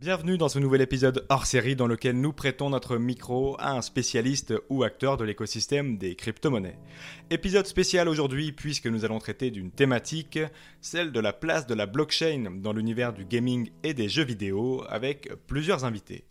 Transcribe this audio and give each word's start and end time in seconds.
Bienvenue 0.00 0.38
dans 0.38 0.48
ce 0.48 0.60
nouvel 0.60 0.80
épisode 0.80 1.26
hors 1.28 1.44
série 1.44 1.74
dans 1.74 1.88
lequel 1.88 2.20
nous 2.20 2.32
prêtons 2.32 2.70
notre 2.70 2.98
micro 2.98 3.56
à 3.58 3.72
un 3.72 3.82
spécialiste 3.82 4.54
ou 4.68 4.84
acteur 4.84 5.16
de 5.16 5.24
l'écosystème 5.24 5.98
des 5.98 6.14
crypto-monnaies. 6.14 6.78
Épisode 7.30 7.66
spécial 7.66 8.08
aujourd'hui 8.08 8.52
puisque 8.52 8.86
nous 8.86 9.04
allons 9.04 9.18
traiter 9.18 9.50
d'une 9.50 9.72
thématique, 9.72 10.38
celle 10.80 11.10
de 11.10 11.18
la 11.18 11.32
place 11.32 11.66
de 11.66 11.74
la 11.74 11.86
blockchain 11.86 12.60
dans 12.62 12.72
l'univers 12.72 13.12
du 13.12 13.24
gaming 13.24 13.70
et 13.82 13.92
des 13.92 14.08
jeux 14.08 14.22
vidéo 14.22 14.84
avec 14.88 15.30
plusieurs 15.48 15.84
invités. 15.84 16.26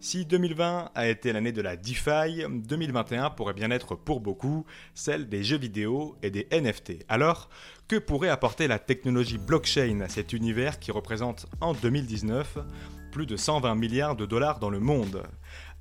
Si 0.00 0.26
2020 0.26 0.90
a 0.94 1.08
été 1.08 1.32
l'année 1.32 1.50
de 1.50 1.62
la 1.62 1.76
DeFi, 1.76 2.44
2021 2.48 3.30
pourrait 3.30 3.54
bien 3.54 3.70
être 3.70 3.96
pour 3.96 4.20
beaucoup 4.20 4.64
celle 4.94 5.28
des 5.30 5.42
jeux 5.42 5.58
vidéo 5.58 6.14
et 6.22 6.30
des 6.30 6.46
NFT. 6.52 7.04
Alors, 7.08 7.48
que 7.88 7.96
pourrait 7.96 8.28
apporter 8.28 8.68
la 8.68 8.78
technologie 8.78 9.38
blockchain 9.38 10.00
à 10.02 10.08
cet 10.08 10.34
univers 10.34 10.78
qui 10.78 10.92
représente 10.92 11.46
en 11.60 11.72
2019 11.72 12.58
plus 13.10 13.26
de 13.26 13.36
120 13.36 13.74
milliards 13.74 14.16
de 14.16 14.26
dollars 14.26 14.58
dans 14.58 14.70
le 14.70 14.80
monde 14.80 15.22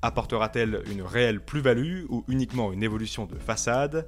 Apportera-t-elle 0.04 0.84
une 0.92 1.02
réelle 1.02 1.44
plus-value 1.44 2.06
ou 2.10 2.24
uniquement 2.28 2.72
une 2.72 2.84
évolution 2.84 3.26
de 3.26 3.36
façade? 3.36 4.08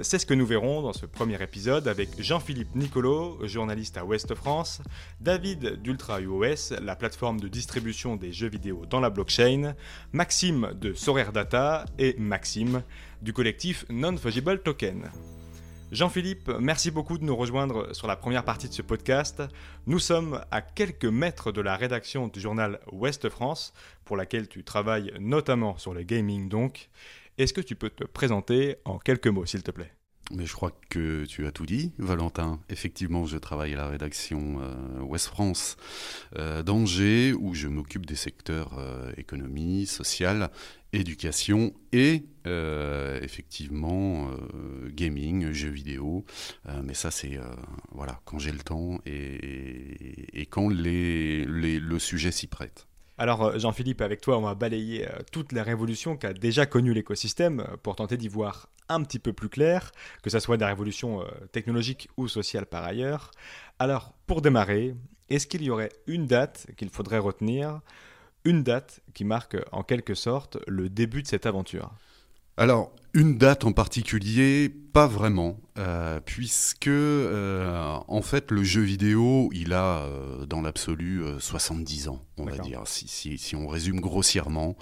C'est 0.00 0.20
ce 0.20 0.26
que 0.26 0.34
nous 0.34 0.46
verrons 0.46 0.82
dans 0.82 0.92
ce 0.92 1.06
premier 1.06 1.42
épisode 1.42 1.88
avec 1.88 2.20
Jean-Philippe 2.20 2.74
Nicolo, 2.76 3.38
journaliste 3.46 3.96
à 3.96 4.04
Ouest 4.04 4.34
France, 4.36 4.80
David 5.20 5.82
d'Ultra 5.82 6.20
UOS, 6.20 6.76
la 6.80 6.94
plateforme 6.94 7.40
de 7.40 7.48
distribution 7.48 8.14
des 8.14 8.32
jeux 8.32 8.48
vidéo 8.48 8.86
dans 8.86 9.00
la 9.00 9.10
blockchain, 9.10 9.74
Maxime 10.12 10.72
de 10.80 10.94
Sorare 10.94 11.32
Data 11.32 11.84
et 11.98 12.14
Maxime 12.18 12.82
du 13.20 13.32
collectif 13.32 13.84
Non-Fungible 13.90 14.62
Token. 14.62 15.10
Jean-Philippe, 15.92 16.50
merci 16.60 16.90
beaucoup 16.90 17.18
de 17.18 17.24
nous 17.24 17.36
rejoindre 17.36 17.94
sur 17.94 18.08
la 18.08 18.16
première 18.16 18.44
partie 18.44 18.68
de 18.68 18.72
ce 18.72 18.82
podcast. 18.82 19.42
Nous 19.86 19.98
sommes 19.98 20.40
à 20.50 20.60
quelques 20.60 21.04
mètres 21.04 21.52
de 21.52 21.60
la 21.60 21.76
rédaction 21.76 22.26
du 22.28 22.40
journal 22.40 22.80
Ouest 22.90 23.28
France, 23.28 23.72
pour 24.04 24.16
laquelle 24.16 24.48
tu 24.48 24.64
travailles 24.64 25.12
notamment 25.20 25.76
sur 25.78 25.94
le 25.94 26.02
gaming 26.02 26.48
donc. 26.48 26.88
Est-ce 27.38 27.52
que 27.52 27.60
tu 27.60 27.76
peux 27.76 27.90
te 27.90 28.04
présenter 28.04 28.76
en 28.84 28.98
quelques 28.98 29.28
mots, 29.28 29.46
s'il 29.46 29.62
te 29.62 29.70
plaît? 29.70 29.92
Mais 30.32 30.46
je 30.46 30.52
crois 30.54 30.72
que 30.88 31.24
tu 31.26 31.46
as 31.46 31.52
tout 31.52 31.66
dit, 31.66 31.92
Valentin. 31.98 32.60
Effectivement, 32.68 33.26
je 33.26 33.36
travaille 33.36 33.74
à 33.74 33.76
la 33.76 33.88
rédaction 33.88 34.60
euh, 34.60 35.00
Ouest 35.02 35.26
France 35.26 35.76
euh, 36.36 36.62
d'Angers, 36.62 37.34
où 37.34 37.54
je 37.54 37.68
m'occupe 37.68 38.06
des 38.06 38.16
secteurs 38.16 38.78
euh, 38.78 39.12
économie, 39.16 39.86
sociale 39.86 40.50
éducation 40.92 41.74
et 41.92 42.22
effectivement 42.44 44.30
gaming, 44.90 45.50
jeux 45.50 45.70
vidéo. 45.70 46.24
Mais 46.84 46.94
ça, 46.94 47.10
c'est 47.10 47.40
voilà, 47.90 48.20
quand 48.26 48.38
j'ai 48.38 48.52
le 48.52 48.60
temps 48.60 49.00
et, 49.04 50.46
quand 50.50 50.68
le 50.68 51.98
sujet 51.98 52.30
s'y 52.30 52.46
prête. 52.46 52.86
Alors 53.16 53.58
Jean-Philippe, 53.58 54.00
avec 54.00 54.20
toi, 54.20 54.38
on 54.38 54.42
va 54.42 54.54
balayer 54.54 55.06
toute 55.30 55.52
la 55.52 55.62
révolution 55.62 56.16
qu'a 56.16 56.32
déjà 56.32 56.66
connue 56.66 56.92
l'écosystème 56.92 57.64
pour 57.82 57.94
tenter 57.94 58.16
d'y 58.16 58.28
voir 58.28 58.68
un 58.88 59.02
petit 59.02 59.20
peu 59.20 59.32
plus 59.32 59.48
clair, 59.48 59.92
que 60.22 60.30
ce 60.30 60.40
soit 60.40 60.56
des 60.56 60.64
révolutions 60.64 61.24
technologiques 61.52 62.08
ou 62.16 62.26
sociales 62.26 62.66
par 62.66 62.82
ailleurs. 62.84 63.30
Alors, 63.78 64.12
pour 64.26 64.42
démarrer, 64.42 64.96
est-ce 65.30 65.46
qu'il 65.46 65.62
y 65.62 65.70
aurait 65.70 65.92
une 66.06 66.26
date 66.26 66.66
qu'il 66.76 66.90
faudrait 66.90 67.18
retenir 67.18 67.80
une 68.44 68.62
date 68.62 69.00
qui 69.14 69.24
marque 69.24 69.56
en 69.72 69.84
quelque 69.84 70.14
sorte 70.14 70.58
le 70.66 70.88
début 70.88 71.22
de 71.22 71.28
cette 71.28 71.46
aventure? 71.46 71.92
Alors, 72.56 72.92
une 73.14 73.38
date 73.38 73.64
en 73.64 73.72
particulier, 73.72 74.68
pas 74.92 75.06
vraiment, 75.06 75.60
euh, 75.78 76.20
puisque 76.24 76.88
euh, 76.88 77.96
en 78.06 78.22
fait 78.22 78.50
le 78.50 78.62
jeu 78.62 78.80
vidéo, 78.80 79.50
il 79.52 79.72
a 79.72 80.02
euh, 80.02 80.46
dans 80.46 80.60
l'absolu 80.60 81.22
70 81.38 82.08
ans, 82.08 82.20
on 82.38 82.44
va 82.44 82.58
dire, 82.58 82.82
si, 82.86 83.38
si, 83.38 83.56
on 83.56 83.66
résume 83.66 84.00
grossièrement. 84.00 84.76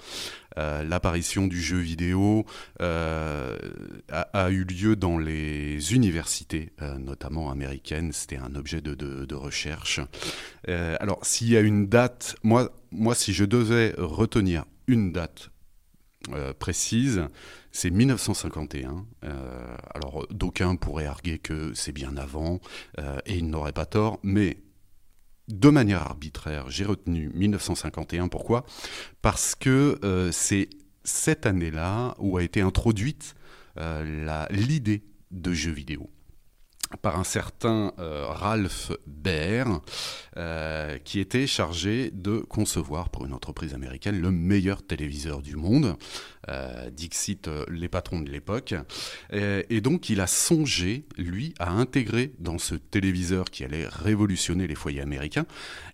L'apparition 0.55 1.47
du 1.47 1.59
jeu 1.59 1.79
vidéo 1.79 2.45
a, 2.79 3.55
a, 4.11 4.49
eu 4.51 4.65
lieu 4.65 4.95
dans 4.95 5.17
les 5.17 5.95
universités, 5.95 6.73
notamment 6.99 7.49
américaines, 7.49 8.11
c'était 8.11 8.37
un 8.37 8.53
objet 8.53 8.79
de, 8.81 8.93
de, 8.93 9.25
de 9.25 9.35
recherche. 9.35 9.99
alors 10.67 11.25
s'il 11.25 11.49
y 11.49 11.57
a 11.57 11.61
une 11.61 11.87
date, 11.87 12.35
moi, 12.43 12.69
moi 12.91 13.15
si 13.15 13.33
je 13.33 13.45
devais 13.45 13.95
retenir 13.97 14.65
une 14.85 15.11
date 15.11 15.49
précise, 16.59 17.27
c'est 17.73 17.89
1951. 17.89 19.05
Euh, 19.25 19.75
alors 19.93 20.25
d'aucuns 20.29 20.75
pourraient 20.77 21.07
arguer 21.07 21.39
que 21.39 21.73
c'est 21.73 21.91
bien 21.91 22.15
avant, 22.15 22.61
euh, 22.99 23.17
et 23.25 23.35
ils 23.35 23.49
n'auraient 23.49 23.73
pas 23.73 23.87
tort, 23.87 24.19
mais 24.23 24.57
de 25.49 25.69
manière 25.69 26.03
arbitraire, 26.03 26.69
j'ai 26.69 26.85
retenu 26.85 27.29
1951. 27.33 28.29
Pourquoi? 28.29 28.65
Parce 29.21 29.55
que 29.55 29.99
euh, 30.05 30.31
c'est 30.31 30.69
cette 31.03 31.45
année-là 31.45 32.15
où 32.19 32.37
a 32.37 32.43
été 32.43 32.61
introduite 32.61 33.35
l'idée 34.51 35.01
de 35.31 35.51
jeux 35.51 35.71
vidéo 35.71 36.07
par 37.01 37.19
un 37.19 37.23
certain 37.23 37.93
euh, 37.99 38.25
Ralph 38.27 38.91
Baer, 39.07 39.65
euh, 40.37 40.97
qui 40.99 41.19
était 41.19 41.47
chargé 41.47 42.11
de 42.11 42.37
concevoir 42.37 43.09
pour 43.09 43.25
une 43.25 43.33
entreprise 43.33 43.73
américaine 43.73 44.19
le 44.21 44.31
meilleur 44.31 44.83
téléviseur 44.83 45.41
du 45.41 45.55
monde, 45.55 45.95
euh, 46.49 46.89
Dixit 46.89 47.49
les 47.69 47.87
patrons 47.87 48.21
de 48.21 48.29
l'époque. 48.29 48.75
Et, 49.31 49.81
donc 49.81 50.09
il 50.09 50.21
a 50.21 50.27
songé, 50.27 51.05
lui, 51.17 51.53
à 51.59 51.71
intégrer 51.71 52.33
dans 52.39 52.57
ce 52.57 52.75
téléviseur 52.75 53.45
qui 53.45 53.63
allait 53.63 53.87
révolutionner 53.87 54.67
les 54.67 54.75
foyers 54.75 55.01
américains, 55.01 55.45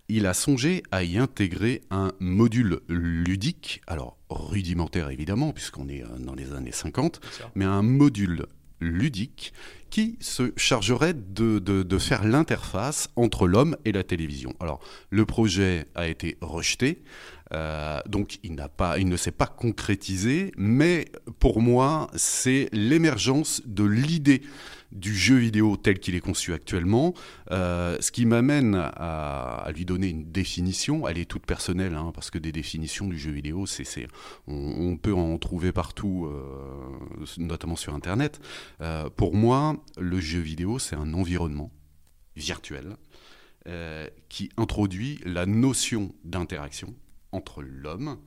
il 0.08 0.26
a 0.26 0.34
songé 0.34 0.82
à 0.90 1.02
y 1.02 1.18
intégrer 1.18 1.82
un 1.90 2.12
module 2.18 2.80
ludique, 2.88 3.80
alors 3.86 4.16
rudimentaire 4.28 5.10
évidemment, 5.10 5.52
puisqu'on 5.52 5.88
est 5.88 6.04
dans 6.18 6.34
les 6.34 6.52
années 6.52 6.72
50, 6.72 7.20
mais 7.54 7.64
un 7.64 7.82
module 7.82 8.46
ludique 8.80 9.52
qui 9.90 10.16
se 10.20 10.52
chargerait 10.56 11.14
de, 11.14 11.98
faire 11.98 12.24
l'interface 12.24 13.10
entre 13.16 13.46
l'homme 13.46 13.76
et 13.84 13.92
la 13.92 14.04
télévision. 14.04 14.54
Alors, 14.60 14.80
le 15.10 15.26
projet 15.26 15.86
a 15.94 16.06
été 16.06 16.38
rejeté, 16.40 17.02
euh, 17.52 17.98
donc 18.06 18.38
il, 18.44 18.56
pas, 18.76 18.98
il 18.98 19.08
ne 19.08 19.16
s'est 19.16 19.32
pas 19.32 19.46
concrétisé, 19.46 20.52
mais 20.56 21.06
pour 21.40 21.60
moi, 21.60 22.08
c'est 22.14 22.68
l'émergence 22.72 23.62
de 23.66 23.84
l'idée 23.84 24.42
du 24.92 25.14
jeu 25.14 25.36
vidéo 25.36 25.76
tel 25.76 25.98
qu'il 25.98 26.14
est 26.14 26.20
conçu 26.20 26.52
actuellement, 26.52 27.14
euh, 27.50 27.96
ce 28.00 28.10
qui 28.10 28.26
m'amène 28.26 28.74
à, 28.74 29.68
lui 29.74 29.84
donner 29.84 30.08
une 30.08 30.30
définition. 30.30 31.06
Elle 31.06 31.18
est 31.18 31.26
toute 31.26 31.46
personnelle, 31.46 31.94
hein, 31.94 32.12
parce 32.14 32.30
que 32.30 32.38
des 32.38 32.52
définitions 32.52 33.06
du 33.06 33.18
jeu 33.18 33.30
vidéo, 33.30 33.66
c'est, 33.66 34.08
on, 34.46 34.96
peut 34.96 35.14
en 35.14 35.38
trouver 35.38 35.72
partout, 35.72 36.26
euh, 36.26 37.24
notamment 37.38 37.76
sur 37.76 37.94
Internet. 37.94 38.40
Euh, 38.80 39.08
pour 39.10 39.34
moi, 39.34 39.76
le 39.98 40.20
jeu 40.20 40.40
vidéo, 40.40 40.78
c'est 40.78 40.96
un 40.96 41.14
environnement 41.14 41.70
virtuel 42.36 42.96
qui 44.28 44.48
introduit 44.56 45.20
la 45.24 45.46
notion 45.46 46.12
d'interaction 46.24 46.94
entre 47.30 47.62
l'homme, 47.62 48.18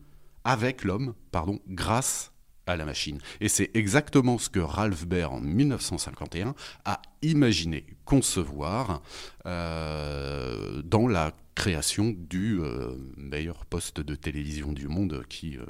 avec 0.46 0.85
l'homme, 0.85 1.16
pardon, 1.31 1.59
grâce 1.68 2.33
à 2.68 2.75
la 2.75 2.85
machine. 2.85 3.19
Et 3.41 3.50
c'est 3.50 3.72
exactement 3.74 4.38
ce 4.38 4.50
que 4.50 4.59
Ralph 4.59 5.06
Baer 5.06 5.25
en 5.25 5.41
1951 5.41 6.56
a 6.85 7.01
imaginé, 7.22 7.85
concevoir 8.06 9.01
euh, 9.46 10.81
dans 10.84 11.07
la 11.07 11.31
création 11.56 12.16
du 12.18 12.59
euh, 12.59 12.96
meilleur 13.16 13.66
poste 13.66 14.02
de 14.02 14.16
télévision 14.16 14.72
du 14.72 14.88
monde 14.88 15.23
qui, 15.29 15.57
euh, 15.57 15.66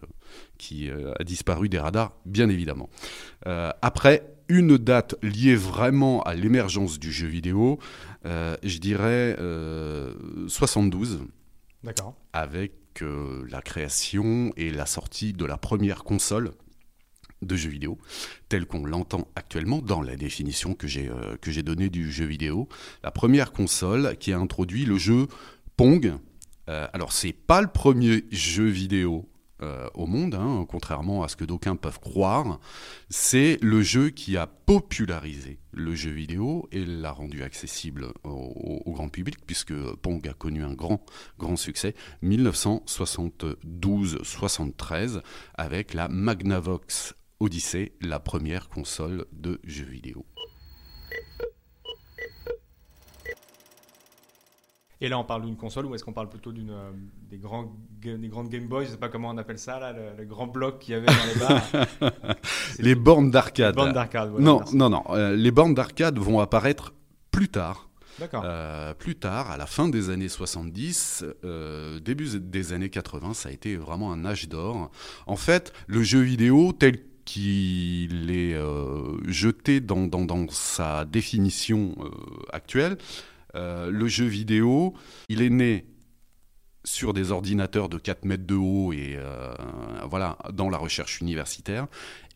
qui 0.57 0.89
a 0.89 1.23
disparu 1.23 1.69
des 1.69 1.79
radars, 1.79 2.13
bien 2.25 2.49
évidemment. 2.49 2.89
après, 3.45 4.29
une 4.49 4.77
date 4.77 5.15
liée 5.23 5.55
vraiment 5.55 6.21
à 6.23 6.35
l'émergence 6.35 6.99
du 6.99 7.11
jeu 7.11 7.27
vidéo, 7.27 7.79
je 8.23 8.77
dirais 8.77 9.37
72. 10.47 11.21
D'accord. 11.83 12.15
Avec 12.33 12.73
la 13.01 13.61
création 13.61 14.53
et 14.55 14.69
la 14.69 14.85
sortie 14.85 15.33
de 15.33 15.45
la 15.45 15.57
première 15.57 16.03
console 16.03 16.51
de 17.45 17.55
jeux 17.55 17.69
vidéo, 17.69 17.97
tel 18.49 18.65
qu'on 18.65 18.85
l'entend 18.85 19.27
actuellement 19.35 19.81
dans 19.81 20.01
la 20.01 20.15
définition 20.15 20.73
que 20.73 20.87
j'ai 20.87 21.09
euh, 21.09 21.37
que 21.41 21.51
j'ai 21.51 21.63
donnée 21.63 21.89
du 21.89 22.11
jeu 22.11 22.25
vidéo. 22.25 22.67
La 23.03 23.11
première 23.11 23.51
console 23.51 24.17
qui 24.17 24.33
a 24.33 24.39
introduit 24.39 24.85
le 24.85 24.97
jeu 24.97 25.27
Pong. 25.77 26.13
Euh, 26.69 26.87
alors 26.93 27.11
c'est 27.11 27.33
pas 27.33 27.61
le 27.61 27.67
premier 27.67 28.23
jeu 28.31 28.67
vidéo 28.67 29.27
euh, 29.63 29.87
au 29.93 30.07
monde, 30.07 30.33
hein, 30.35 30.65
contrairement 30.67 31.23
à 31.23 31.29
ce 31.29 31.37
que 31.37 31.45
d'aucuns 31.45 31.77
peuvent 31.77 32.01
croire. 32.01 32.59
C'est 33.09 33.57
le 33.61 33.81
jeu 33.81 34.09
qui 34.09 34.35
a 34.35 34.45
popularisé 34.45 35.57
le 35.71 35.95
jeu 35.95 36.11
vidéo 36.11 36.67
et 36.73 36.85
l'a 36.85 37.11
rendu 37.11 37.43
accessible 37.43 38.07
au, 38.23 38.81
au, 38.85 38.91
grand 38.91 39.07
public, 39.07 39.37
puisque 39.45 39.73
Pong 40.01 40.27
a 40.27 40.33
connu 40.33 40.63
un 40.63 40.73
grand, 40.73 41.05
grand 41.37 41.55
succès, 41.55 41.95
1972-73, 42.23 45.21
avec 45.53 45.93
la 45.93 46.09
Magnavox 46.09 47.15
Odyssey, 47.43 47.91
la 47.99 48.21
première 48.21 48.69
console 48.69 49.25
de 49.33 49.59
jeux 49.65 49.83
vidéo. 49.83 50.25
Et 55.01 55.09
là, 55.09 55.19
on 55.19 55.25
parle 55.25 55.41
d'une 55.41 55.57
console 55.57 55.85
ou 55.87 55.93
est-ce 55.93 56.05
qu'on 56.05 56.13
parle 56.13 56.29
plutôt 56.29 56.53
d'une 56.53 56.69
euh, 56.69 56.91
des, 57.29 57.37
grands, 57.37 57.75
des 58.01 58.29
grandes 58.29 58.47
Game 58.47 58.67
Boy 58.67 58.85
Je 58.85 58.91
sais 58.91 58.97
pas 58.97 59.09
comment 59.09 59.31
on 59.31 59.37
appelle 59.37 59.59
ça, 59.59 59.77
là, 59.77 59.91
le, 59.91 60.23
grand 60.23 60.47
bloc 60.47 60.79
qu'il 60.79 60.93
y 60.93 60.95
avait 60.95 61.07
dans 61.07 61.33
les 61.33 61.39
bars. 61.39 62.15
les 62.79 62.95
bornes 62.95 63.29
d'arcade. 63.29 63.75
bornes 63.75 63.91
d'arcade. 63.91 64.31
non, 64.39 64.61
non, 64.71 64.89
non, 64.89 65.03
euh, 65.09 65.35
les 65.35 65.51
bornes 65.51 65.73
d'arcade 65.73 66.17
vont 66.17 66.39
apparaître 66.39 66.93
plus 67.29 67.49
tard. 67.49 67.89
Euh, 68.33 68.93
plus 68.93 69.15
tard, 69.15 69.51
à 69.51 69.57
la 69.57 69.65
fin 69.65 69.89
des 69.89 70.09
années 70.09 70.29
70, 70.29 71.25
euh, 71.43 71.99
début 71.99 72.39
des 72.39 72.73
années 72.73 72.89
80, 72.89 73.33
ça 73.33 73.49
a 73.49 73.51
été 73.51 73.75
vraiment 73.75 74.11
un 74.11 74.25
âge 74.25 74.47
d'or. 74.49 74.91
En 75.25 75.35
fait, 75.35 75.73
le 75.87 76.03
jeu 76.03 76.19
vidéo 76.19 76.73
tel 76.73 76.97
qu'il 77.25 78.31
est 78.31 78.53
euh, 78.53 79.17
jeté 79.27 79.79
dans, 79.79 80.47
sa 80.49 81.05
définition 81.05 81.95
actuelle, 82.51 82.97
le 83.53 84.07
jeu 84.07 84.25
vidéo, 84.25 84.93
il 85.29 85.41
est 85.41 85.49
né 85.49 85.85
sur 86.83 87.13
des 87.13 87.31
ordinateurs 87.31 87.87
de 87.87 87.97
4 87.97 88.25
mètres 88.25 88.45
de 88.45 88.55
haut 88.55 88.93
et 88.93 89.17
voilà 90.09 90.37
dans 90.53 90.69
la 90.69 90.77
recherche 90.77 91.21
universitaire 91.21 91.87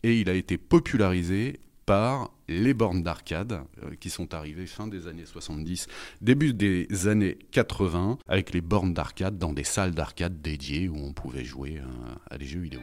et 0.02 0.20
il 0.20 0.30
a 0.30 0.34
été 0.34 0.58
popularisé 0.58 1.60
par 1.88 2.32
les 2.48 2.74
bornes 2.74 3.02
d'arcade 3.02 3.62
euh, 3.82 3.94
qui 3.98 4.10
sont 4.10 4.34
arrivées 4.34 4.66
fin 4.66 4.88
des 4.88 5.06
années 5.06 5.24
70, 5.24 5.86
début 6.20 6.52
des 6.52 6.86
années 7.08 7.38
80, 7.50 8.18
avec 8.28 8.52
les 8.52 8.60
bornes 8.60 8.92
d'arcade 8.92 9.38
dans 9.38 9.54
des 9.54 9.64
salles 9.64 9.92
d'arcade 9.92 10.42
dédiées 10.42 10.90
où 10.90 10.98
on 10.98 11.14
pouvait 11.14 11.46
jouer 11.46 11.78
euh, 11.78 12.14
à 12.30 12.36
des 12.36 12.44
jeux 12.44 12.60
vidéo. 12.60 12.80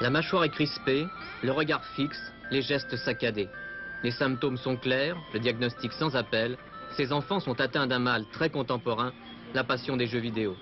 La 0.00 0.10
mâchoire 0.10 0.44
est 0.44 0.50
crispée, 0.50 1.06
le 1.42 1.52
regard 1.52 1.84
fixe, 1.84 2.32
les 2.50 2.62
gestes 2.62 2.96
saccadés. 2.96 3.48
Les 4.02 4.10
symptômes 4.10 4.56
sont 4.56 4.76
clairs, 4.76 5.16
le 5.32 5.38
diagnostic 5.38 5.92
sans 5.92 6.16
appel. 6.16 6.58
Ces 6.96 7.12
enfants 7.12 7.40
sont 7.40 7.60
atteints 7.60 7.86
d'un 7.86 8.00
mal 8.00 8.24
très 8.32 8.50
contemporain, 8.50 9.12
la 9.54 9.62
passion 9.62 9.96
des 9.96 10.06
jeux 10.06 10.18
vidéo. 10.18 10.56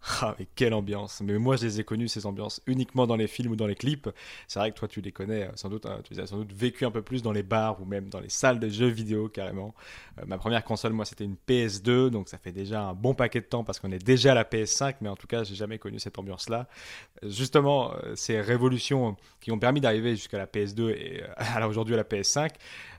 Ah, 0.22 0.34
mais 0.38 0.46
quelle 0.54 0.74
ambiance! 0.74 1.20
Mais 1.22 1.38
moi, 1.38 1.56
je 1.56 1.66
les 1.66 1.80
ai 1.80 1.84
connus, 1.84 2.08
ces 2.08 2.26
ambiances, 2.26 2.62
uniquement 2.66 3.06
dans 3.06 3.16
les 3.16 3.26
films 3.26 3.52
ou 3.52 3.56
dans 3.56 3.66
les 3.66 3.74
clips. 3.74 4.08
C'est 4.48 4.58
vrai 4.58 4.70
que 4.70 4.78
toi, 4.78 4.88
tu 4.88 5.00
les 5.00 5.12
connais 5.12 5.44
euh, 5.44 5.50
sans 5.56 5.68
doute, 5.68 5.86
hein, 5.86 6.00
tu 6.04 6.14
les 6.14 6.20
as 6.20 6.26
sans 6.26 6.38
doute 6.38 6.52
vécu 6.52 6.84
un 6.84 6.90
peu 6.90 7.02
plus 7.02 7.22
dans 7.22 7.32
les 7.32 7.42
bars 7.42 7.80
ou 7.80 7.84
même 7.84 8.08
dans 8.08 8.20
les 8.20 8.28
salles 8.28 8.58
de 8.60 8.68
jeux 8.68 8.88
vidéo, 8.88 9.28
carrément. 9.28 9.74
Euh, 10.18 10.24
ma 10.26 10.38
première 10.38 10.64
console, 10.64 10.92
moi, 10.92 11.04
c'était 11.04 11.24
une 11.24 11.36
PS2, 11.48 12.08
donc 12.08 12.28
ça 12.28 12.38
fait 12.38 12.52
déjà 12.52 12.82
un 12.82 12.94
bon 12.94 13.14
paquet 13.14 13.40
de 13.40 13.46
temps 13.46 13.64
parce 13.64 13.78
qu'on 13.78 13.92
est 13.92 14.02
déjà 14.04 14.32
à 14.32 14.34
la 14.34 14.44
PS5, 14.44 14.96
mais 15.00 15.08
en 15.08 15.16
tout 15.16 15.26
cas, 15.26 15.44
j'ai 15.44 15.54
jamais 15.54 15.78
connu 15.78 15.98
cette 15.98 16.18
ambiance-là. 16.18 16.68
Euh, 17.22 17.28
justement, 17.28 17.92
ces 18.14 18.40
révolutions 18.40 19.16
qui 19.40 19.52
ont 19.52 19.58
permis 19.58 19.80
d'arriver 19.80 20.16
jusqu'à 20.16 20.38
la 20.38 20.46
PS2 20.46 20.90
et 20.90 21.22
aujourd'hui 21.68 21.94
à 21.94 21.98
la 21.98 22.04
PS5, 22.04 22.50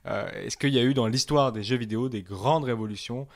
est-ce 0.05 0.57
qu'il 0.57 0.73
y 0.73 0.79
a 0.79 0.83
eu 0.83 0.93
dans 0.93 1.07
l'histoire 1.07 1.51
des 1.51 1.63
jeux 1.63 1.77
vidéo 1.77 2.09
des 2.09 2.23
grandes 2.23 2.63
révolutions, 2.63 3.27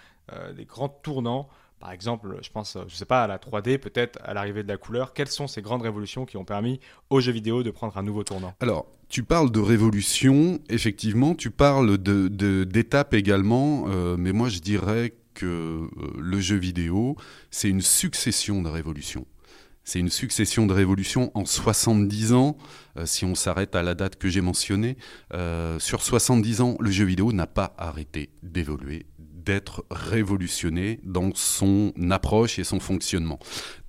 des 0.56 0.66
grands 0.66 0.90
tournants? 0.90 1.48
Par 1.80 1.92
exemple, 1.92 2.38
je 2.42 2.50
pense, 2.50 2.78
je 2.88 2.96
sais 2.96 3.06
pas, 3.06 3.24
à 3.24 3.28
la 3.28 3.38
3D, 3.38 3.78
peut-être 3.78 4.20
à 4.24 4.34
l'arrivée 4.34 4.64
de 4.64 4.68
la 4.68 4.78
couleur. 4.78 5.14
Quelles 5.14 5.28
sont 5.28 5.48
ces 5.48 5.62
grandes 5.62 5.82
révolutions 5.82 6.26
qui 6.26 6.38
ont 6.38 6.46
permis 6.46 6.80
aux 7.10 7.20
jeux 7.20 7.32
vidéo 7.32 7.64
de 7.64 7.72
prendre 7.72 7.98
un 7.98 8.04
nouveau 8.04 8.24
tournant? 8.24 8.54
Alors, 8.60 8.88
tu 9.08 9.24
parles 9.24 9.52
de 9.52 9.60
révolution, 9.60 10.60
effectivement, 10.70 11.36
tu 11.36 11.52
parles 11.52 11.98
d'étapes 11.98 13.14
également, 13.14 13.86
euh, 13.88 14.18
mais 14.18 14.32
moi 14.32 14.50
je 14.50 14.60
dirais 14.60 15.14
que 15.34 15.46
euh, 15.46 15.88
le 16.18 16.40
jeu 16.40 16.56
vidéo, 16.56 17.16
c'est 17.52 17.70
une 17.70 17.82
succession 17.82 18.62
de 18.62 18.70
révolutions. 18.70 19.26
C'est 19.84 20.00
une 20.00 20.10
succession 20.10 20.66
de 20.66 20.74
révolutions 20.74 21.30
en 21.36 21.46
70 21.46 22.34
ans, 22.34 22.58
euh, 22.98 23.06
si 23.06 23.26
on 23.26 23.36
s'arrête 23.36 23.76
à 23.76 23.84
la 23.84 23.94
date 23.94 24.16
que 24.16 24.28
j'ai 24.28 24.42
mentionnée. 24.42 24.98
sur 25.78 26.02
70 26.02 26.62
ans, 26.62 26.76
le 26.80 26.90
jeu 26.90 27.06
vidéo 27.06 27.32
n'a 27.32 27.48
pas 27.48 27.76
arrêté 27.78 28.32
d'évoluer, 28.42 29.06
d'être 29.46 29.86
révolutionné 29.92 31.00
dans 31.04 31.32
son 31.34 31.94
approche 32.10 32.60
et 32.60 32.64
son 32.64 32.80
fonctionnement. 32.80 33.40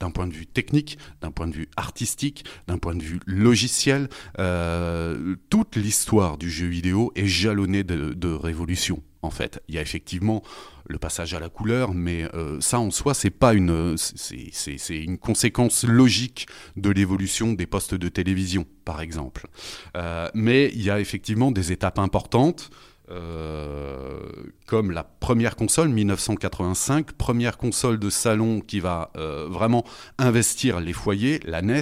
D'un 0.01 0.11
point 0.11 0.27
de 0.27 0.33
vue 0.33 0.47
technique, 0.47 0.99
d'un 1.21 1.31
point 1.31 1.49
de 1.49 1.55
vue 1.55 1.69
artistique, 1.77 2.45
d'un 2.67 2.79
point 2.79 2.95
de 2.95 3.03
vue 3.03 3.21
logiciel, 3.27 4.09
euh, 4.39 5.37
toute 5.51 5.77
l'histoire 5.77 6.39
du 6.39 6.51
jeu 6.51 6.67
vidéo 6.67 7.13
est 7.17 7.27
jalonnée 7.27 7.85
de, 7.85 8.27
révolutions. 8.37 9.03
En 9.23 9.31
fait, 9.31 9.63
il 9.69 9.75
y 9.75 9.79
a 9.79 9.83
effectivement 9.83 10.43
le 10.89 10.99
passage 10.99 11.35
à 11.35 11.41
la 11.41 11.49
couleur, 11.49 11.95
mais 11.95 12.29
euh, 12.35 12.61
ça 12.61 12.79
en 12.79 12.91
soi, 12.91 13.15
c'est 13.15 13.31
pas 13.31 13.55
une, 13.55 13.97
c'est 13.97 14.97
une 14.97 15.19
conséquence 15.19 15.85
logique 15.85 16.47
de 16.77 16.91
l'évolution 16.91 17.53
des 17.53 17.67
postes 17.67 17.95
de 17.95 18.09
télévision, 18.09 18.67
par 18.85 19.01
exemple. 19.01 19.49
Euh, 19.97 20.29
mais 20.35 20.71
il 20.75 20.83
y 20.83 20.91
a 20.91 21.01
effectivement 21.01 21.51
des 21.51 21.73
étapes 21.73 21.99
importantes. 21.99 22.71
Euh, 23.09 24.19
comme 24.67 24.91
la 24.91 25.05
première 25.05 25.55
console 25.55 25.91
1985, 25.91 27.13
première 27.13 27.57
console 27.57 27.99
de 28.01 28.11
salon 28.11 28.61
qui 28.61 28.81
va 28.81 29.13
euh, 29.17 29.47
vraiment 29.49 29.85
investir 30.19 30.81
les 30.81 30.93
foyers, 30.93 31.41
la 31.45 31.63
NES 31.63 31.81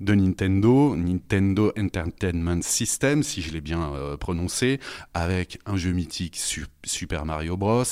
de 0.00 0.14
Nintendo, 0.14 0.94
Nintendo 0.94 1.72
Entertainment 1.76 2.62
System, 2.62 3.24
si 3.24 3.42
je 3.42 3.52
l'ai 3.52 3.60
bien 3.60 3.92
euh, 3.94 4.16
prononcé, 4.16 4.78
avec 5.12 5.58
un 5.66 5.76
jeu 5.76 5.90
mythique 5.90 6.40
Super 6.84 7.24
Mario 7.24 7.56
Bros, 7.56 7.82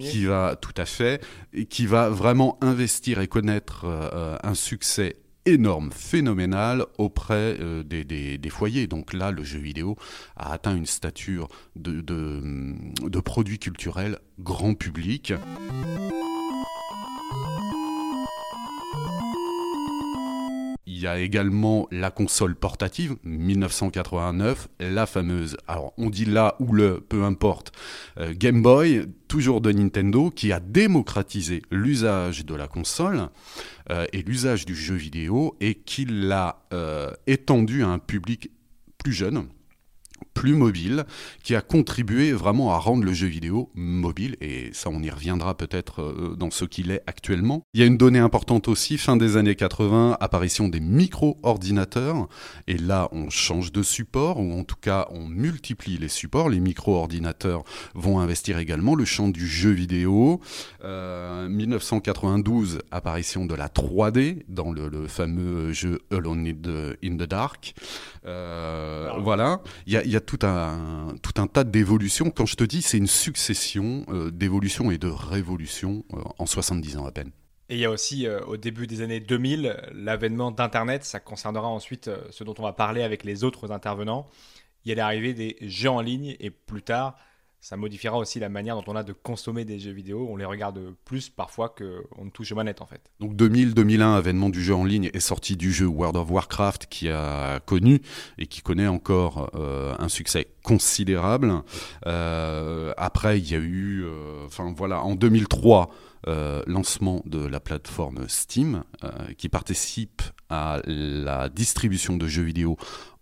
qui 0.00 0.24
va 0.24 0.56
tout 0.56 0.74
à 0.76 0.84
fait, 0.84 1.24
et 1.52 1.66
qui 1.66 1.86
va 1.86 2.08
vraiment 2.08 2.58
investir 2.60 3.20
et 3.20 3.28
connaître 3.28 3.86
un 4.42 4.54
succès 4.54 5.16
énorme, 5.46 5.90
phénoménal 5.92 6.84
auprès 6.98 7.56
euh, 7.60 7.82
des, 7.82 8.50
foyers. 8.50 8.86
Donc 8.86 9.12
là, 9.12 9.30
le 9.30 9.42
jeu 9.44 9.58
vidéo 9.58 9.96
a 10.36 10.52
atteint 10.52 10.76
une 10.76 10.86
stature 10.86 11.48
de, 11.76 12.00
de 12.00 13.20
produit 13.20 13.58
culturel 13.58 14.18
grand 14.38 14.74
public. 14.74 15.32
Il 20.96 21.02
y 21.02 21.06
a 21.06 21.18
également 21.18 21.88
la 21.90 22.10
console 22.10 22.56
portative, 22.56 23.16
1989, 23.22 24.68
la 24.80 25.04
fameuse, 25.04 25.58
alors 25.68 25.92
on 25.98 26.08
dit 26.08 26.24
là 26.24 26.56
ou 26.58 26.72
le, 26.72 27.00
peu 27.06 27.22
importe, 27.22 27.70
euh, 28.16 28.32
Game 28.34 28.62
Boy, 28.62 29.04
toujours 29.28 29.60
de 29.60 29.70
Nintendo, 29.72 30.30
qui 30.30 30.52
a 30.52 30.58
démocratisé 30.58 31.60
l'usage 31.70 32.46
de 32.46 32.54
la 32.54 32.66
console 32.66 33.28
euh, 33.90 34.06
et 34.14 34.22
l'usage 34.22 34.64
du 34.64 34.74
jeu 34.74 34.94
vidéo 34.94 35.54
et 35.60 35.74
qui 35.74 36.06
l'a 36.06 36.64
euh, 36.72 37.12
étendu 37.26 37.82
à 37.82 37.88
un 37.88 37.98
public 37.98 38.50
plus 38.96 39.12
jeune 39.12 39.48
plus 40.34 40.54
mobile, 40.54 41.04
qui 41.42 41.54
a 41.54 41.60
contribué 41.60 42.32
vraiment 42.32 42.72
à 42.72 42.78
rendre 42.78 43.04
le 43.04 43.12
jeu 43.12 43.26
vidéo 43.26 43.70
mobile, 43.74 44.36
et 44.40 44.70
ça 44.72 44.90
on 44.90 45.02
y 45.02 45.10
reviendra 45.10 45.56
peut-être 45.56 46.02
euh, 46.02 46.36
dans 46.36 46.50
ce 46.50 46.64
qu'il 46.64 46.90
est 46.90 47.02
actuellement. 47.06 47.62
Il 47.74 47.80
y 47.80 47.82
a 47.82 47.86
une 47.86 47.96
donnée 47.96 48.18
importante 48.18 48.68
aussi, 48.68 48.98
fin 48.98 49.16
des 49.16 49.36
années 49.36 49.54
80, 49.54 50.18
apparition 50.20 50.68
des 50.68 50.80
micro-ordinateurs, 50.80 52.28
et 52.66 52.76
là 52.78 53.08
on 53.12 53.30
change 53.30 53.72
de 53.72 53.82
support, 53.82 54.38
ou 54.38 54.58
en 54.58 54.64
tout 54.64 54.76
cas 54.80 55.08
on 55.10 55.26
multiplie 55.26 55.98
les 55.98 56.08
supports, 56.08 56.48
les 56.48 56.60
micro-ordinateurs 56.60 57.64
vont 57.94 58.20
investir 58.20 58.58
également 58.58 58.94
le 58.94 59.04
champ 59.04 59.28
du 59.28 59.46
jeu 59.46 59.70
vidéo. 59.70 60.40
1992, 60.84 62.76
euh, 62.76 62.78
apparition 62.90 63.46
de 63.46 63.54
la 63.54 63.68
3D 63.68 64.44
dans 64.48 64.72
le, 64.72 65.06
fameux 65.06 65.72
jeu 65.72 66.00
Alone 66.10 66.46
in 67.04 67.16
the 67.16 67.28
Dark. 67.28 67.74
Euh, 68.26 69.10
voilà, 69.20 69.60
il 69.86 69.92
y 69.92 69.96
a, 69.96 70.02
y 70.10 70.16
a 70.16 70.20
tout 70.20 70.38
un, 70.42 71.14
tout 71.22 71.40
un 71.40 71.46
tas 71.46 71.64
d'évolutions. 71.64 72.30
Quand 72.30 72.46
je 72.46 72.56
te 72.56 72.64
dis, 72.64 72.82
c'est 72.82 72.98
une 72.98 73.06
succession 73.06 74.04
euh, 74.08 74.30
d'évolutions 74.30 74.90
et 74.90 74.98
de 74.98 75.08
révolutions 75.08 76.04
euh, 76.12 76.22
en 76.38 76.46
70 76.46 76.96
ans 76.98 77.06
à 77.06 77.12
peine. 77.12 77.30
Et 77.68 77.74
il 77.74 77.80
y 77.80 77.84
a 77.84 77.90
aussi, 77.90 78.26
euh, 78.26 78.40
au 78.44 78.56
début 78.56 78.86
des 78.86 79.00
années 79.02 79.20
2000, 79.20 79.76
l'avènement 79.92 80.50
d'Internet. 80.50 81.04
Ça 81.04 81.20
concernera 81.20 81.68
ensuite 81.68 82.10
ce 82.30 82.44
dont 82.44 82.54
on 82.58 82.62
va 82.62 82.72
parler 82.72 83.02
avec 83.02 83.24
les 83.24 83.44
autres 83.44 83.72
intervenants. 83.72 84.28
Il 84.84 84.90
y 84.90 84.92
a 84.92 84.94
l'arrivée 84.94 85.34
des 85.34 85.56
jeux 85.62 85.90
en 85.90 86.00
ligne 86.00 86.36
et 86.38 86.50
plus 86.50 86.82
tard, 86.82 87.16
ça 87.66 87.76
modifiera 87.76 88.16
aussi 88.16 88.38
la 88.38 88.48
manière 88.48 88.76
dont 88.76 88.84
on 88.86 88.94
a 88.94 89.02
de 89.02 89.12
consommer 89.12 89.64
des 89.64 89.80
jeux 89.80 89.90
vidéo. 89.90 90.28
On 90.30 90.36
les 90.36 90.44
regarde 90.44 90.94
plus 91.04 91.30
parfois 91.30 91.68
qu'on 91.68 92.24
ne 92.24 92.30
touche 92.30 92.52
aux 92.52 92.54
manettes 92.54 92.80
en 92.80 92.86
fait. 92.86 93.00
Donc 93.18 93.34
2000-2001, 93.34 94.14
avènement 94.14 94.50
du 94.50 94.62
jeu 94.62 94.72
en 94.72 94.84
ligne 94.84 95.10
est 95.12 95.18
sorti 95.18 95.56
du 95.56 95.72
jeu 95.72 95.86
World 95.86 96.16
of 96.16 96.30
Warcraft 96.30 96.86
qui 96.86 97.08
a 97.08 97.58
connu 97.58 98.02
et 98.38 98.46
qui 98.46 98.60
connaît 98.60 98.86
encore 98.86 99.50
euh, 99.56 99.96
un 99.98 100.08
succès 100.08 100.46
considérable. 100.62 101.52
Euh, 102.06 102.94
après, 102.96 103.40
il 103.40 103.50
y 103.50 103.56
a 103.56 103.58
eu, 103.58 104.04
euh, 104.04 104.44
enfin 104.46 104.72
voilà, 104.76 105.02
en 105.02 105.16
2003. 105.16 105.90
lancement 106.66 107.22
de 107.24 107.46
la 107.46 107.60
plateforme 107.60 108.26
Steam 108.26 108.82
qui 109.38 109.48
participe 109.48 110.22
à 110.50 110.80
la 110.84 111.48
distribution 111.48 112.16
de 112.16 112.26
jeux 112.26 112.42
vidéo 112.42 112.76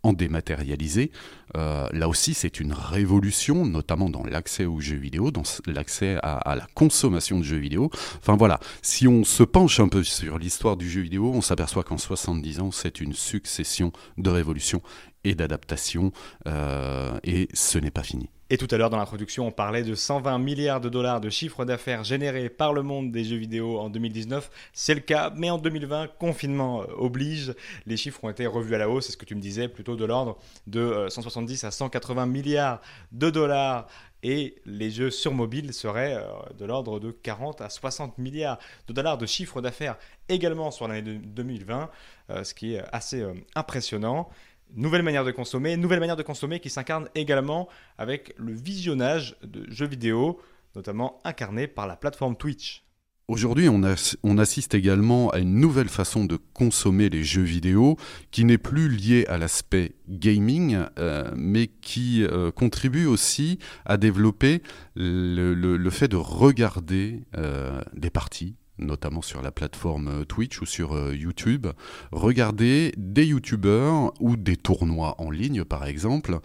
en 0.05 0.13
dématérialisé. 0.13 1.11
Euh, 1.57 1.89
là 1.93 2.09
aussi, 2.09 2.35
c'est 2.35 2.61
une 2.61 2.73
révolution, 2.73 3.67
notamment 3.67 4.11
dans 4.11 4.25
l'accès 4.25 4.67
aux 4.67 4.81
jeux 4.81 4.97
vidéo, 4.97 5.31
dans 5.31 5.43
l'accès 5.67 6.19
à, 6.23 6.55
la 6.55 6.67
consommation 6.75 7.39
de 7.39 7.45
jeux 7.45 7.57
vidéo. 7.57 7.91
Enfin 8.19 8.37
voilà, 8.37 8.61
si 8.83 9.09
on 9.09 9.25
se 9.25 9.43
penche 9.43 9.81
un 9.81 9.89
peu 9.89 10.05
sur 10.05 10.39
l'histoire 10.39 10.77
du 10.77 10.89
jeu 10.89 11.01
vidéo, 11.01 11.33
on 11.35 11.41
s'aperçoit 11.41 11.83
qu'en 11.83 11.99
70 11.99 12.61
ans, 12.61 12.71
c'est 12.71 13.01
une 13.01 13.15
succession 13.15 13.93
de 14.19 14.31
révolutions 14.31 14.83
et 15.25 15.35
d'adaptations, 15.35 16.13
euh, 16.47 17.19
et 17.25 17.49
ce 17.55 17.79
n'est 17.79 17.91
pas 17.91 18.03
fini. 18.03 18.29
Et 18.55 18.57
tout 18.57 18.69
à 18.71 18.77
l'heure 18.77 18.89
dans 18.89 18.99
l'introduction, 18.99 19.49
on 19.49 19.51
parlait 19.51 19.83
de 19.83 19.97
120 19.97 20.39
milliards 20.39 20.81
de 20.81 20.89
dollars 20.89 21.21
de 21.21 21.29
chiffre 21.29 21.65
d'affaires 21.65 22.05
générés 22.05 22.49
par 22.49 22.73
le 22.73 22.85
monde 22.85 23.11
des 23.11 23.25
jeux 23.25 23.35
vidéo 23.35 23.81
en 23.81 23.91
2019. 23.91 24.49
C'est 24.73 24.95
le 24.95 25.01
cas, 25.01 25.33
mais 25.35 25.51
en 25.51 25.59
2020, 25.59 26.07
confinement 26.21 26.83
euh, 26.83 26.85
oblige, 26.97 27.53
les 27.85 27.97
chiffres 27.97 28.23
ont 28.23 28.31
été 28.31 28.47
revus 28.47 28.77
à 28.77 28.79
la 28.79 28.89
hausse, 28.89 29.07
c'est 29.07 29.13
ce 29.13 29.17
que 29.17 29.25
tu 29.25 29.35
me 29.35 29.41
disais, 29.41 29.67
plutôt 29.67 29.97
de 29.97 30.05
l'ordre 30.05 30.39
de 30.69 31.07
170 31.09 31.65
à 31.65 31.73
180 31.73 32.27
milliards 32.27 32.81
de 33.11 33.29
dollars 33.29 33.89
et 34.25 34.57
les 34.65 34.91
jeux 34.91 35.11
sur 35.11 35.33
mobile 35.33 35.73
seraient 35.73 36.17
euh, 36.17 36.23
de 36.59 36.65
l'ordre 36.65 36.99
de 36.99 37.11
40 37.11 37.61
à 37.61 37.69
60 37.69 38.17
milliards 38.19 38.59
de 38.89 38.95
dollars 38.95 39.19
de 39.19 39.27
chiffre 39.27 39.61
d'affaires 39.61 39.97
également 40.31 40.71
sur 40.71 40.89
l'année 40.89 41.19
2020, 41.19 41.91
euh, 42.31 42.43
ce 42.43 42.55
qui 42.55 42.75
est 42.75 42.83
assez 42.91 43.21
euh, 43.21 43.35
impressionnant. 43.55 44.31
Nouvelle 44.77 45.03
manière 45.03 45.25
de 45.25 45.31
consommer, 45.31 45.77
nouvelle 45.77 46.01
manière 46.01 46.17
de 46.17 46.23
consommer 46.23 46.59
qui 46.59 46.69
s'incarne 46.69 47.09
également 47.15 47.69
avec 47.97 48.35
le 48.39 48.53
visionnage 48.53 49.37
de 49.45 49.71
jeux 49.71 49.87
vidéo, 49.87 50.41
notamment 50.75 51.21
incarné 51.25 51.69
par 51.69 51.87
la 51.87 51.97
plateforme 51.97 52.37
Twitch. 52.37 52.85
Aujourd'hui, 53.27 53.71
on, 53.71 54.39
assiste 54.39 54.75
également 54.75 55.31
à 55.31 55.39
une 55.39 55.55
nouvelle 55.55 55.89
façon 55.89 56.27
de 56.27 56.37
consommer 56.53 57.09
les 57.09 57.25
jeux 57.25 57.43
vidéo 57.43 57.97
qui 58.31 58.45
n'est 58.45 58.59
plus 58.59 58.91
liée 58.91 59.25
à 59.29 59.39
l'aspect 59.39 59.95
gaming, 60.11 60.77
euh, 60.99 61.31
mais 61.35 61.69
qui 61.69 62.23
euh, 62.23 62.51
contribue 62.51 63.07
aussi 63.07 63.59
à 63.87 63.97
développer 63.97 64.63
le, 64.95 65.91
fait 65.91 66.09
de 66.09 66.17
regarder 66.17 67.23
euh, 67.39 67.81
des 67.95 68.11
parties 68.11 68.57
notamment 68.79 69.23
sur 69.23 69.43
la 69.43 69.51
plateforme 69.51 70.09
euh, 70.09 70.25
Twitch 70.25 70.61
ou 70.61 70.67
sur 70.67 70.95
euh, 70.95 71.15
YouTube, 71.15 71.67
regarder 72.13 72.93
des 72.97 73.27
YouTubeurs 73.27 74.13
ou 74.21 74.37
des 74.37 74.57
tournois 74.57 75.15
en 75.19 75.31
ligne 75.31 75.65
par 75.65 75.87
exemple, 75.87 76.39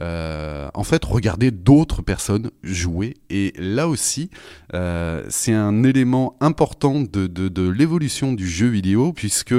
euh, 0.00 0.68
en 0.74 0.84
fait 0.84 1.04
regarder 1.04 1.50
d'autres 1.50 2.02
personnes 2.02 2.50
jouer. 2.62 3.14
Et 3.30 3.52
là 3.56 3.88
aussi, 3.88 4.30
c'est 5.28 5.52
un 5.52 5.84
élément 5.84 6.36
important 6.40 7.00
de, 7.00 7.26
de 7.26 7.68
l'évolution 7.68 8.32
du 8.32 8.48
jeu 8.48 8.66
vidéo 8.68 9.12
puisque 9.12 9.54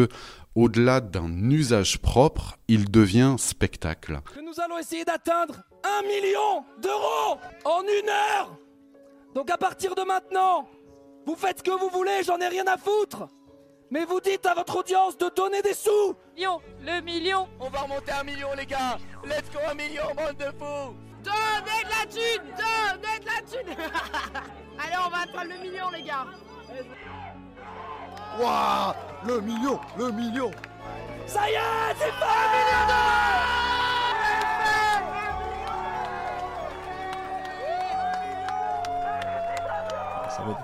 au-delà 0.56 1.02
d'un 1.02 1.50
usage 1.50 2.00
propre, 2.00 2.58
il 2.68 2.90
devient 2.90 3.36
spectacle. 3.38 4.22
Nous 4.44 4.60
allons 4.62 4.78
essayer 4.78 5.04
d'atteindre 5.04 5.64
un 5.84 6.02
million 6.04 6.64
d'euros 6.82 7.40
en 7.66 7.82
une 7.82 8.10
heure. 8.10 8.58
Donc 9.36 9.52
à 9.52 9.58
partir 9.58 9.96
de 9.96 10.02
maintenant, 10.04 10.66
vous 11.26 11.36
faites 11.36 11.60
ce 11.60 11.64
que 11.64 11.72
vous 11.72 11.90
voulez, 11.90 12.24
j'en 12.24 12.40
ai 12.40 12.48
rien 12.48 12.66
à 12.68 12.78
foutre. 12.78 13.28
Mais 13.92 14.06
vous 14.06 14.20
dites 14.20 14.46
à 14.46 14.54
votre 14.54 14.78
audience 14.78 15.18
de 15.18 15.30
donner 15.36 15.62
des 15.62 15.74
sous. 15.74 16.16
Million 16.36 16.62
Le 16.82 17.02
million. 17.02 17.48
On 17.60 17.70
va 17.70 17.82
remonter 17.82 18.12
un 18.12 18.24
million 18.24 18.50
les 18.58 18.66
gars. 18.66 18.98
Let's 19.24 19.50
go 19.52 19.60
un 19.70 19.74
million, 19.76 20.04
bande 20.16 20.38
de 20.38 20.46
fous. 20.46 20.96
Donnez 21.24 21.84
de 21.84 21.90
la 21.90 22.06
thune 22.10 22.52
Donnez 22.56 23.20
de 23.20 23.26
la 23.26 23.42
thune. 23.42 23.86
Allez, 24.80 24.96
on 25.06 25.10
va 25.10 25.18
atteindre 25.24 25.54
le 25.54 25.70
million 25.70 25.90
les 25.92 26.04
gars. 26.04 26.26
Waouh 28.40 28.94
Le 29.26 29.42
million 29.42 29.80
Le 29.98 30.12
million. 30.12 30.52
Ça 31.28 31.50
y 31.50 31.54
est, 31.54 31.96
c'est 31.98 32.20
pas 32.20 32.26
un 32.26 32.52
million 32.52 32.88
d'euros 32.88 33.75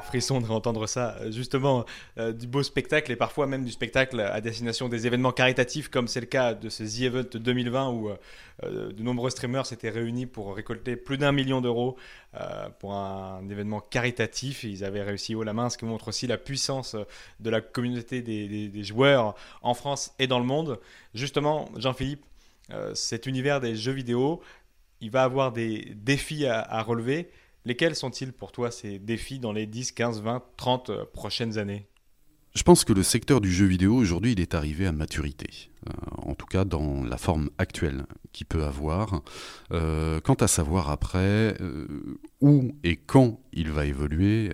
frisson 0.04 0.42
de 0.42 0.46
réentendre 0.46 0.88
ça. 0.88 1.16
Euh, 1.22 1.32
justement, 1.32 1.86
euh, 2.18 2.32
du 2.32 2.48
beau 2.48 2.64
spectacle 2.64 3.12
et 3.12 3.16
parfois 3.16 3.48
même 3.48 3.64
du 3.64 3.72
spectacle 3.72 4.20
à 4.20 4.42
destination 4.42 4.90
des 4.90 5.08
événements 5.08 5.32
caritatifs, 5.32 5.90
comme 5.90 6.08
c'est 6.08 6.20
le 6.20 6.26
cas 6.26 6.54
de 6.54 6.70
ce 6.70 6.84
The 6.84 7.02
Event 7.02 7.30
2020 7.34 7.90
où 7.90 8.10
euh, 8.10 8.92
de 8.92 9.04
nombreux 9.04 9.30
streamers 9.30 9.66
s'étaient 9.66 9.90
réunis 9.90 10.26
pour 10.26 10.56
récolter 10.56 10.96
plus 10.96 11.18
d'un 11.18 11.32
million 11.32 11.62
d'euros 11.62 11.98
pour 12.80 12.94
un, 12.94 13.42
événement 13.50 13.82
caritatif. 13.82 14.64
Ils 14.64 14.86
avaient 14.86 15.02
réussi 15.02 15.36
haut 15.36 15.44
la 15.44 15.54
main, 15.54 15.70
ce 15.70 15.78
qui 15.78 15.86
montre 15.86 16.08
aussi 16.10 16.28
la 16.28 16.38
puissance 16.38 16.96
de 17.40 17.50
la 17.50 17.60
communauté 17.60 18.22
des, 18.22 18.84
joueurs 18.84 19.36
en 19.62 19.74
France 19.74 20.14
et 20.20 20.28
dans 20.28 20.40
le 20.40 20.46
monde. 20.46 20.80
Justement, 21.14 21.70
Jean-Philippe, 21.76 22.24
cet 22.94 23.26
univers 23.26 23.60
des 23.60 23.76
jeux 23.76 23.92
vidéo, 23.92 24.42
il 25.02 25.12
va 25.12 25.24
avoir 25.24 25.52
des 25.52 25.92
défis 25.96 26.46
à 26.46 26.82
relever. 26.84 27.30
Lesquels 27.66 27.96
sont-ils 27.96 28.34
pour 28.34 28.52
toi 28.52 28.72
ces 28.72 29.00
défis 29.00 29.40
dans 29.40 29.52
les 29.52 29.68
10, 29.68 29.92
15, 29.92 30.22
20, 30.22 30.44
30 30.58 30.92
prochaines 31.14 31.58
années? 31.58 31.88
Je 32.54 32.64
pense 32.64 32.84
que 32.84 32.92
le 32.92 33.02
secteur 33.02 33.40
du 33.40 33.50
jeu 33.50 33.66
vidéo 33.66 33.96
aujourd'hui, 33.96 34.34
il 34.34 34.42
est 34.42 34.56
arrivé 34.56 34.86
à 34.86 34.92
maturité, 34.92 35.70
euh, 35.88 35.94
en 36.18 36.36
tout 36.36 36.46
cas 36.46 36.66
dans 36.66 37.02
la 37.02 37.18
forme 37.18 37.50
actuelle 37.58 38.06
qu'il 38.34 38.46
peut 38.46 38.66
avoir. 38.66 39.22
Euh, 39.72 40.20
quant 40.20 40.34
à 40.34 40.48
savoir 40.48 40.90
après 40.90 41.56
euh, 41.62 41.88
où 42.42 42.74
et 42.84 42.98
quand 42.98 43.40
il 43.54 43.72
va 43.72 43.86
évoluer, 43.86 44.52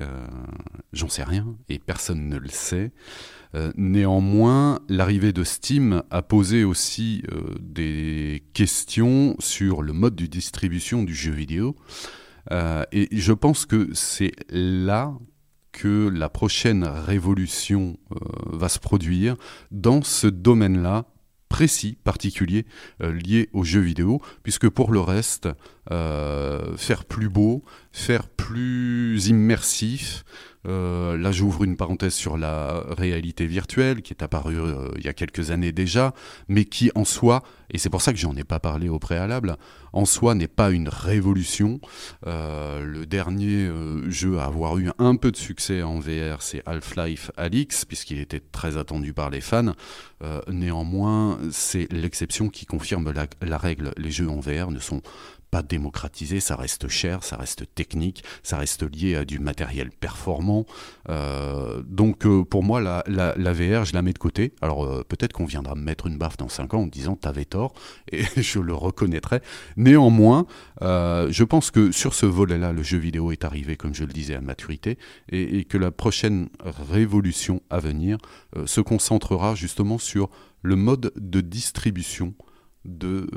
j'en 0.94 1.10
sais 1.10 1.24
rien 1.24 1.56
et 1.70 1.80
personne 1.80 2.30
ne 2.30 2.38
le 2.38 2.50
sait. 2.50 2.92
néanmoins, 3.76 4.80
l'arrivée 4.90 5.34
de 5.34 5.44
Steam 5.44 6.04
a 6.12 6.22
posé 6.22 6.64
aussi 6.64 7.24
des 7.60 8.44
questions 8.54 9.36
sur 9.40 9.82
le 9.82 9.94
mode 9.94 10.16
de 10.16 10.26
distribution 10.26 11.04
du 11.04 11.16
jeu 11.16 11.32
vidéo. 11.32 11.76
Euh, 12.52 12.84
et 12.92 13.08
je 13.12 13.34
pense 13.34 13.66
que 13.66 13.90
c'est 13.94 14.34
là 14.50 15.14
que 15.72 16.10
la 16.10 16.30
prochaine 16.30 16.84
révolution 16.84 17.98
euh, 18.12 18.18
va 18.48 18.70
se 18.70 18.80
produire 18.80 19.36
dans 19.72 20.02
ce 20.02 20.28
domaine-là 20.28 21.06
précis, 21.50 21.98
particulier, 22.04 22.66
euh, 23.02 23.12
lié 23.14 23.50
aux 23.54 23.64
jeux 23.64 23.82
vidéo, 23.82 24.22
puisque 24.44 24.70
pour 24.70 24.92
le 24.92 25.00
reste, 25.00 25.50
faire 25.90 27.06
plus 27.06 27.30
beau, 27.30 27.64
faire 27.94 28.28
plus 28.28 29.28
immersif, 29.28 30.26
euh, 30.68 31.18
là, 31.18 31.32
j'ouvre 31.32 31.64
une 31.64 31.78
parenthèse 31.78 32.14
sur 32.14 32.38
la 32.38 32.84
réalité 32.98 33.46
virtuelle 33.46 34.02
qui 34.02 34.14
est 34.14 34.24
apparue 34.24 34.60
euh, 34.60 34.90
il 34.98 35.06
y 35.06 35.08
a 35.08 35.14
quelques 35.14 35.52
années 35.52 35.72
déjà, 35.72 36.14
mais 36.48 36.66
qui 36.66 36.92
en 36.96 37.06
soi, 37.06 37.44
et 37.72 37.78
c'est 37.78 37.90
pour 37.90 38.02
ça 38.02 38.12
que 38.12 38.20
j'en 38.20 38.36
ai 38.36 38.44
pas 38.44 38.60
parlé 38.60 38.90
au 38.90 39.00
préalable, 39.00 39.56
en 39.94 40.06
soi 40.06 40.36
n'est 40.36 40.48
pas 40.48 40.72
une 40.72 40.90
révolution. 40.90 41.80
Euh, 42.26 42.84
le 42.84 43.06
dernier 43.06 43.70
jeu 44.08 44.40
à 44.40 44.46
avoir 44.46 44.78
eu 44.78 44.90
un 45.00 45.16
peu 45.16 45.32
de 45.32 45.38
succès 45.38 45.82
en 45.82 46.00
VR, 46.00 46.42
c'est 46.42 46.62
Half-Life 46.66 47.32
Alix, 47.38 47.86
puisqu'il 47.86 48.20
était 48.20 48.42
très 48.52 48.78
attendu 48.78 49.14
par 49.14 49.30
les 49.30 49.42
fans. 49.42 49.74
néanmoins, 50.48 51.40
c'est 51.52 51.92
l'exception 51.92 52.50
qui 52.50 52.66
confirme 52.66 53.12
la, 53.12 53.28
la 53.42 53.58
règle. 53.58 53.92
Les 53.98 54.12
jeux 54.12 54.30
en 54.30 54.40
VR 54.40 54.72
ne 54.72 54.80
sont 54.80 55.02
pas 55.52 55.62
démocratisé, 55.62 56.40
ça 56.40 56.56
reste 56.56 56.88
cher, 56.88 57.24
ça 57.24 57.38
reste 57.38 57.66
technique, 57.74 58.24
ça 58.44 58.58
reste 58.58 58.84
lié 58.84 59.16
à 59.16 59.26
du 59.26 59.40
matériel 59.40 59.92
performant. 59.92 60.66
Euh, 61.10 61.82
donc 61.88 62.26
euh, 62.26 62.44
pour 62.44 62.64
moi, 62.64 62.82
la, 62.82 63.04
VR, 63.54 63.86
je 63.86 63.94
la 63.94 64.02
mets 64.02 64.14
de 64.14 64.18
côté. 64.18 64.54
Alors 64.62 64.86
euh, 64.86 65.04
peut-être 65.08 65.34
qu'on 65.34 65.46
viendra 65.46 65.76
me 65.76 65.82
mettre 65.82 66.08
une 66.08 66.18
baffe 66.18 66.38
dans 66.38 66.50
5 66.50 66.74
ans 66.74 66.82
en 66.82 66.88
disant 66.88 67.16
t'avais 67.16 67.46
tort, 67.46 67.74
et 68.12 68.24
je 68.38 68.60
le 68.60 68.74
reconnaîtrai. 68.74 69.42
Néanmoins, 69.78 70.46
je 70.82 71.44
pense 71.44 71.72
que 71.72 71.92
sur 71.92 72.14
ce 72.14 72.26
volet-là, 72.26 72.74
le 72.74 72.84
jeu 72.84 72.98
vidéo 72.98 73.32
est 73.32 73.46
arrivé, 73.46 73.78
comme 73.78 73.94
je 73.94 74.04
le 74.04 74.14
disais, 74.14 74.36
à 74.36 74.42
maturité, 74.42 74.98
et, 75.30 75.66
que 75.66 75.78
la 75.78 75.92
prochaine 75.92 76.50
révolution 76.64 77.62
à 77.70 77.80
venir 77.80 78.18
se 78.66 78.82
concentrera 78.82 79.56
justement 79.56 79.98
sur 79.98 80.30
le 80.62 80.76
mode 80.76 81.12
de 81.16 81.42
distribution 81.42 82.34
de, 82.86 83.28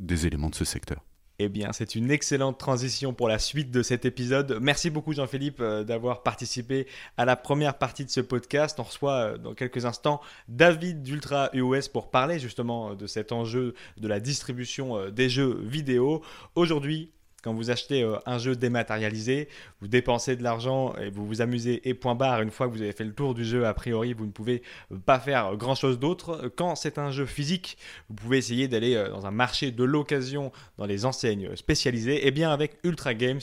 des 0.00 0.26
éléments 0.26 0.50
de 0.50 0.54
ce 0.54 0.64
secteur. 0.64 1.02
Eh 1.40 1.48
bien, 1.48 1.72
c'est 1.72 1.96
une 1.96 2.12
excellente 2.12 2.58
transition 2.58 3.12
pour 3.12 3.26
la 3.26 3.40
suite 3.40 3.72
de 3.72 3.82
cet 3.82 4.04
épisode. 4.04 4.58
Merci 4.62 4.88
beaucoup 4.88 5.12
Jean-Philippe 5.12 5.58
euh, 5.60 5.82
d'avoir 5.82 6.22
participé 6.22 6.86
à 7.16 7.24
la 7.24 7.34
première 7.34 7.76
partie 7.76 8.04
de 8.04 8.10
ce 8.10 8.20
podcast. 8.20 8.78
On 8.78 8.84
reçoit 8.84 9.14
euh, 9.14 9.38
dans 9.38 9.52
quelques 9.52 9.84
instants 9.84 10.20
David 10.46 11.02
d'Ultra 11.02 11.50
UOS 11.52 11.88
pour 11.92 12.12
parler 12.12 12.38
justement 12.38 12.90
euh, 12.90 12.94
de 12.94 13.08
cet 13.08 13.32
enjeu 13.32 13.74
de 13.96 14.06
la 14.06 14.20
distribution 14.20 15.10
des 15.10 15.28
jeux 15.28 15.58
vidéo. 15.60 16.22
Aujourd'hui, 16.54 17.10
quand 17.44 17.52
vous 17.52 17.70
achetez 17.70 18.02
euh, 18.02 18.16
un 18.24 18.38
jeu 18.38 18.56
dématérialisé, 18.56 19.48
vous 19.82 19.86
dépensez 19.86 20.34
de 20.34 20.42
l'argent 20.42 20.94
et 20.96 21.10
vous 21.10 21.26
vous 21.26 21.42
amusez 21.42 21.86
et 21.86 21.92
point 21.92 22.14
barre. 22.14 22.40
Une 22.40 22.50
fois 22.50 22.66
que 22.66 22.72
vous 22.72 22.80
avez 22.80 22.92
fait 22.92 23.04
le 23.04 23.12
tour 23.12 23.34
du 23.34 23.44
jeu, 23.44 23.66
a 23.66 23.74
priori, 23.74 24.14
vous 24.14 24.24
ne 24.24 24.30
pouvez 24.30 24.62
pas 25.04 25.20
faire 25.20 25.54
grand 25.56 25.74
chose 25.74 25.98
d'autre. 25.98 26.50
Quand 26.56 26.74
c'est 26.74 26.96
un 26.96 27.10
jeu 27.10 27.26
physique, 27.26 27.76
vous 28.08 28.14
pouvez 28.14 28.38
essayer 28.38 28.66
d'aller 28.66 28.94
euh, 28.94 29.10
dans 29.10 29.26
un 29.26 29.30
marché 29.30 29.70
de 29.70 29.84
l'occasion, 29.84 30.52
dans 30.78 30.86
les 30.86 31.04
enseignes 31.04 31.54
spécialisées. 31.54 32.24
Et 32.24 32.28
eh 32.28 32.30
bien 32.30 32.50
avec 32.50 32.78
Ultra 32.82 33.12
Games 33.12 33.40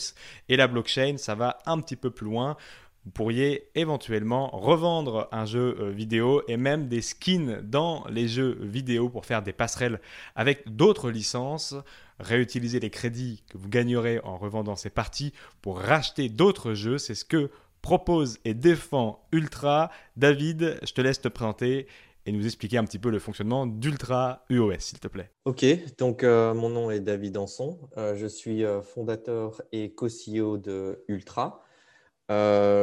et 0.49 0.57
la 0.57 0.67
blockchain, 0.67 1.17
ça 1.17 1.35
va 1.35 1.59
un 1.67 1.79
petit 1.79 1.95
peu 1.95 2.09
plus 2.09 2.25
loin 2.25 2.57
vous 3.05 3.11
pourriez 3.11 3.69
éventuellement 3.73 4.49
revendre 4.49 5.27
un 5.31 5.45
jeu 5.45 5.75
euh, 5.79 5.89
vidéo 5.89 6.43
et 6.47 6.55
même 6.55 6.87
des 6.87 7.01
skins 7.01 7.61
dans 7.63 8.05
les 8.09 8.27
jeux 8.27 8.59
vidéo 8.61 9.09
pour 9.09 9.25
faire 9.25 9.41
des 9.41 9.53
passerelles 9.53 9.99
avec 10.35 10.75
d'autres 10.75 11.09
licences 11.09 11.75
réutiliser 12.21 12.79
les 12.79 12.89
crédits 12.89 13.43
que 13.49 13.57
vous 13.57 13.69
gagnerez 13.69 14.19
en 14.23 14.37
revendant 14.37 14.75
ces 14.75 14.89
parties 14.89 15.33
pour 15.61 15.79
racheter 15.79 16.29
d'autres 16.29 16.73
jeux. 16.73 16.97
C'est 16.97 17.15
ce 17.15 17.25
que 17.25 17.49
propose 17.81 18.37
et 18.45 18.53
défend 18.53 19.27
Ultra. 19.31 19.91
David, 20.17 20.79
je 20.83 20.93
te 20.93 21.01
laisse 21.01 21.21
te 21.21 21.27
présenter 21.27 21.87
et 22.25 22.31
nous 22.31 22.45
expliquer 22.45 22.77
un 22.77 22.83
petit 22.83 22.99
peu 22.99 23.09
le 23.09 23.19
fonctionnement 23.19 23.65
d'Ultra 23.65 24.45
UOS, 24.49 24.79
s'il 24.79 24.99
te 24.99 25.07
plaît. 25.07 25.31
Ok, 25.45 25.65
donc 25.97 26.23
euh, 26.23 26.53
mon 26.53 26.69
nom 26.69 26.91
est 26.91 26.99
David 26.99 27.37
Anson. 27.37 27.79
Euh, 27.97 28.15
je 28.15 28.27
suis 28.27 28.63
euh, 28.63 28.81
fondateur 28.81 29.61
et 29.71 29.93
co-CEO 29.93 30.57
de 30.57 31.03
Ultra. 31.07 31.63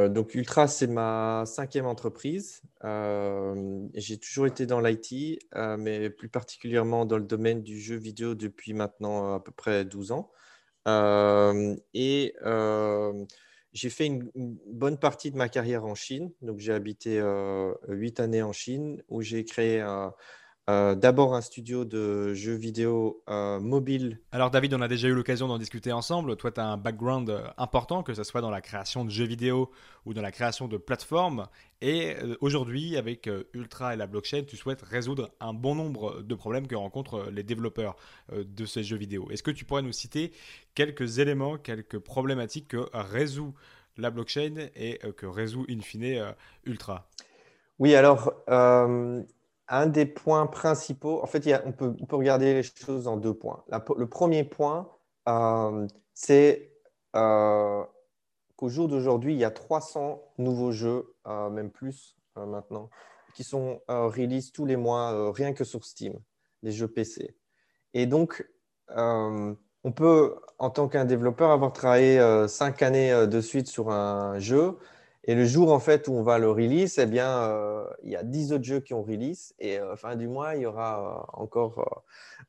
Donc 0.08 0.34
Ultra, 0.34 0.66
c'est 0.68 0.86
ma 0.86 1.44
cinquième 1.46 1.86
entreprise. 1.86 2.62
J'ai 2.82 4.18
toujours 4.18 4.46
été 4.46 4.66
dans 4.66 4.80
l'IT, 4.80 5.40
mais 5.78 6.10
plus 6.10 6.28
particulièrement 6.28 7.06
dans 7.06 7.18
le 7.18 7.24
domaine 7.24 7.62
du 7.62 7.80
jeu 7.80 7.96
vidéo 7.96 8.34
depuis 8.34 8.74
maintenant 8.74 9.34
à 9.34 9.40
peu 9.40 9.52
près 9.52 9.84
12 9.84 10.12
ans. 10.12 10.30
et 11.94 12.34
j'ai 13.72 13.90
fait 13.90 14.06
une, 14.06 14.30
bonne 14.34 14.98
partie 14.98 15.30
de 15.30 15.36
ma 15.36 15.48
carrière 15.48 15.84
en 15.84 15.94
Chine. 15.94 16.32
Donc, 16.42 16.58
j'ai 16.58 16.72
habité 16.72 17.18
euh, 17.20 17.72
huit 17.88 18.20
années 18.20 18.42
en 18.42 18.52
Chine 18.52 19.02
où 19.08 19.22
j'ai 19.22 19.44
créé 19.44 19.80
euh, 20.68 20.94
d'abord 20.94 21.34
un 21.34 21.40
studio 21.40 21.86
de 21.86 22.34
jeux 22.34 22.54
vidéo 22.54 23.22
euh, 23.30 23.58
mobile. 23.58 24.20
Alors 24.32 24.50
David, 24.50 24.74
on 24.74 24.82
a 24.82 24.88
déjà 24.88 25.08
eu 25.08 25.14
l'occasion 25.14 25.48
d'en 25.48 25.56
discuter 25.56 25.92
ensemble. 25.92 26.36
Toi, 26.36 26.50
tu 26.52 26.60
as 26.60 26.66
un 26.66 26.76
background 26.76 27.34
important, 27.56 28.02
que 28.02 28.12
ce 28.12 28.22
soit 28.22 28.42
dans 28.42 28.50
la 28.50 28.60
création 28.60 29.06
de 29.06 29.10
jeux 29.10 29.24
vidéo 29.24 29.70
ou 30.04 30.12
dans 30.12 30.20
la 30.20 30.30
création 30.30 30.68
de 30.68 30.76
plateformes. 30.76 31.46
Et 31.80 32.16
aujourd'hui, 32.40 32.98
avec 32.98 33.30
Ultra 33.54 33.94
et 33.94 33.96
la 33.96 34.06
blockchain, 34.06 34.42
tu 34.46 34.56
souhaites 34.56 34.82
résoudre 34.82 35.30
un 35.40 35.54
bon 35.54 35.74
nombre 35.74 36.20
de 36.20 36.34
problèmes 36.34 36.66
que 36.66 36.74
rencontrent 36.74 37.30
les 37.30 37.42
développeurs 37.42 37.96
de 38.32 38.66
ces 38.66 38.82
jeux 38.82 38.96
vidéo. 38.96 39.28
Est-ce 39.30 39.42
que 39.42 39.50
tu 39.50 39.64
pourrais 39.64 39.82
nous 39.82 39.92
citer 39.92 40.32
quelques 40.74 41.18
éléments, 41.18 41.56
quelques 41.56 41.98
problématiques 41.98 42.68
que 42.68 42.88
résout 42.92 43.54
la 43.96 44.10
blockchain 44.10 44.68
et 44.76 44.98
que 45.16 45.26
résout 45.26 45.64
in 45.70 45.80
fine 45.80 46.34
Ultra? 46.66 47.08
Oui, 47.78 47.94
alors 47.94 48.32
un 49.68 49.86
des 49.86 50.06
points 50.06 50.46
principaux, 50.46 51.22
en 51.22 51.26
fait, 51.26 51.46
on, 51.64 51.72
peut, 51.72 51.94
regarder 52.10 52.54
les 52.54 52.62
choses 52.62 53.06
en 53.06 53.16
deux 53.16 53.34
points. 53.34 53.64
le 53.96 54.06
premier 54.06 54.44
point, 54.44 54.88
euh, 55.28 55.86
c'est 56.14 56.72
euh, 57.14 57.84
qu'au 58.56 58.68
jour 58.68 58.88
d'aujourd'hui, 58.88 59.34
il 59.34 59.38
y 59.38 59.44
a 59.44 59.50
300 59.50 60.22
nouveaux 60.38 60.72
jeux, 60.72 61.14
euh, 61.26 61.50
même 61.50 61.70
plus 61.70 62.16
maintenant, 62.36 62.88
qui 63.34 63.42
sont 63.42 63.80
release 63.88 64.52
tous 64.52 64.64
les 64.64 64.76
mois, 64.76 65.32
rien 65.32 65.52
que 65.52 65.64
sur 65.64 65.84
Steam, 65.84 66.14
les 66.62 66.70
jeux 66.70 66.88
PC. 66.88 67.36
Et 67.94 68.06
donc, 68.06 68.48
on 68.88 69.92
peut, 69.94 70.36
en 70.58 70.70
tant 70.70 70.88
qu'un 70.88 71.04
développeur, 71.04 71.50
avoir 71.50 71.72
travaillé 71.72 72.46
cinq 72.46 72.82
années 72.82 73.26
de 73.26 73.40
suite 73.40 73.66
sur 73.66 73.90
un 73.90 74.38
jeu 74.38 74.78
et 75.28 75.34
le 75.34 75.44
jour 75.44 75.70
en 75.74 75.78
fait 75.78 76.08
où 76.08 76.14
on 76.14 76.22
va 76.22 76.38
le 76.38 76.50
release, 76.50 76.96
eh 76.96 77.04
bien, 77.04 77.28
euh, 77.42 77.86
il 78.02 78.10
y 78.10 78.16
a 78.16 78.22
10 78.22 78.54
autres 78.54 78.64
jeux 78.64 78.80
qui 78.80 78.94
ont 78.94 79.02
release. 79.02 79.54
Et 79.58 79.78
euh, 79.78 79.94
fin 79.94 80.16
du 80.16 80.26
mois, 80.26 80.56
il 80.56 80.62
y 80.62 80.66
aura 80.66 81.28
euh, 81.36 81.42
encore 81.42 82.02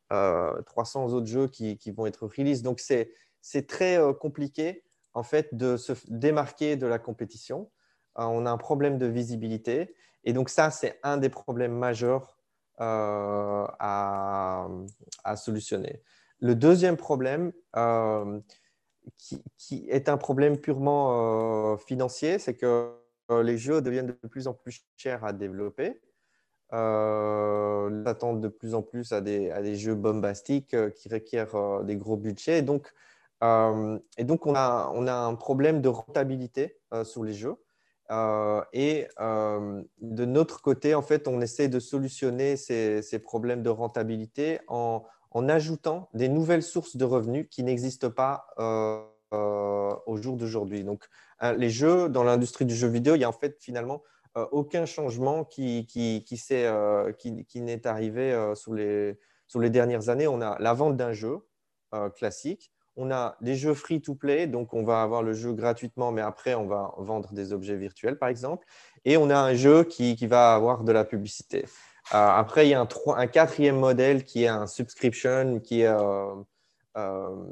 300 0.09 1.11
autres 1.11 1.27
jeux 1.27 1.47
qui, 1.49 1.77
vont 1.91 2.05
être 2.05 2.25
release. 2.25 2.61
Donc, 2.61 2.79
c'est 2.79 3.67
très 3.67 3.99
compliqué 4.21 4.85
en 5.13 5.23
fait 5.23 5.53
de 5.53 5.75
se 5.75 5.91
démarquer 6.07 6.77
de 6.77 6.87
la 6.87 6.99
compétition. 6.99 7.69
on 8.15 8.45
a 8.45 8.49
un 8.49 8.57
problème 8.57 8.97
de 8.97 9.07
visibilité. 9.07 9.93
Et 10.23 10.31
donc, 10.31 10.47
ça, 10.47 10.71
c'est 10.71 11.01
un 11.03 11.17
des 11.17 11.29
problèmes 11.29 11.77
majeurs 11.77 12.37
à, 12.77 14.69
à, 15.25 15.35
solutionner. 15.35 16.01
Le 16.39 16.55
deuxième 16.55 16.95
problème, 16.95 17.51
qui, 19.17 19.87
est 19.89 20.09
un 20.09 20.17
problème 20.17 20.57
purement 20.57 21.73
euh, 21.73 21.77
financier, 21.77 22.39
c'est 22.39 22.55
que 22.55 22.93
euh, 23.31 23.43
les 23.43 23.57
jeux 23.57 23.81
deviennent 23.81 24.07
de 24.07 24.27
plus 24.27 24.47
en 24.47 24.53
plus 24.53 24.83
chers 24.97 25.23
à 25.23 25.33
développer. 25.33 26.01
Euh, 26.71 28.05
attendent 28.05 28.41
de 28.41 28.47
plus 28.47 28.75
en 28.75 28.83
plus 28.83 29.11
à 29.11 29.21
des, 29.21 29.49
à 29.49 29.61
des 29.61 29.75
jeux 29.75 29.95
bombastiques 29.95 30.75
euh, 30.75 30.91
qui 30.91 31.09
requièrent 31.09 31.83
des 31.83 31.95
gros 31.95 32.17
budgets. 32.17 32.59
Et 32.59 32.61
donc, 32.61 32.93
et 33.41 34.23
donc 34.25 34.45
on, 34.45 34.53
a, 34.53 34.91
on 34.93 35.07
a 35.07 35.13
un 35.13 35.35
problème 35.35 35.81
de 35.81 35.87
rentabilité 35.87 36.77
sur 37.05 37.23
les 37.23 37.33
jeux. 37.33 37.55
et 38.73 39.07
de 39.17 40.25
notre 40.25 40.61
côté, 40.61 40.93
en 40.93 41.01
fait, 41.01 41.25
on 41.29 41.39
essaie 41.39 41.69
de 41.69 41.79
solutionner 41.79 42.57
ces, 42.57 43.01
ces 43.01 43.19
problèmes 43.19 43.63
de 43.63 43.69
rentabilité 43.69 44.59
en, 44.67 45.05
en 45.31 45.49
ajoutant 45.49 46.09
des 46.13 46.29
nouvelles 46.29 46.63
sources 46.63 46.95
de 46.97 47.05
revenus 47.05 47.47
qui 47.49 47.63
n'existent 47.63 48.09
pas 48.09 48.47
euh, 48.59 49.01
euh, 49.33 49.95
au 50.05 50.17
jour 50.17 50.37
d'aujourd'hui. 50.37 50.83
Donc, 50.83 51.05
hein, 51.39 51.53
les 51.53 51.69
jeux, 51.69 52.09
dans 52.09 52.23
l'industrie 52.23 52.65
du 52.65 52.75
jeu 52.75 52.87
vidéo, 52.87 53.15
il 53.15 53.19
n'y 53.19 53.23
a 53.23 53.29
en 53.29 53.33
fait 53.33 53.57
finalement 53.59 54.01
euh, 54.37 54.45
aucun 54.51 54.85
changement 54.85 55.43
qui, 55.43 55.85
qui, 55.85 56.23
qui, 56.23 57.61
n'est 57.61 57.87
arrivé 57.87 58.53
sur, 58.55 58.73
les, 58.73 59.19
sur 59.47 59.59
les 59.59 59.69
dernières 59.69 60.09
années. 60.09 60.27
On 60.27 60.41
a 60.41 60.57
la 60.59 60.73
vente 60.73 60.97
d'un 60.97 61.13
jeu 61.13 61.39
classique. 62.15 62.71
On 63.01 63.11
a 63.11 63.37
des 63.39 63.55
jeux 63.55 63.73
free-to-play, 63.73 64.47
donc 64.47 64.73
on 64.73 64.83
va 64.83 65.01
avoir 65.01 65.23
le 65.23 65.31
jeu 65.31 65.53
gratuitement, 65.53 66.11
mais 66.11 66.21
après, 66.21 66.53
on 66.53 66.67
va 66.67 66.93
vendre 66.97 67.31
des 67.31 67.53
objets 67.53 67.77
virtuels, 67.77 68.17
par 68.17 68.27
exemple. 68.27 68.67
Et 69.05 69.15
on 69.15 69.29
a 69.29 69.37
un 69.37 69.53
jeu 69.53 69.85
qui, 69.85 70.17
qui 70.17 70.27
va 70.27 70.53
avoir 70.53 70.83
de 70.83 70.91
la 70.91 71.05
publicité. 71.05 71.65
Euh, 72.13 72.17
après, 72.17 72.67
il 72.67 72.71
y 72.71 72.73
a 72.73 72.81
un, 72.81 73.27
quatrième 73.27 73.77
modèle 73.77 74.23
qui 74.23 74.43
est 74.43 74.47
un 74.47 74.65
subscription, 74.65 75.59
qui 75.59 75.81
est 75.81 75.87
euh, 75.87 76.33
euh, 76.97 77.45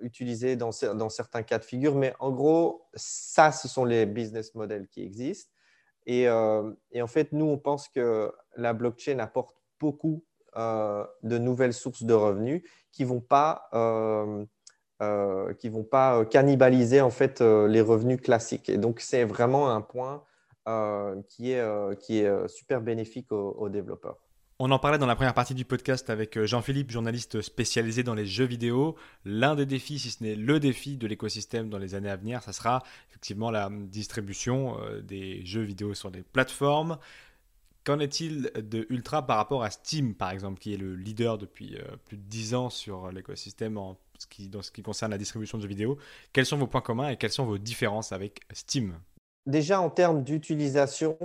utilisé 0.00 0.56
dans, 0.56 0.72
certains 0.72 1.42
cas 1.42 1.58
de 1.58 1.64
figure. 1.64 1.94
Mais 1.94 2.12
en 2.18 2.32
gros, 2.32 2.88
ça, 2.94 3.52
ce 3.52 3.68
sont 3.68 3.84
les 3.84 4.04
business 4.06 4.54
models 4.54 4.88
qui 4.88 5.02
existent. 5.02 5.50
Et, 6.06 6.28
en 6.28 7.06
fait, 7.06 7.32
nous, 7.32 7.46
on 7.46 7.58
pense 7.58 7.88
que 7.88 8.32
la 8.56 8.72
blockchain 8.72 9.18
apporte 9.20 9.56
beaucoup 9.80 10.24
de 10.56 11.38
nouvelles 11.38 11.72
sources 11.72 12.02
de 12.02 12.14
revenus 12.14 12.62
qui 12.92 13.04
ne 13.04 13.08
vont 13.08 13.20
pas, 13.20 13.68
vont 15.00 15.84
pas 15.84 16.24
cannibaliser 16.26 17.00
en 17.00 17.10
fait 17.10 17.40
les 17.40 17.80
revenus 17.80 18.20
classiques. 18.20 18.68
Et 18.68 18.76
donc, 18.76 19.00
c'est 19.00 19.24
vraiment 19.24 19.70
un 19.70 19.80
point 19.80 20.24
qui 20.66 21.52
est, 21.52 21.60
euh, 21.60 21.94
qui 21.94 22.18
est 22.18 22.26
euh, 22.26 22.48
super 22.48 22.80
bénéfique 22.80 23.30
aux, 23.32 23.68
développeurs. 23.68 24.18
On 24.58 24.70
en 24.70 24.78
parlait 24.78 24.98
dans 24.98 25.06
la 25.06 25.16
première 25.16 25.34
partie 25.34 25.54
du 25.54 25.64
podcast 25.64 26.08
avec 26.10 26.40
Jean-Philippe, 26.42 26.90
journaliste 26.90 27.42
spécialisé 27.42 28.02
dans 28.02 28.14
les 28.14 28.24
jeux 28.24 28.44
vidéo. 28.44 28.96
L'un 29.24 29.56
des 29.56 29.66
défis, 29.66 29.98
si 29.98 30.10
ce 30.10 30.22
n'est 30.22 30.36
le 30.36 30.60
défi 30.60 30.96
de 30.96 31.06
l'écosystème 31.06 31.68
dans 31.68 31.78
les 31.78 31.94
années 31.94 32.10
à 32.10 32.16
venir, 32.16 32.42
ça 32.42 32.52
sera 32.52 32.82
effectivement 33.08 33.50
la 33.50 33.68
distribution 33.70 34.76
des 35.02 35.44
jeux 35.44 35.62
vidéo 35.62 35.92
sur 35.92 36.12
des 36.12 36.22
plateformes. 36.22 36.98
Qu'en 37.82 37.98
est-il 37.98 38.52
de 38.56 38.86
Ultra 38.90 39.26
par 39.26 39.38
rapport 39.38 39.64
à 39.64 39.70
Steam, 39.70 40.14
par 40.14 40.30
exemple, 40.30 40.60
qui 40.60 40.72
est 40.72 40.78
le 40.78 40.94
leader 40.94 41.36
depuis 41.36 41.76
plus 42.06 42.16
de 42.16 42.22
10 42.22 42.54
ans 42.54 42.70
sur 42.70 43.10
l'écosystème 43.10 43.76
en 43.76 43.98
ce 44.18 44.70
qui 44.70 44.82
concerne 44.82 45.10
la 45.10 45.18
distribution 45.18 45.58
de 45.58 45.62
jeux 45.62 45.68
vidéo? 45.68 45.98
Quels 46.32 46.46
sont 46.46 46.56
vos 46.56 46.68
points 46.68 46.80
communs 46.80 47.08
et 47.08 47.16
quelles 47.16 47.32
sont 47.32 47.44
vos 47.44 47.58
différences 47.58 48.12
avec 48.12 48.40
Steam? 48.52 48.94
Déjà 49.46 49.80
en 49.80 49.90
termes 49.90 50.22
d'utilisation, 50.22 51.18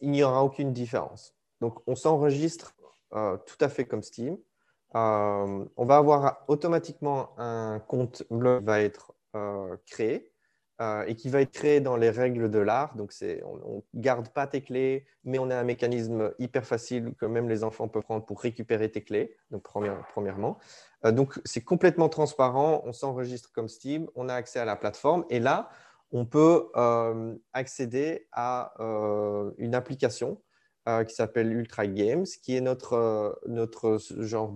il 0.00 0.10
n'y 0.10 0.22
aura 0.22 0.42
aucune 0.42 0.72
différence. 0.72 1.34
Donc, 1.60 1.80
on 1.86 1.94
s'enregistre 1.94 2.74
euh, 3.14 3.36
tout 3.46 3.56
à 3.60 3.68
fait 3.68 3.84
comme 3.84 4.02
Steam. 4.02 4.36
Euh, 4.94 5.64
on 5.76 5.84
va 5.84 5.96
avoir 5.96 6.44
automatiquement 6.48 7.30
un 7.38 7.78
compte 7.80 8.22
blog 8.30 8.60
qui 8.60 8.66
va 8.66 8.80
être 8.80 9.12
euh, 9.34 9.76
créé 9.86 10.32
et 11.08 11.16
qui 11.16 11.28
va 11.28 11.40
être 11.40 11.50
créé 11.50 11.80
dans 11.80 11.96
les 11.96 12.08
règles 12.08 12.52
de 12.52 12.60
l'art. 12.60 12.94
Donc, 12.94 13.12
on 13.44 13.82
ne 13.94 14.00
garde 14.00 14.28
pas 14.28 14.46
tes 14.46 14.62
clés, 14.62 15.06
mais 15.24 15.40
on 15.40 15.50
a 15.50 15.56
un 15.56 15.64
mécanisme 15.64 16.32
hyper 16.38 16.64
facile 16.64 17.14
que 17.18 17.26
même 17.26 17.48
les 17.48 17.64
enfants 17.64 17.88
peuvent 17.88 18.04
prendre 18.04 18.24
pour 18.24 18.40
récupérer 18.40 18.88
tes 18.88 19.02
clés, 19.02 19.36
donc 19.50 19.64
premièrement. 19.64 20.56
donc, 21.02 21.40
c'est 21.44 21.62
complètement 21.62 22.08
transparent. 22.08 22.82
On 22.84 22.92
s'enregistre 22.92 23.50
comme 23.50 23.66
Steam, 23.66 24.06
on 24.14 24.28
a 24.28 24.34
accès 24.34 24.60
à 24.60 24.64
la 24.64 24.76
plateforme. 24.76 25.24
Et 25.30 25.40
là, 25.40 25.68
on 26.10 26.24
peut 26.24 26.70
euh, 26.76 27.34
accéder 27.52 28.26
à 28.32 28.72
euh, 28.80 29.50
une 29.58 29.74
application 29.74 30.40
euh, 30.88 31.04
qui 31.04 31.14
s'appelle 31.14 31.52
Ultra 31.52 31.86
Games, 31.86 32.26
qui 32.42 32.56
est 32.56 32.60
notre, 32.60 33.38
notre 33.46 33.98
genre. 34.18 34.54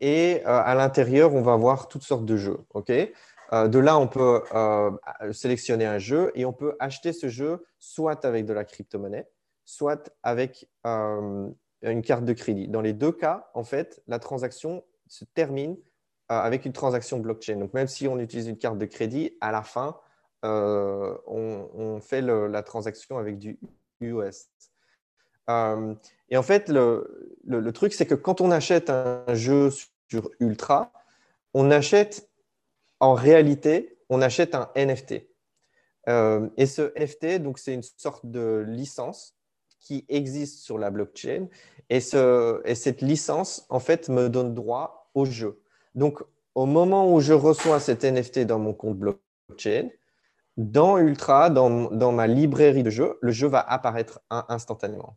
et 0.00 0.42
à 0.44 0.74
l'intérieur, 0.74 1.34
on 1.34 1.42
va 1.42 1.56
voir 1.56 1.88
toutes 1.88 2.04
sortes 2.04 2.26
de 2.26 2.36
jeux. 2.36 2.58
de 3.52 3.78
là, 3.78 3.98
on 3.98 4.08
peut 4.08 4.42
sélectionner 5.32 5.86
un 5.86 5.98
jeu 5.98 6.30
et 6.34 6.44
on 6.44 6.52
peut 6.52 6.76
acheter 6.78 7.12
ce 7.12 7.28
jeu 7.28 7.64
soit 7.78 8.24
avec 8.24 8.44
de 8.44 8.52
la 8.52 8.64
crypto-monnaie, 8.64 9.26
soit 9.64 10.10
avec 10.22 10.68
une 10.84 12.02
carte 12.04 12.24
de 12.24 12.32
crédit. 12.32 12.68
Dans 12.68 12.82
les 12.82 12.92
deux 12.92 13.12
cas, 13.12 13.50
en 13.54 13.64
fait, 13.64 14.02
la 14.06 14.18
transaction 14.18 14.84
se 15.08 15.24
termine 15.24 15.76
avec 16.28 16.64
une 16.64 16.72
transaction 16.72 17.18
blockchain. 17.18 17.56
Donc, 17.56 17.74
même 17.74 17.88
si 17.88 18.06
on 18.06 18.18
utilise 18.18 18.48
une 18.48 18.58
carte 18.58 18.78
de 18.78 18.86
crédit, 18.86 19.36
à 19.40 19.50
la 19.50 19.62
fin, 19.62 19.98
euh, 20.44 21.16
on, 21.26 22.00
fait 22.00 22.20
la 22.20 22.62
transaction 22.62 23.18
avec 23.18 23.38
du 23.38 23.58
US. 24.00 24.48
Euh, 25.50 25.94
et 26.28 26.36
en 26.36 26.42
fait, 26.42 26.68
le, 26.68 27.70
truc, 27.72 27.92
c'est 27.92 28.06
que 28.06 28.14
quand 28.14 28.40
on 28.40 28.50
achète 28.50 28.90
un 28.90 29.34
jeu 29.34 29.70
sur 30.08 30.30
Ultra, 30.40 30.92
on 31.54 31.70
achète 31.70 32.28
en 33.00 33.14
réalité, 33.14 33.98
on 34.08 34.22
achète 34.22 34.54
un 34.54 34.70
NFT. 34.76 35.12
et 36.56 36.66
ce 36.66 36.92
NFT, 36.98 37.42
donc 37.42 37.58
c'est 37.58 37.74
une 37.74 37.82
sorte 37.82 38.26
de 38.26 38.64
licence 38.66 39.38
qui 39.80 40.04
existe 40.08 40.60
sur 40.60 40.78
la 40.78 40.90
blockchain. 40.90 41.48
Et, 41.90 42.00
ce, 42.00 42.60
et 42.64 42.74
cette 42.74 43.00
licence, 43.00 43.64
en 43.70 43.80
fait, 43.80 44.08
me 44.08 44.28
donne 44.28 44.54
droit 44.54 45.10
au 45.14 45.24
jeu. 45.24 45.62
Donc, 45.94 46.22
au 46.54 46.66
moment 46.66 47.12
où 47.12 47.20
je 47.20 47.32
reçois 47.32 47.80
cet 47.80 48.04
NFT 48.04 48.40
dans 48.40 48.58
mon 48.58 48.74
compte 48.74 48.98
blockchain, 48.98 49.90
dans 50.56 50.98
Ultra, 50.98 51.50
dans, 51.50 52.12
ma 52.12 52.26
librairie 52.26 52.82
de 52.82 52.90
jeux, 52.90 53.16
le 53.20 53.30
jeu 53.30 53.46
va 53.46 53.60
apparaître 53.60 54.20
instantanément. 54.30 55.16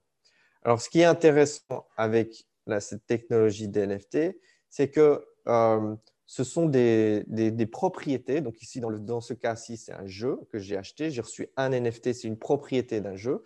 Alors, 0.63 0.79
ce 0.79 0.89
qui 0.89 1.01
est 1.01 1.05
intéressant 1.05 1.87
avec 1.97 2.45
cette 2.79 3.05
technologie 3.07 3.67
d'NFT, 3.67 4.37
c'est 4.69 4.89
que 4.89 5.25
euh, 5.47 5.95
ce 6.27 6.43
sont 6.43 6.67
des, 6.67 7.25
des, 7.27 7.65
propriétés. 7.65 8.39
Donc 8.39 8.61
ici, 8.61 8.79
dans 8.79 9.19
ce 9.19 9.33
cas-ci, 9.33 9.75
c'est 9.75 9.91
un 9.91 10.05
jeu 10.05 10.39
que 10.49 10.59
j'ai 10.59 10.77
acheté. 10.77 11.11
J'ai 11.11 11.21
reçu 11.21 11.49
un 11.57 11.69
NFT, 11.69 12.13
c'est 12.13 12.27
une 12.27 12.39
propriété 12.39 13.01
d'un 13.01 13.17
jeu. 13.17 13.43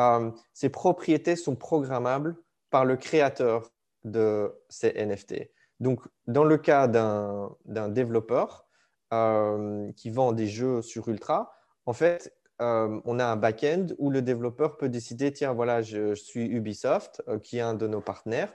Euh, 0.00 0.30
ces 0.52 0.68
propriétés 0.68 1.36
sont 1.36 1.56
programmables 1.56 2.36
par 2.68 2.84
le 2.84 2.96
créateur 2.96 3.72
de 4.04 4.52
ces 4.68 4.92
NFT. 4.92 5.48
Donc, 5.80 6.00
dans 6.26 6.44
le 6.44 6.56
cas 6.56 6.88
d'un 6.88 7.88
développeur 7.88 8.66
euh, 9.12 9.92
qui 9.92 10.10
vend 10.10 10.32
des 10.32 10.46
jeux 10.46 10.82
sur 10.82 11.08
Ultra, 11.08 11.52
en 11.84 11.92
fait, 11.92 12.34
euh, 12.62 13.00
on 13.04 13.18
a 13.18 13.26
un 13.26 13.36
back-end 13.36 13.88
où 13.98 14.10
le 14.10 14.22
développeur 14.22 14.78
peut 14.78 14.88
décider, 14.88 15.32
tiens, 15.32 15.52
voilà, 15.52 15.82
je, 15.82 16.14
suis 16.14 16.46
Ubisoft, 16.46 17.22
euh, 17.28 17.38
qui 17.38 17.58
est 17.58 17.60
un 17.60 17.74
de 17.74 17.86
nos 17.86 18.00
partenaires. 18.00 18.54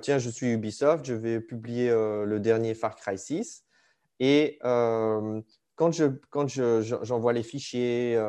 tiens, 0.00 0.18
je 0.18 0.28
suis 0.28 0.52
Ubisoft, 0.52 1.04
je 1.06 1.14
vais 1.14 1.40
publier 1.40 1.90
le 1.90 2.38
dernier 2.40 2.74
Far 2.74 2.96
Cry 2.96 3.16
6. 3.16 3.64
Et 4.20 4.58
quand 4.62 5.92
j'envoie 6.48 7.32
les 7.32 7.42
fichiers 7.42 8.20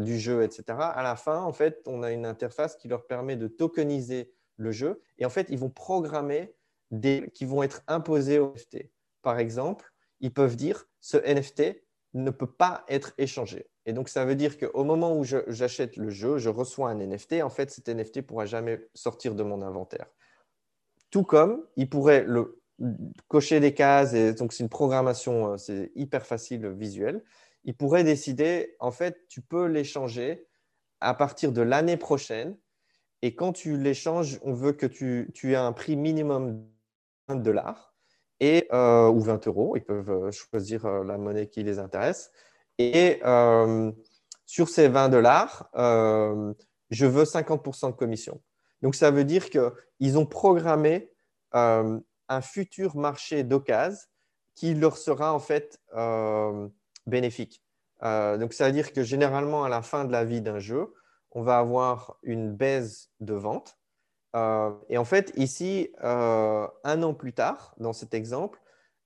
du 0.00 0.18
jeu, 0.18 0.44
etc., 0.44 0.64
à 0.78 1.02
la 1.02 1.16
fin, 1.16 1.40
en 1.42 1.52
fait, 1.52 1.82
on 1.86 2.02
a 2.04 2.12
une 2.12 2.24
interface 2.24 2.76
qui 2.76 2.86
leur 2.88 3.06
permet 3.06 3.36
de 3.36 3.48
tokeniser 3.48 4.32
le 4.58 4.70
jeu. 4.70 5.02
Et 5.18 5.26
en 5.26 5.30
fait, 5.30 5.48
ils 5.50 5.58
vont 5.58 5.70
programmer 5.70 6.54
qui 7.34 7.44
vont 7.44 7.62
être 7.62 7.82
imposés 7.88 8.38
au 8.38 8.52
NFT. 8.52 8.90
Par 9.22 9.38
exemple, 9.38 9.92
ils 10.20 10.32
peuvent 10.32 10.56
dire 10.56 10.86
ce 11.00 11.16
NFT 11.16 11.82
ne 12.14 12.30
peut 12.30 12.50
pas 12.50 12.84
être 12.88 13.12
échangé. 13.18 13.68
Et 13.84 13.92
donc, 13.92 14.08
ça 14.08 14.24
veut 14.24 14.34
dire 14.34 14.58
qu'au 14.58 14.84
moment 14.84 15.16
où 15.16 15.24
j'achète 15.24 15.96
le 15.96 16.10
jeu, 16.10 16.38
je 16.38 16.48
reçois 16.48 16.90
un 16.90 16.94
NFT. 16.96 17.42
En 17.42 17.50
fait, 17.50 17.70
cet 17.70 17.88
NFT 17.88 18.16
ne 18.16 18.22
pourra 18.22 18.46
jamais 18.46 18.88
sortir 18.94 19.34
de 19.34 19.42
mon 19.42 19.62
inventaire. 19.62 20.06
Tout 21.10 21.24
comme 21.24 21.64
il 21.76 21.88
pourrait 21.88 22.24
le, 22.24 22.60
cocher 23.28 23.60
des 23.60 23.74
cases, 23.74 24.14
et 24.14 24.32
donc 24.34 24.52
c'est 24.52 24.62
une 24.62 24.68
programmation, 24.68 25.52
euh, 25.52 25.56
c'est 25.56 25.92
hyper 25.94 26.26
facile 26.26 26.68
visuel. 26.68 27.22
Il 27.64 27.76
pourrait 27.76 28.04
décider, 28.04 28.76
en 28.80 28.90
fait, 28.90 29.26
tu 29.28 29.40
peux 29.40 29.66
l'échanger 29.66 30.46
à 31.00 31.14
partir 31.14 31.52
de 31.52 31.62
l'année 31.62 31.96
prochaine. 31.96 32.56
Et 33.22 33.34
quand 33.34 33.52
tu 33.52 33.76
l'échanges, 33.78 34.38
on 34.42 34.52
veut 34.52 34.72
que 34.72 34.86
tu, 34.86 35.32
aies 35.44 35.56
un 35.56 35.72
prix 35.72 35.96
minimum 35.96 36.64
dollars 37.34 37.94
et, 38.40 38.68
euh, 38.72 39.08
ou 39.08 39.20
20 39.20 39.46
euros. 39.46 39.76
Ils 39.76 39.84
peuvent 39.84 40.10
euh, 40.10 40.30
choisir 40.30 40.86
euh, 40.86 41.04
la 41.04 41.18
monnaie 41.18 41.48
qui 41.48 41.62
les 41.62 41.78
intéresse. 41.78 42.30
Et 42.78 43.20
sur 44.44 44.68
ces 44.68 44.88
20 44.88 45.08
dollars, 45.08 45.70
je 45.74 47.06
veux 47.06 47.24
50% 47.24 47.86
de 47.86 47.96
commission. 47.96 48.40
Donc, 48.82 48.94
ça 48.94 49.10
veut 49.10 49.24
dire 49.24 49.48
qu'ils 49.48 50.18
ont 50.18 50.26
programmé 50.26 51.10
un 51.52 52.40
futur 52.42 52.94
marché 52.96 53.44
d'occasion 53.44 53.98
qui 54.54 54.74
leur 54.74 54.98
sera 54.98 55.32
en 55.32 55.38
fait 55.38 55.80
bénéfique. 57.06 57.62
donc, 58.02 58.52
ça 58.52 58.66
veut 58.66 58.72
dire 58.72 58.92
que 58.92 59.02
généralement, 59.02 59.64
à 59.64 59.70
la 59.70 59.80
fin 59.80 60.04
de 60.04 60.12
la 60.12 60.26
vie 60.26 60.42
d'un 60.42 60.58
jeu, 60.58 60.92
on 61.30 61.42
va 61.42 61.58
avoir 61.58 62.18
une 62.22 62.52
baisse 62.52 63.10
de 63.20 63.32
vente 63.32 63.78
euh, 64.36 64.70
et 64.88 64.98
en 64.98 65.04
fait, 65.04 65.32
ici, 65.36 65.90
euh, 66.04 66.66
un 66.84 67.02
an 67.02 67.14
plus 67.14 67.32
tard, 67.32 67.74
dans 67.78 67.92
cet 67.92 68.12
exemple, 68.14 68.60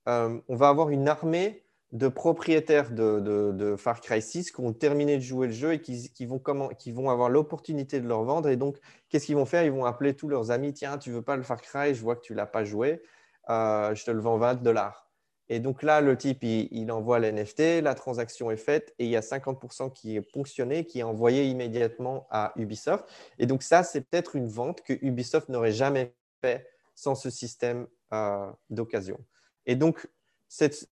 euh, 0.09 0.41
on 0.49 0.57
va 0.57 0.69
avoir 0.69 0.91
une 0.91 1.09
armée 1.09 1.65
de 1.93 2.09
propriétaires 2.09 2.91
de, 2.93 3.75
Far 3.79 4.01
Cry 4.01 4.23
6 4.23 4.53
qui 4.53 4.61
ont 4.61 4.73
terminé 4.73 5.17
de 5.17 5.23
jouer 5.23 5.49
le 5.49 5.53
jeu 5.53 5.73
et 5.75 5.81
qui, 5.81 6.27
vont, 6.27 7.11
avoir 7.11 7.29
l'opportunité 7.29 8.01
de 8.01 8.09
leur 8.09 8.25
vendre. 8.25 8.49
Et 8.49 8.57
donc, 8.57 8.79
qu'est-ce 9.09 9.27
qu'ils 9.27 9.37
vont 9.37 9.47
faire? 9.47 9.65
Ils 9.65 9.73
vont 9.73 9.85
appeler 9.85 10.15
tous 10.15 10.29
leurs 10.29 10.51
amis 10.51 10.73
Tiens, 10.73 10.99
tu 10.99 11.11
veux 11.11 11.23
pas 11.23 11.37
le 11.37 11.43
Far 11.43 11.61
Cry? 11.61 11.95
Je 11.95 12.03
vois 12.03 12.17
que 12.17 12.23
tu 12.23 12.35
l'as 12.35 12.47
pas 12.47 12.65
joué. 12.65 13.03
je 13.49 14.05
te 14.05 14.11
le 14.11 14.21
vends 14.21 14.39
20 14.39 14.63
dollars. 14.63 15.10
Et 15.53 15.59
donc 15.59 15.83
là, 15.83 16.01
le 16.01 16.17
type, 16.17 16.45
il, 16.45 16.93
envoie 16.93 17.19
l'NFT, 17.19 17.83
la 17.83 17.97
transaction 17.97 18.53
est 18.53 18.57
faite 18.57 18.95
et 19.01 19.05
il 19.07 19.11
y 19.11 19.17
a 19.17 19.21
50% 19.21 19.93
qui 19.93 20.15
est 20.15 20.21
ponctionné, 20.21 20.87
qui 20.87 21.01
est 21.01 21.03
envoyé 21.03 21.45
immédiatement 21.45 22.29
à 22.31 22.53
Ubisoft. 22.55 23.05
Et 23.41 23.47
donc 23.47 23.65
ça, 23.65 23.83
c'est 23.83 24.03
peut-être 24.03 24.37
une 24.37 24.47
vente 24.47 24.83
que 24.83 24.93
Ubisoft 25.03 25.49
n'aurait 25.49 25.73
jamais 25.73 26.15
fait 26.41 26.69
sans 26.95 27.17
ce 27.17 27.31
système 27.31 27.89
euh, 28.13 28.49
d'occasion. 28.71 29.19
Et 29.67 29.75
donc, 29.75 30.09
cette 30.49 30.89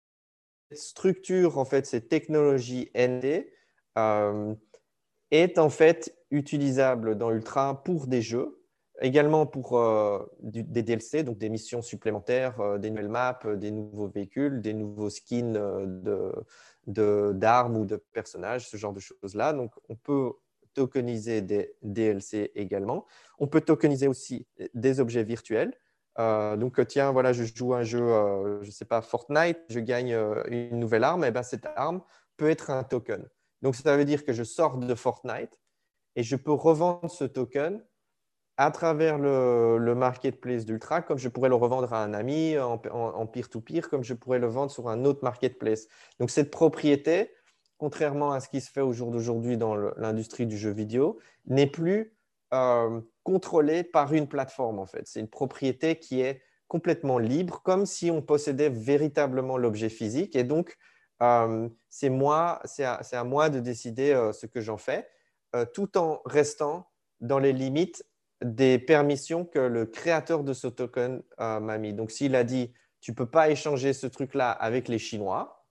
structure, 0.72 1.58
en 1.58 1.66
fait, 1.66 1.84
cette 1.84 2.08
technologie 2.08 2.90
ND 2.96 3.46
euh, 3.98 4.54
est 5.32 5.58
en 5.58 5.68
fait 5.68 6.16
utilisable 6.30 7.18
dans 7.18 7.30
Ultra 7.30 7.84
pour 7.84 8.06
des 8.06 8.22
jeux 8.22 8.65
également 9.00 9.46
pour 9.46 9.78
euh, 9.78 10.24
des 10.40 10.82
DLC, 10.82 11.22
donc 11.22 11.38
des 11.38 11.48
missions 11.48 11.82
supplémentaires, 11.82 12.60
euh, 12.60 12.78
des 12.78 12.90
nouvelles 12.90 13.08
maps, 13.08 13.38
euh, 13.44 13.56
des 13.56 13.70
nouveaux 13.70 14.08
véhicules, 14.08 14.60
des 14.60 14.74
nouveaux 14.74 15.10
skins 15.10 15.52
d'armes 16.86 17.74
de, 17.74 17.78
ou 17.78 17.84
de 17.84 17.96
personnages, 18.12 18.68
ce 18.68 18.76
genre 18.76 18.92
de 18.92 19.00
choses-là. 19.00 19.52
Donc, 19.52 19.72
on 19.88 19.96
peut 19.96 20.32
tokeniser 20.74 21.42
des 21.42 21.74
DLC 21.82 22.52
également. 22.54 23.06
On 23.38 23.46
peut 23.46 23.60
tokeniser 23.60 24.08
aussi 24.08 24.46
des 24.74 25.00
objets 25.00 25.24
virtuels. 25.24 25.72
donc, 26.18 26.86
tiens, 26.86 27.12
voilà, 27.12 27.32
je 27.32 27.44
joue 27.44 27.72
un 27.72 27.82
jeu, 27.82 28.06
je 28.60 28.66
ne 28.66 28.70
sais 28.70 28.84
pas, 28.84 29.00
Fortnite, 29.00 29.58
je 29.70 29.80
gagne 29.80 30.14
une 30.48 30.78
nouvelle 30.78 31.04
arme, 31.04 31.24
et 31.24 31.30
bien 31.30 31.42
cette 31.42 31.66
arme 31.76 32.02
peut 32.36 32.50
être 32.50 32.68
un 32.68 32.84
token. 32.84 33.26
Donc, 33.62 33.74
ça 33.74 33.96
veut 33.96 34.04
dire 34.04 34.22
que 34.22 34.34
je 34.34 34.44
sors 34.44 34.76
de 34.76 34.94
Fortnite 34.94 35.58
et 36.14 36.22
je 36.22 36.36
peux 36.36 36.52
revendre 36.52 37.10
ce 37.10 37.24
token 37.24 37.82
à 38.56 38.70
travers 38.70 39.18
le, 39.18 39.94
marketplace 39.94 40.64
d'Ultra, 40.64 41.02
comme 41.02 41.18
je 41.18 41.28
pourrais 41.28 41.48
le 41.48 41.54
revendre 41.54 41.92
à 41.92 42.02
un 42.02 42.14
ami 42.14 42.56
en 42.58 43.26
peer-to-peer, 43.26 43.88
comme 43.90 44.02
je 44.02 44.14
pourrais 44.14 44.38
le 44.38 44.46
vendre 44.46 44.70
sur 44.70 44.88
un 44.88 45.04
autre 45.04 45.20
marketplace. 45.22 45.88
Donc 46.20 46.30
cette 46.30 46.50
propriété, 46.50 47.32
contrairement 47.78 48.32
à 48.32 48.40
ce 48.40 48.48
qui 48.48 48.60
se 48.60 48.70
fait 48.70 48.80
au 48.80 48.92
jour 48.92 49.10
d'aujourd'hui 49.10 49.56
dans 49.56 49.74
l'industrie 49.74 50.46
du 50.46 50.56
jeu 50.56 50.70
vidéo, 50.70 51.18
n'est 51.46 51.66
plus 51.66 52.16
euh, 52.54 53.00
contrôlée 53.24 53.84
par 53.84 54.12
une 54.14 54.28
plateforme 54.28 54.78
en 54.78 54.86
fait. 54.86 55.02
C'est 55.04 55.20
une 55.20 55.28
propriété 55.28 55.98
qui 55.98 56.20
est 56.20 56.40
complètement 56.68 57.18
libre, 57.18 57.60
comme 57.62 57.84
si 57.84 58.10
on 58.10 58.22
possédait 58.22 58.70
véritablement 58.70 59.58
l'objet 59.58 59.88
physique. 59.88 60.34
Et 60.34 60.44
donc, 60.44 60.76
euh, 61.22 61.68
c'est 61.88 62.08
moi, 62.08 62.60
c'est 62.64 62.84
à, 62.84 63.24
moi 63.24 63.50
de 63.50 63.60
décider 63.60 64.12
euh, 64.12 64.32
ce 64.32 64.46
que 64.46 64.60
j'en 64.60 64.76
fais, 64.76 65.08
tout 65.72 65.96
en 65.96 66.20
restant 66.26 66.90
dans 67.20 67.38
les 67.38 67.54
limites 67.54 68.04
des 68.42 68.78
permissions 68.78 69.44
que 69.44 69.58
le 69.58 69.86
créateur 69.86 70.44
de 70.44 70.52
ce 70.52 70.66
token 70.66 71.22
euh, 71.40 71.60
m'a 71.60 71.78
mis. 71.78 71.92
Donc, 71.92 72.10
s'il 72.10 72.34
a 72.34 72.44
dit, 72.44 72.72
tu 73.00 73.12
ne 73.12 73.16
peux 73.16 73.26
pas 73.26 73.50
échanger 73.50 73.92
ce 73.92 74.06
truc-là 74.06 74.50
avec 74.50 74.88
les 74.88 74.98
Chinois, 74.98 75.64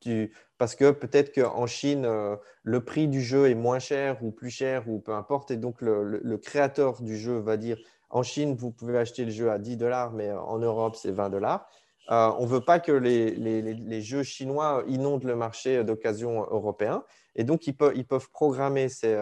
parce 0.58 0.76
que 0.76 0.92
peut-être 0.92 1.34
qu'en 1.34 1.66
Chine, 1.66 2.06
euh, 2.06 2.36
le 2.64 2.84
prix 2.84 3.08
du 3.08 3.22
jeu 3.22 3.50
est 3.50 3.56
moins 3.56 3.80
cher 3.80 4.24
ou 4.24 4.32
plus 4.32 4.52
cher 4.52 4.88
ou 4.88 5.00
peu 5.00 5.14
importe, 5.14 5.52
et 5.52 5.58
donc 5.58 5.82
le, 5.82 6.38
créateur 6.38 7.02
du 7.02 7.18
jeu 7.18 7.38
va 7.38 7.58
dire, 7.58 7.78
en 8.10 8.24
Chine, 8.24 8.56
vous 8.56 8.72
pouvez 8.72 8.98
acheter 8.98 9.26
le 9.26 9.32
jeu 9.32 9.52
à 9.52 9.58
10 9.58 9.78
dollars, 9.78 10.12
mais 10.12 10.32
en 10.32 10.60
Europe, 10.60 10.96
c'est 10.96 11.12
20 11.12 11.30
dollars. 11.30 11.68
Euh, 12.12 12.32
on 12.38 12.44
ne 12.44 12.48
veut 12.48 12.62
pas 12.62 12.80
que 12.80 12.92
les, 12.92 14.02
jeux 14.02 14.24
chinois 14.24 14.84
inondent 14.88 15.24
le 15.24 15.36
marché 15.36 15.84
d'occasion 15.84 16.42
européen. 16.44 17.04
Et 17.36 17.44
donc, 17.44 17.66
ils 17.68 17.74
peuvent, 17.74 18.30
programmer 18.32 18.90
ces 18.90 19.16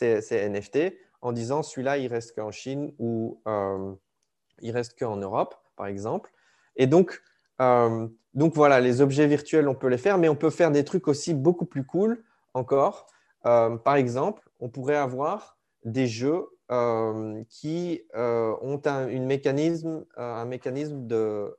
NFT 0.00 0.94
en 1.22 1.32
disant 1.32 1.62
celui-là, 1.62 1.98
il 1.98 2.08
reste 2.08 2.34
qu'en 2.34 2.50
Chine 2.50 2.92
ou 2.98 3.40
euh, 3.46 3.94
il 4.60 4.72
reste 4.72 4.98
qu'en 4.98 5.16
Europe, 5.16 5.54
par 5.76 5.86
exemple. 5.86 6.30
Et 6.76 6.86
donc, 6.86 7.22
euh, 7.60 8.08
donc 8.34 8.54
voilà, 8.54 8.80
les 8.80 9.00
objets 9.00 9.26
virtuels, 9.28 9.68
on 9.68 9.74
peut 9.74 9.88
les 9.88 9.98
faire, 9.98 10.18
mais 10.18 10.28
on 10.28 10.36
peut 10.36 10.50
faire 10.50 10.72
des 10.72 10.84
trucs 10.84 11.08
aussi 11.08 11.32
beaucoup 11.32 11.64
plus 11.64 11.86
cool 11.86 12.24
encore. 12.54 13.06
Euh, 13.46 13.76
par 13.76 13.94
exemple, 13.94 14.42
on 14.58 14.68
pourrait 14.68 14.96
avoir 14.96 15.58
des 15.84 16.06
jeux 16.06 16.48
qui 17.50 18.02
ont 18.14 18.80
un, 18.86 19.08
une 19.08 19.26
mécanisme, 19.26 20.06
un 20.16 20.46
mécanisme 20.46 21.06
de 21.06 21.54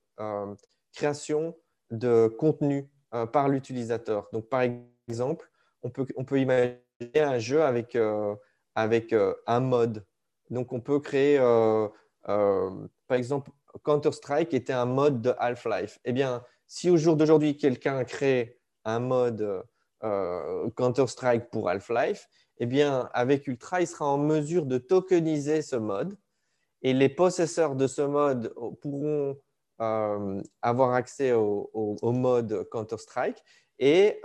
création 0.91 1.55
de 1.91 2.27
contenu 2.39 2.89
par 3.31 3.47
l'utilisateur. 3.47 4.27
Donc, 4.33 4.49
par 4.49 4.61
exemple, 5.07 5.51
on 5.83 5.91
peut, 5.91 6.07
on 6.15 6.25
peut 6.25 6.39
imaginer 6.39 6.79
un 7.15 7.37
jeu 7.37 7.61
avec 7.61 7.95
avec 8.75 9.13
euh, 9.13 9.33
un 9.47 9.59
mode. 9.59 10.05
Donc, 10.49 10.73
on 10.73 10.79
peut 10.79 10.99
créer, 10.99 11.37
euh, 11.39 11.87
euh, 12.29 12.69
par 13.07 13.17
exemple, 13.17 13.51
Counter-Strike 13.83 14.53
était 14.53 14.73
un 14.73 14.85
mode 14.85 15.21
de 15.21 15.33
Half-Life. 15.37 15.99
Eh 16.05 16.11
bien, 16.11 16.43
si 16.67 16.89
au 16.89 16.97
jour 16.97 17.15
d'aujourd'hui, 17.15 17.57
quelqu'un 17.57 18.03
crée 18.03 18.59
un 18.85 18.99
mode 18.99 19.63
Counter-Strike 20.01 21.49
pour 21.49 21.69
Half-Life, 21.69 22.27
eh 22.57 22.65
bien, 22.65 23.09
avec 23.13 23.47
Ultra, 23.47 23.81
il 23.81 23.87
sera 23.87 24.05
en 24.05 24.17
mesure 24.17 24.65
de 24.65 24.77
tokeniser 24.77 25.61
ce 25.61 25.77
mode 25.77 26.17
et 26.81 26.93
les 26.93 27.09
possesseurs 27.09 27.75
de 27.75 27.87
ce 27.87 28.01
mode 28.01 28.53
pourront 28.81 29.39
avoir 29.79 30.93
accès 30.93 31.31
au, 31.31 31.99
mode 32.03 32.67
Counter-Strike 32.69 33.41
et 33.79 34.19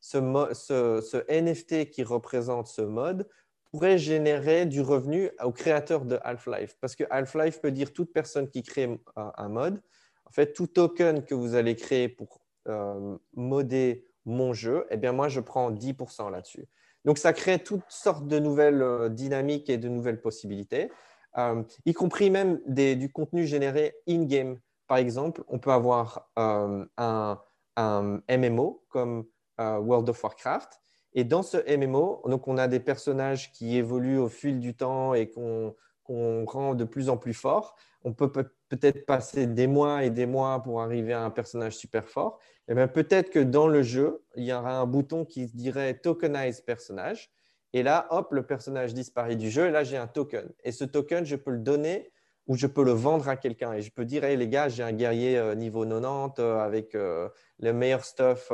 ce, 0.00 1.32
NFT 1.32 1.90
qui 1.90 2.02
représente 2.02 2.68
ce 2.68 2.82
mode 2.82 3.26
pourrait 3.70 3.98
générer 3.98 4.66
du 4.66 4.80
revenu 4.80 5.30
au 5.42 5.52
créateur 5.52 6.04
de 6.04 6.18
Half-Life. 6.22 6.76
Parce 6.80 6.96
que 6.96 7.04
Half-Life 7.10 7.60
peut 7.60 7.70
dire 7.70 7.92
toute 7.92 8.12
personne 8.12 8.48
qui 8.48 8.62
crée 8.62 9.00
un, 9.16 9.48
mode, 9.48 9.80
en 10.24 10.30
fait, 10.32 10.52
tout 10.52 10.66
token 10.66 11.24
que 11.24 11.34
vous 11.34 11.54
allez 11.54 11.76
créer 11.76 12.08
pour 12.08 12.40
euh, 12.68 13.16
modder 13.34 14.06
mon 14.24 14.52
jeu, 14.52 14.86
eh 14.90 14.96
bien 14.96 15.12
moi, 15.12 15.28
je 15.28 15.40
prends 15.40 15.70
10% 15.70 16.30
là-dessus. 16.30 16.68
Donc, 17.04 17.18
ça 17.18 17.32
crée 17.32 17.58
toutes 17.58 17.88
sortes 17.88 18.26
de 18.26 18.38
nouvelles 18.38 18.82
euh, 18.82 19.08
dynamiques 19.08 19.70
et 19.70 19.78
de 19.78 19.88
nouvelles 19.88 20.20
possibilités, 20.20 20.90
euh, 21.38 21.62
y 21.86 21.94
compris 21.94 22.28
même 22.28 22.60
du 22.66 23.10
contenu 23.12 23.46
généré 23.46 23.94
in-game. 24.08 24.58
Par 24.88 24.98
exemple, 24.98 25.44
on 25.46 25.60
peut 25.60 25.70
avoir 25.70 26.28
un, 26.36 26.86
un, 26.96 27.38
MMO 28.28 28.84
comme 28.88 29.24
World 29.58 30.08
of 30.08 30.22
Warcraft 30.22 30.80
et 31.12 31.24
dans 31.24 31.42
ce 31.42 31.56
MMO, 31.76 32.22
donc 32.26 32.46
on 32.46 32.56
a 32.56 32.68
des 32.68 32.80
personnages 32.80 33.52
qui 33.52 33.76
évoluent 33.76 34.18
au 34.18 34.28
fil 34.28 34.60
du 34.60 34.74
temps 34.74 35.14
et 35.14 35.28
qu'on 35.30 35.74
rend 36.46 36.74
de 36.74 36.84
plus 36.84 37.08
en 37.08 37.16
plus 37.16 37.34
forts. 37.34 37.76
On 38.04 38.12
peut 38.12 38.30
peut-être 38.30 39.04
passer 39.06 39.46
des 39.46 39.66
mois 39.66 40.04
et 40.04 40.10
des 40.10 40.26
mois 40.26 40.62
pour 40.62 40.80
arriver 40.80 41.12
à 41.12 41.22
un 41.22 41.30
personnage 41.30 41.76
super 41.76 42.08
fort. 42.08 42.38
Et 42.68 42.74
bien 42.74 42.88
peut-être 42.88 43.30
que 43.30 43.40
dans 43.40 43.66
le 43.66 43.82
jeu, 43.82 44.22
il 44.36 44.44
y 44.44 44.52
aura 44.52 44.78
un 44.78 44.86
bouton 44.86 45.24
qui 45.24 45.46
dirait 45.46 45.94
tokenize 45.94 46.60
personnage. 46.60 47.30
Et 47.72 47.82
là, 47.82 48.06
hop, 48.10 48.32
le 48.32 48.44
personnage 48.46 48.94
disparaît 48.94 49.36
du 49.36 49.50
jeu. 49.50 49.66
Et 49.66 49.70
là, 49.70 49.84
j'ai 49.84 49.96
un 49.96 50.06
token. 50.06 50.48
Et 50.64 50.72
ce 50.72 50.84
token, 50.84 51.24
je 51.24 51.36
peux 51.36 51.50
le 51.50 51.58
donner 51.58 52.10
ou 52.50 52.56
je 52.56 52.66
peux 52.66 52.82
le 52.82 52.90
vendre 52.90 53.28
à 53.28 53.36
quelqu'un. 53.36 53.74
Et 53.74 53.80
je 53.80 53.92
peux 53.92 54.04
dire, 54.04 54.24
hey, 54.24 54.36
les 54.36 54.48
gars, 54.48 54.68
j'ai 54.68 54.82
un 54.82 54.90
guerrier 54.90 55.38
euh, 55.38 55.54
niveau 55.54 55.84
90 55.86 56.40
euh, 56.40 56.58
avec 56.58 56.96
euh, 56.96 57.28
le 57.60 57.72
meilleur 57.72 58.04
stuff 58.04 58.50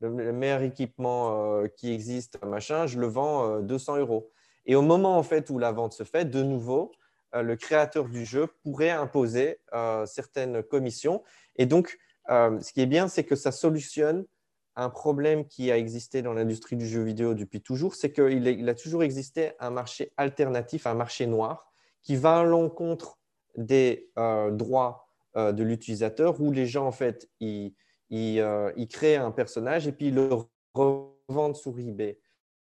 le, 0.00 0.32
meilleur 0.32 0.62
équipement 0.62 1.62
qui 1.76 1.92
existe, 1.92 2.42
machin, 2.42 2.86
je 2.86 2.98
le 2.98 3.06
vends 3.06 3.60
200 3.60 3.96
euh, 3.96 4.00
euros. 4.00 4.30
Et 4.64 4.74
au 4.74 4.80
moment 4.80 5.18
en 5.18 5.22
fait 5.22 5.50
où 5.50 5.58
la 5.58 5.70
vente 5.70 5.92
se 5.92 6.02
fait, 6.02 6.24
de 6.24 6.42
nouveau, 6.42 6.92
le 7.34 7.56
créateur 7.56 8.08
du 8.08 8.24
jeu 8.24 8.46
pourrait 8.62 8.90
imposer 8.90 9.60
certaines 10.06 10.62
commissions. 10.62 11.22
Et 11.56 11.66
donc, 11.66 11.98
ce 12.28 12.72
qui 12.72 12.80
est 12.80 12.86
bien, 12.86 13.08
c'est 13.08 13.24
que 13.24 13.36
ça 13.36 13.52
solutionne 13.52 14.24
un 14.76 14.90
problème 14.90 15.46
qui 15.46 15.70
a 15.70 15.78
existé 15.78 16.22
dans 16.22 16.32
l'industrie 16.32 16.76
du 16.76 16.86
jeu 16.86 17.02
vidéo 17.02 17.34
depuis 17.34 17.60
toujours, 17.60 17.94
c'est 17.94 18.12
qu'il 18.12 18.46
il 18.46 18.68
a 18.68 18.74
toujours 18.74 19.02
existé 19.02 19.52
un 19.60 19.70
marché 19.70 20.12
alternatif, 20.16 20.86
un 20.86 20.94
marché 20.94 21.26
noir, 21.26 21.70
qui 22.06 22.14
va 22.14 22.38
à 22.38 22.44
l'encontre 22.44 23.15
des 23.56 24.10
droits 24.52 25.08
de 25.34 25.62
l'utilisateur, 25.62 26.40
où 26.40 26.50
les 26.50 26.66
gens, 26.66 26.86
en 26.86 26.92
fait, 26.92 27.28
ils, 27.40 27.74
euh, 28.12 28.72
ils, 28.76 28.88
créent 28.88 29.16
un 29.16 29.30
personnage 29.30 29.88
et 29.88 29.92
puis 29.92 30.08
ils 30.08 30.14
le 30.14 30.28
revendent 30.74 31.56
sur 31.56 31.78
eBay. 31.78 32.18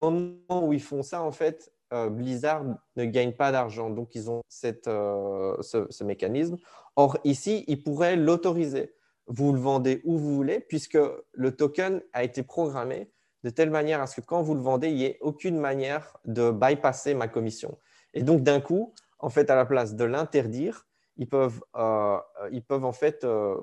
Au 0.02 0.12
moment 0.12 0.68
où 0.68 0.74
ils 0.74 0.82
font 0.82 1.02
ça, 1.02 1.22
en 1.22 1.32
fait, 1.32 1.72
euh, 1.94 2.10
Blizzard 2.10 2.64
ne 2.96 3.06
gagne 3.06 3.34
pas 3.34 3.52
d'argent. 3.52 3.90
Donc, 3.90 4.16
ils 4.16 4.30
ont 4.30 4.42
euh, 4.88 5.56
ce, 5.62 6.04
mécanisme. 6.04 6.58
Or, 6.96 7.18
ici, 7.24 7.64
ils 7.68 7.82
pourraient 7.82 8.16
l'autoriser. 8.16 8.94
Vous 9.28 9.54
le 9.54 9.60
vendez 9.60 10.02
où 10.04 10.18
vous 10.18 10.36
voulez, 10.36 10.60
puisque 10.60 11.00
le 11.32 11.56
token 11.56 12.02
a 12.12 12.24
été 12.24 12.44
programmé 12.44 13.10
de 13.44 13.50
telle 13.50 13.70
manière 13.70 14.02
à 14.02 14.08
ce 14.08 14.22
que 14.22 14.26
quand 14.26 14.42
vous 14.42 14.54
le 14.54 14.62
vendez, 14.62 14.90
il 14.90 14.96
n'y 14.96 15.06
ait 15.06 15.18
aucune 15.22 15.58
manière 15.58 16.18
de 16.26 16.52
bypasser 16.52 17.14
ma 17.14 17.28
commission. 17.28 17.78
Et 18.14 18.22
donc, 18.22 18.44
d'un 18.44 18.62
coup, 18.62 18.94
en 19.24 19.30
fait, 19.30 19.50
à 19.50 19.56
la 19.56 19.66
place 19.66 19.96
de 19.96 20.04
l'interdire, 20.04 20.86
ils 21.18 21.28
peuvent, 21.28 21.62
euh, 21.76 22.18
ils 22.52 22.62
peuvent 22.62 22.84
en 22.84 22.92
fait 22.92 23.24
euh, 23.24 23.56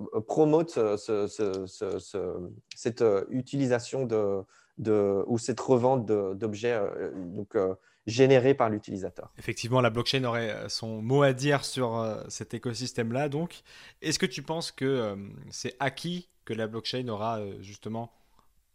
cette 2.75 3.03
euh, 3.03 3.25
utilisation 3.31 4.07
de, 4.07 5.25
ou 5.27 5.37
cette 5.37 5.61
revente 5.61 6.07
d'objets 6.07 6.81
donc 7.15 7.59
générés 8.07 8.55
par 8.55 8.71
l'utilisateur. 8.71 9.31
Effectivement, 9.39 9.83
la 9.83 9.91
blockchain 9.91 10.25
aurait 10.25 10.69
son 10.69 11.03
mot 11.03 11.23
à 11.23 11.35
dire 11.35 11.67
sur 11.67 12.25
cet 12.29 12.55
écosystème-là. 12.55 13.29
Donc, 13.29 13.61
est-ce 14.01 14.19
que 14.19 14.25
tu 14.25 14.43
penses 14.43 14.73
que 14.73 15.19
c'est 15.51 15.77
acquis 15.79 16.31
que 16.47 16.55
la 16.55 16.67
blockchain 16.67 17.07
aura 17.09 17.41
justement 17.61 18.11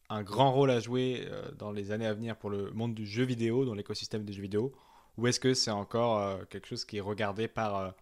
un 0.09 0.21
grand 0.21 0.51
rôle 0.51 0.69
à 0.69 0.79
jouer 0.79 1.27
dans 1.57 1.71
les 1.71 1.91
années 1.91 2.05
à 2.05 2.13
venir 2.13 2.37
pour 2.37 2.51
le 2.51 2.69
monde 2.71 2.93
du 2.93 3.07
jeu 3.07 3.23
vidéo, 3.23 3.65
dans 3.65 3.73
l'écosystème 3.73 4.23
des 4.25 4.33
jeux 4.33 4.43
vidéo, 4.43 4.75
ou 5.17 5.27
est-ce 5.27 5.39
que 5.39 5.53
c'est 5.53 5.71
encore 5.71 6.47
quelque 6.49 6.67
chose 6.67 6.85
qui 6.85 6.97
est 6.97 7.01
regardé 7.01 7.47
par 7.47 7.93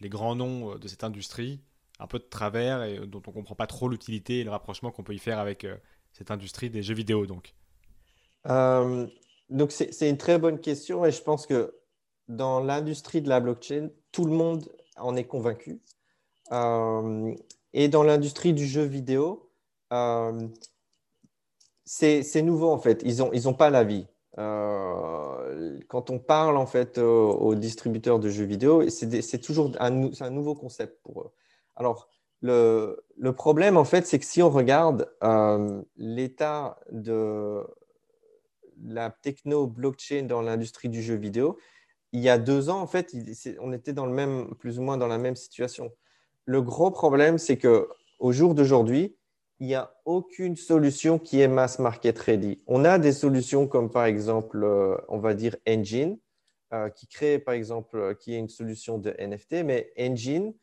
les 0.00 0.08
grands 0.08 0.34
noms 0.34 0.72
euh, 0.72 0.78
de 0.78 0.88
cette 0.88 1.04
industrie 1.04 1.60
un 1.98 2.06
peu 2.06 2.18
de 2.18 2.24
travers 2.24 2.82
et 2.82 2.98
euh, 2.98 3.06
dont 3.06 3.22
on 3.26 3.32
comprend 3.32 3.54
pas 3.54 3.66
trop 3.66 3.88
l'utilité 3.88 4.40
et 4.40 4.44
le 4.44 4.50
rapprochement 4.50 4.90
qu'on 4.90 5.02
peut 5.02 5.14
y 5.14 5.18
faire 5.18 5.38
avec 5.38 5.64
euh, 5.64 5.76
cette 6.12 6.30
industrie 6.30 6.70
des 6.70 6.82
jeux 6.82 6.94
vidéo 6.94 7.26
donc? 7.26 7.54
Donc 9.50 9.72
c'est 9.72 10.08
une 10.08 10.16
très 10.16 10.38
bonne 10.38 10.60
question 10.60 11.04
et 11.04 11.10
je 11.10 11.20
pense 11.22 11.46
que 11.46 11.74
dans 12.28 12.60
l'industrie 12.60 13.20
de 13.20 13.28
la 13.28 13.40
blockchain, 13.40 13.90
tout 14.12 14.24
le 14.24 14.30
monde 14.30 14.70
en 14.96 15.16
est 15.16 15.24
convaincu. 15.26 15.80
et 16.50 17.88
dans 17.88 18.02
l'industrie 18.04 18.54
du 18.54 18.66
jeu 18.66 18.84
vidéo, 18.84 19.50
c'est 21.84 22.42
nouveau 22.42 22.70
en 22.70 22.78
fait. 22.78 23.02
Ils 23.04 23.18
n'ont 23.18 23.32
ils 23.32 23.48
ont 23.48 23.54
pas 23.54 23.68
l'avis. 23.70 24.06
Euh, 24.38 25.78
quand 25.88 26.10
on 26.10 26.18
parle 26.18 26.56
en 26.56 26.66
fait 26.66 26.98
aux, 26.98 27.54
distributeurs 27.54 28.20
de 28.20 28.28
jeux 28.28 28.44
vidéo, 28.44 28.88
c'est 28.88 29.40
toujours 29.40 29.72
un, 29.80 29.90
nouveau 30.30 30.54
concept 30.54 31.02
pour 31.02 31.22
eux. 31.22 31.30
Alors, 31.76 32.08
le, 32.40 33.04
le 33.16 33.32
problème 33.32 33.76
en 33.76 33.84
fait, 33.84 34.06
c'est 34.06 34.18
que 34.18 34.24
si 34.24 34.42
on 34.42 34.50
regarde 34.50 35.12
euh, 35.22 35.82
l'état 35.96 36.78
de 36.90 37.62
la 38.82 39.10
techno 39.10 39.66
blockchain 39.66 40.22
dans 40.22 40.40
l'industrie 40.40 40.88
du 40.88 41.02
jeu 41.02 41.16
vidéo, 41.16 41.58
il 42.12 42.20
y 42.20 42.28
a 42.28 42.38
deux 42.38 42.70
ans 42.70 42.80
en 42.80 42.86
fait, 42.86 43.14
on 43.60 43.72
était 43.72 43.92
dans 43.92 44.06
le 44.06 44.12
même, 44.12 44.54
plus 44.58 44.78
ou 44.78 44.82
moins 44.82 44.96
dans 44.96 45.06
la 45.06 45.18
même 45.18 45.36
situation. 45.36 45.92
Le 46.44 46.62
gros 46.62 46.90
problème, 46.90 47.38
c'est 47.38 47.58
que 47.58 47.88
au 48.18 48.32
jour 48.32 48.54
d'aujourd'hui, 48.54 49.16
il 49.60 49.66
n'y 49.66 49.74
a 49.74 49.94
aucune 50.06 50.56
solution 50.56 51.18
qui 51.18 51.42
est 51.42 51.48
mass 51.48 51.78
market 51.78 52.18
ready. 52.18 52.62
On 52.66 52.84
a 52.86 52.98
des 52.98 53.12
solutions 53.12 53.66
comme 53.66 53.90
par 53.90 54.06
exemple, 54.06 54.64
euh, 54.64 54.96
on 55.08 55.18
va 55.18 55.34
dire 55.34 55.54
Engine, 55.68 56.18
euh, 56.72 56.88
qui 56.88 57.06
crée 57.06 57.38
par 57.38 57.52
exemple, 57.52 57.98
euh, 57.98 58.14
qui 58.14 58.34
est 58.34 58.38
une 58.38 58.48
solution 58.48 58.96
de 58.98 59.14
NFT, 59.18 59.62
mais 59.64 59.92
Engine 59.98 60.54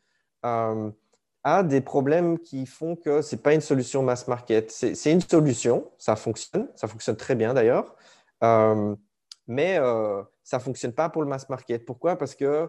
a 0.42 1.62
des 1.62 1.80
problèmes 1.80 2.40
qui 2.40 2.66
font 2.66 2.96
que 2.96 3.22
ce 3.22 3.36
n'est 3.36 3.40
pas 3.40 3.54
une 3.54 3.60
solution 3.60 4.02
mass 4.02 4.26
market. 4.26 4.70
C'est 4.70 5.12
une 5.12 5.20
solution, 5.20 5.90
ça 5.96 6.16
fonctionne, 6.16 6.68
ça 6.74 6.88
fonctionne 6.88 7.16
très 7.16 7.36
bien 7.36 7.54
d'ailleurs, 7.54 7.96
mais 9.46 9.76
ça 10.42 10.58
ne 10.58 10.62
fonctionne 10.62 10.92
pas 10.92 11.08
pour 11.08 11.22
le 11.22 11.28
mass 11.28 11.48
market. 11.48 11.84
Pourquoi? 11.86 12.16
Parce 12.16 12.34
que 12.34 12.68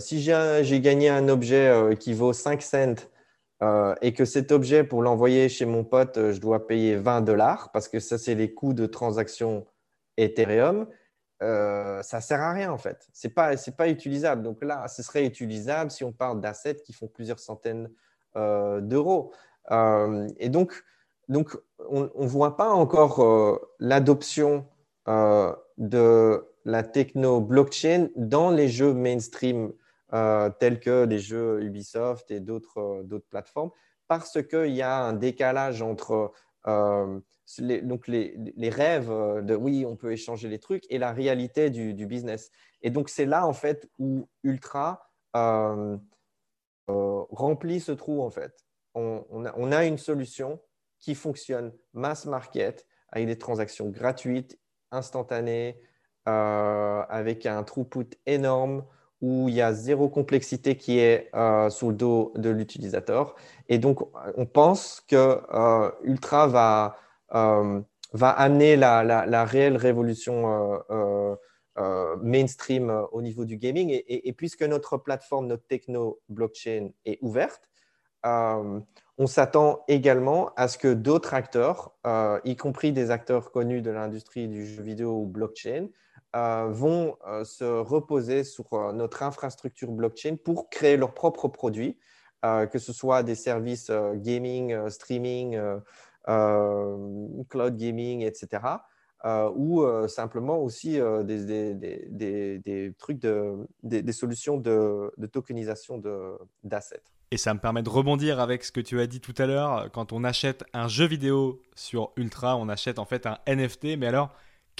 si 0.00 0.20
j'ai 0.20 0.80
gagné 0.80 1.08
un 1.08 1.28
objet 1.28 1.96
qui 1.98 2.12
vaut 2.12 2.32
5 2.32 2.62
cents 2.62 2.94
euh, 3.62 3.94
et 4.02 4.12
que 4.12 4.24
cet 4.24 4.50
objet, 4.50 4.82
pour 4.82 5.02
l'envoyer 5.02 5.48
chez 5.48 5.66
mon 5.66 5.84
pote, 5.84 6.18
euh, 6.18 6.32
je 6.32 6.40
dois 6.40 6.66
payer 6.66 6.96
20 6.96 7.20
dollars 7.20 7.70
parce 7.70 7.88
que 7.88 8.00
ça, 8.00 8.18
c'est 8.18 8.34
les 8.34 8.52
coûts 8.52 8.74
de 8.74 8.86
transaction 8.86 9.66
Ethereum, 10.16 10.88
euh, 11.42 12.02
ça 12.02 12.16
ne 12.16 12.22
sert 12.22 12.40
à 12.40 12.52
rien 12.52 12.72
en 12.72 12.78
fait. 12.78 13.08
Ce 13.12 13.26
n'est 13.26 13.32
pas, 13.32 13.52
pas 13.76 13.88
utilisable. 13.88 14.42
Donc 14.42 14.64
là, 14.64 14.88
ce 14.88 15.02
serait 15.02 15.24
utilisable 15.24 15.92
si 15.92 16.02
on 16.02 16.12
parle 16.12 16.40
d'assets 16.40 16.82
qui 16.84 16.92
font 16.92 17.08
plusieurs 17.08 17.38
centaines 17.38 17.90
d'euros. 18.34 19.34
et 19.70 20.48
donc, 20.48 20.82
donc 21.28 21.54
on 21.90 22.08
ne 22.16 22.26
voit 22.26 22.56
pas 22.56 22.70
encore 22.70 23.60
l'adoption 23.78 24.66
de 25.06 26.48
la 26.64 26.82
techno 26.82 27.42
blockchain 27.42 28.08
dans 28.16 28.50
les 28.50 28.68
jeux 28.68 28.94
mainstream 28.94 29.72
euh, 30.14 30.50
tels 30.50 30.78
que 30.78 31.04
les 31.04 31.18
jeux 31.18 31.62
Ubisoft 31.62 32.30
et 32.30 32.40
d'autres 32.40 32.78
euh, 32.78 33.24
plateformes, 33.30 33.70
parce 34.08 34.42
qu'il 34.42 34.74
y 34.74 34.82
a 34.82 34.98
un 34.98 35.14
décalage 35.14 35.80
entre 35.80 36.32
euh, 36.66 37.18
les, 37.56 37.80
donc 37.80 38.08
les, 38.08 38.36
rêves 38.68 39.08
de 39.08 39.54
oui, 39.54 39.86
on 39.86 39.96
peut 39.96 40.12
échanger 40.12 40.50
les 40.50 40.58
trucs 40.58 40.84
et 40.90 40.98
la 40.98 41.12
réalité 41.12 41.70
du, 41.70 42.06
business. 42.06 42.50
Et 42.82 42.90
donc, 42.90 43.08
c'est 43.08 43.24
là, 43.24 43.46
en 43.46 43.54
fait, 43.54 43.88
où 43.98 44.28
Ultra 44.42 45.10
remplit 46.86 47.80
ce 47.80 47.92
trou, 47.92 48.22
en 48.22 48.30
fait. 48.30 48.52
On, 48.94 49.72
a, 49.72 49.86
une 49.86 49.96
solution 49.96 50.60
qui 50.98 51.14
fonctionne 51.14 51.72
mass 51.94 52.26
market 52.26 52.86
avec 53.08 53.26
des 53.26 53.38
transactions 53.38 53.88
gratuites, 53.88 54.58
instantanées, 54.90 55.80
avec 56.26 57.46
un 57.46 57.62
throughput 57.62 58.10
énorme 58.26 58.84
où 59.22 59.48
il 59.48 59.54
y 59.54 59.62
a 59.62 59.72
zéro 59.72 60.08
complexité 60.08 60.76
qui 60.76 60.98
est 60.98 61.30
euh, 61.34 61.70
sous 61.70 61.90
le 61.90 61.94
dos 61.94 62.32
de 62.36 62.50
l'utilisateur. 62.50 63.36
Et 63.68 63.78
donc, 63.78 64.00
on 64.36 64.46
pense 64.46 65.00
que 65.08 65.40
euh, 65.54 65.90
Ultra 66.02 66.48
va, 66.48 66.96
euh, 67.34 67.80
va 68.12 68.30
amener 68.30 68.76
la, 68.76 69.44
réelle 69.44 69.76
révolution 69.76 70.82
mainstream 72.20 72.90
au 73.12 73.22
niveau 73.22 73.44
du 73.44 73.56
gaming. 73.56 74.02
Et, 74.06 74.32
puisque 74.32 74.62
notre 74.62 74.98
plateforme, 74.98 75.46
notre 75.46 75.66
techno 75.68 76.20
blockchain 76.28 76.90
est 77.06 77.18
ouverte, 77.22 77.70
on 78.24 79.26
s'attend 79.26 79.84
également 79.86 80.52
à 80.56 80.66
ce 80.66 80.78
que 80.78 80.92
d'autres 80.92 81.32
acteurs, 81.32 81.92
y 82.44 82.56
compris 82.56 82.90
des 82.90 83.12
acteurs 83.12 83.52
connus 83.52 83.82
de 83.82 83.90
l'industrie 83.92 84.48
du 84.48 84.66
jeu 84.66 84.82
vidéo 84.82 85.22
ou 85.22 85.26
blockchain, 85.26 85.86
vont 86.34 87.16
se 87.44 87.64
reposer 87.64 88.44
sur 88.44 88.92
notre 88.92 89.22
infrastructure 89.22 89.90
blockchain 89.90 90.36
pour 90.42 90.70
créer 90.70 90.96
leurs 90.96 91.14
propres 91.14 91.48
produits 91.48 91.98
euh, 92.44 92.66
que 92.66 92.80
ce 92.80 92.92
soit 92.92 93.22
des 93.22 93.36
services 93.36 93.88
euh, 93.90 94.14
gaming, 94.16 94.72
euh, 94.72 94.88
streaming, 94.88 95.56
cloud 97.48 97.76
gaming, 97.76 98.22
etc. 98.22 98.62
ou 99.56 99.84
simplement 100.08 100.58
aussi 100.58 101.00
des, 101.24 102.94
trucs 102.96 103.18
de, 103.18 103.54
des, 103.82 104.12
solutions 104.12 104.56
de, 104.56 105.12
de 105.16 105.26
tokenisation 105.26 106.00
d'assets. 106.62 107.02
Et 107.32 107.36
ça 107.36 107.54
me 107.54 107.58
permet 107.58 107.82
de 107.82 107.88
rebondir 107.88 108.38
avec 108.38 108.62
ce 108.62 108.70
que 108.70 108.80
tu 108.80 109.00
as 109.00 109.08
dit 109.08 109.20
tout 109.20 109.34
à 109.38 109.46
l'heure. 109.46 109.90
Quand 109.90 110.12
on 110.12 110.22
achète 110.22 110.62
un 110.74 110.86
jeu 110.86 111.06
vidéo 111.06 111.60
sur 111.74 112.12
Ultra, 112.16 112.56
on 112.56 112.68
achète 112.68 113.00
en 113.00 113.04
fait 113.04 113.26
un 113.26 113.38
NFT. 113.48 113.96
Mais 113.98 114.06
alors, 114.06 114.30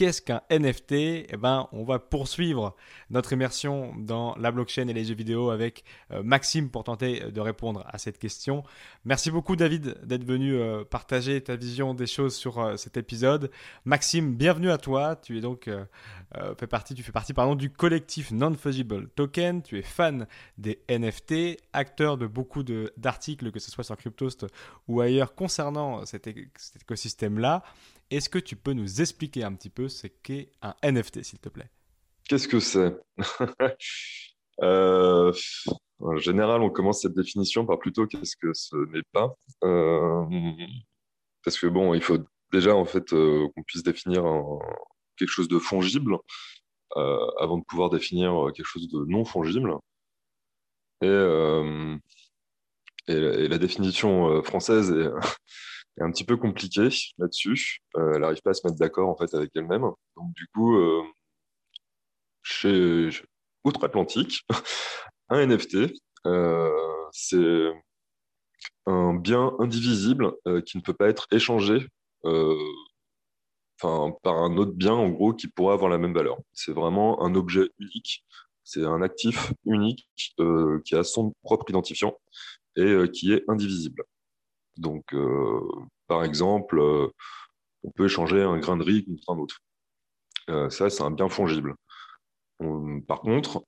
Qu'est-ce 0.03 0.21
qu'un 0.21 0.43
NFT 0.51 0.93
Eh 1.31 1.37
ben, 1.38 1.69
on 1.71 1.85
va 1.85 2.01
poursuivre 2.01 2.75
notre 3.11 3.35
immersion 3.35 3.95
dans 3.97 4.35
la 4.35 4.51
blockchain 4.51 4.88
et 4.88 4.93
les 4.93 5.05
jeux 5.05 5.15
vidéo 5.15 5.51
avec 5.51 5.85
euh, 6.11 6.25
Maxime 6.25 6.71
pour 6.71 6.83
tenter 6.83 7.31
de 7.31 7.41
répondre 7.41 7.85
à 7.87 7.99
cette 7.99 8.19
question. 8.19 8.65
Merci 9.05 9.31
beaucoup 9.31 9.55
David 9.55 10.05
d'être 10.05 10.25
venu 10.25 10.57
euh, 10.57 10.83
partager 10.83 11.41
ta 11.41 11.55
vision 11.55 11.95
des 11.95 12.09
choses 12.09 12.35
sur 12.35 12.59
euh, 12.59 12.77
cet 12.77 12.97
épisode. 12.97 13.53
Maxime, 13.85 14.35
bienvenue 14.35 14.73
à 14.73 14.79
toi. 14.79 15.15
Tu 15.15 15.38
es 15.38 15.41
donc 15.41 15.71
fais 16.59 16.67
partie, 16.67 16.95
tu 16.95 17.05
fais 17.05 17.12
partie 17.12 17.33
pardon 17.33 17.55
du 17.55 17.71
collectif 17.71 18.33
Non 18.33 18.55
Fungible 18.55 19.07
Token. 19.11 19.62
Tu 19.62 19.79
es 19.79 19.83
fan 19.83 20.27
des 20.59 20.81
NFT, 20.88 21.61
acteur 21.73 22.19
de 22.19 22.27
beaucoup 22.27 22.65
d'articles 22.65 23.53
que 23.53 23.61
ce 23.61 23.71
soit 23.71 23.85
sur 23.85 23.97
Cryptost 23.97 24.47
ou 24.88 25.01
ailleurs 25.01 25.37
concernant 25.37 26.05
cet 26.07 26.27
écosystème-là. 26.27 27.62
Est-ce 28.12 28.29
que 28.29 28.38
tu 28.38 28.57
peux 28.57 28.75
nous 28.75 29.01
expliquer 29.01 29.42
un 29.42 29.55
petit 29.55 29.70
peu 29.70 29.88
ce 29.88 30.07
qu'est 30.07 30.51
un 30.61 30.75
NFT, 30.83 31.22
s'il 31.22 31.38
te 31.38 31.48
plaît? 31.48 31.70
Qu'est-ce 32.29 32.46
que 32.46 32.61
c'est? 32.61 32.94
Euh, 34.62 35.33
En 35.98 36.18
général, 36.18 36.61
on 36.61 36.68
commence 36.68 37.01
cette 37.01 37.14
définition 37.14 37.64
par 37.64 37.79
plutôt 37.79 38.07
qu'est-ce 38.07 38.37
que 38.37 38.53
ce 38.53 38.77
n'est 38.92 39.03
pas. 39.11 39.35
Euh, 39.64 40.27
parce 41.42 41.59
que 41.59 41.66
bon, 41.66 41.94
il 41.94 42.03
faut 42.03 42.18
déjà 42.53 42.75
en 42.77 42.85
fait 42.85 43.14
euh, 43.14 43.48
qu'on 43.48 43.62
puisse 43.62 43.83
définir 43.83 44.22
quelque 45.16 45.31
chose 45.31 45.48
de 45.48 45.59
fongible 45.59 46.18
avant 46.94 47.57
de 47.57 47.64
pouvoir 47.64 47.88
définir 47.88 48.48
quelque 48.55 48.66
chose 48.66 48.88
de 48.88 49.07
non 49.07 49.25
fongible. 49.25 49.75
Et 51.01 51.09
la 53.09 53.59
définition 53.59 54.42
française 54.42 54.92
est 54.92 55.09
un 56.03 56.11
petit 56.11 56.25
peu 56.25 56.37
compliquée 56.37 56.88
là-dessus. 57.19 57.81
Euh, 57.97 58.12
elle 58.15 58.21
n'arrive 58.21 58.43
pas 58.43 58.51
à 58.51 58.55
se 58.55 58.67
mettre 58.67 58.79
d'accord 58.79 59.09
en 59.09 59.17
fait 59.17 59.35
avec 59.35 59.51
elle-même. 59.55 59.83
Donc 60.17 60.33
du 60.35 60.47
coup, 60.49 60.77
euh, 60.77 61.03
chez 62.43 63.09
Outre-Atlantique, 63.65 64.45
un 65.29 65.47
NFT, 65.47 65.95
euh, 66.27 66.71
c'est 67.12 67.73
un 68.87 69.15
bien 69.15 69.53
indivisible 69.59 70.33
qui 70.67 70.77
ne 70.77 70.83
peut 70.83 70.95
pas 70.95 71.09
être 71.09 71.27
échangé 71.31 71.87
par 73.81 74.37
un 74.37 74.57
autre 74.57 74.73
bien 74.73 74.93
en 74.93 75.09
gros 75.09 75.33
qui 75.35 75.49
pourrait 75.49 75.75
avoir 75.75 75.91
la 75.91 75.99
même 75.99 76.15
valeur. 76.15 76.38
C'est 76.53 76.73
vraiment 76.73 77.25
un 77.25 77.35
objet 77.35 77.69
unique. 77.79 78.25
C'est 78.65 78.85
un 78.85 79.03
actif 79.03 79.53
unique 79.65 80.09
qui 80.17 80.95
a 80.95 81.05
son 81.05 81.33
propre 81.43 81.67
identifiant 81.69 82.17
et 82.77 83.11
qui 83.12 83.33
est 83.33 83.45
indivisible. 83.49 84.05
Donc, 84.77 85.15
euh, 85.15 85.61
par 86.07 86.25
exemple, 86.25 86.79
euh, 86.81 87.09
on 87.83 87.91
peut 87.91 88.07
échanger 88.07 88.43
un 88.43 88.59
grain 88.59 88.77
de 88.77 88.83
riz 88.83 89.05
contre 89.05 89.31
un 89.31 89.39
autre. 89.39 89.59
Euh, 90.51 90.71
ça, 90.71 90.91
c'est 90.91 91.03
un 91.03 91.11
bien 91.11 91.29
fongible. 91.29 91.75
par 93.09 93.21
contre, 93.21 93.65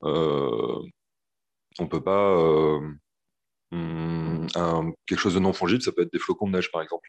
on 1.78 1.88
peut 1.88 2.02
pas. 2.02 2.80
Hmm, 3.70 4.46
quelque 5.06 5.18
chose 5.18 5.34
de 5.34 5.40
non 5.40 5.52
fongible, 5.52 5.82
ça 5.82 5.92
peut 5.92 6.02
être 6.02 6.12
des 6.12 6.18
flocons 6.18 6.46
de 6.46 6.52
neige, 6.52 6.70
par 6.70 6.82
exemple. 6.82 7.08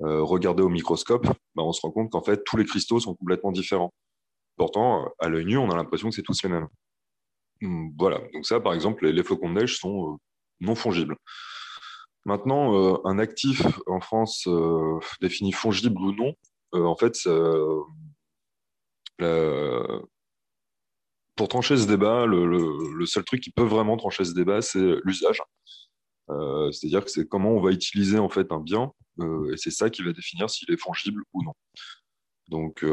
regarder 0.00 0.62
au 0.62 0.68
microscope, 0.68 1.26
bah, 1.54 1.62
on 1.62 1.72
se 1.72 1.80
rend 1.82 1.92
compte 1.92 2.10
qu'en 2.10 2.22
fait, 2.22 2.42
tous 2.44 2.56
les 2.56 2.64
cristaux 2.64 3.00
sont 3.00 3.14
complètement 3.14 3.52
différents. 3.52 3.92
Pourtant, 4.56 5.12
à 5.18 5.28
l'œil 5.28 5.46
nu, 5.46 5.58
on 5.58 5.70
a 5.70 5.76
l'impression 5.76 6.10
que 6.10 6.14
c'est 6.16 6.22
tous 6.22 6.42
les 6.42 6.48
mêmes. 6.50 6.68
Hmm, 7.62 7.90
voilà, 7.98 8.20
donc 8.32 8.46
ça, 8.46 8.60
par 8.60 8.74
exemple, 8.74 9.06
les, 9.06 9.22
flocons 9.22 9.48
de 9.50 9.60
neige 9.60 9.78
sont 9.78 10.18
non 10.60 10.74
fongibles. 10.74 11.16
Maintenant, 12.24 12.74
euh, 12.74 12.98
un 13.04 13.18
actif 13.18 13.66
en 13.86 14.00
France 14.00 14.46
euh, 14.46 15.00
défini 15.20 15.52
fongible 15.52 16.00
ou 16.00 16.12
non, 16.12 16.34
euh, 16.74 16.84
en 16.84 16.96
fait, 16.96 17.18
pour 21.36 21.48
trancher 21.48 21.76
ce 21.76 21.86
débat, 21.86 22.26
le, 22.26 23.04
seul 23.06 23.24
truc 23.24 23.40
qui 23.40 23.50
peut 23.50 23.64
vraiment 23.64 23.96
trancher 23.96 24.24
ce 24.24 24.34
débat, 24.34 24.62
c'est 24.62 24.96
l'usage. 25.04 25.42
C'est-à-dire 26.70 27.04
que 27.04 27.10
c'est 27.10 27.26
comment 27.28 27.50
on 27.50 27.60
va 27.60 27.72
utiliser 27.72 28.18
en 28.18 28.28
fait 28.28 28.52
un 28.52 28.60
bien, 28.60 28.92
et 29.20 29.56
c'est 29.56 29.70
ça 29.70 29.90
qui 29.90 30.02
va 30.02 30.12
définir 30.12 30.48
s'il 30.48 30.70
est 30.72 30.80
fongible 30.80 31.22
ou 31.32 31.42
non. 31.42 31.52
Donc 32.48 32.84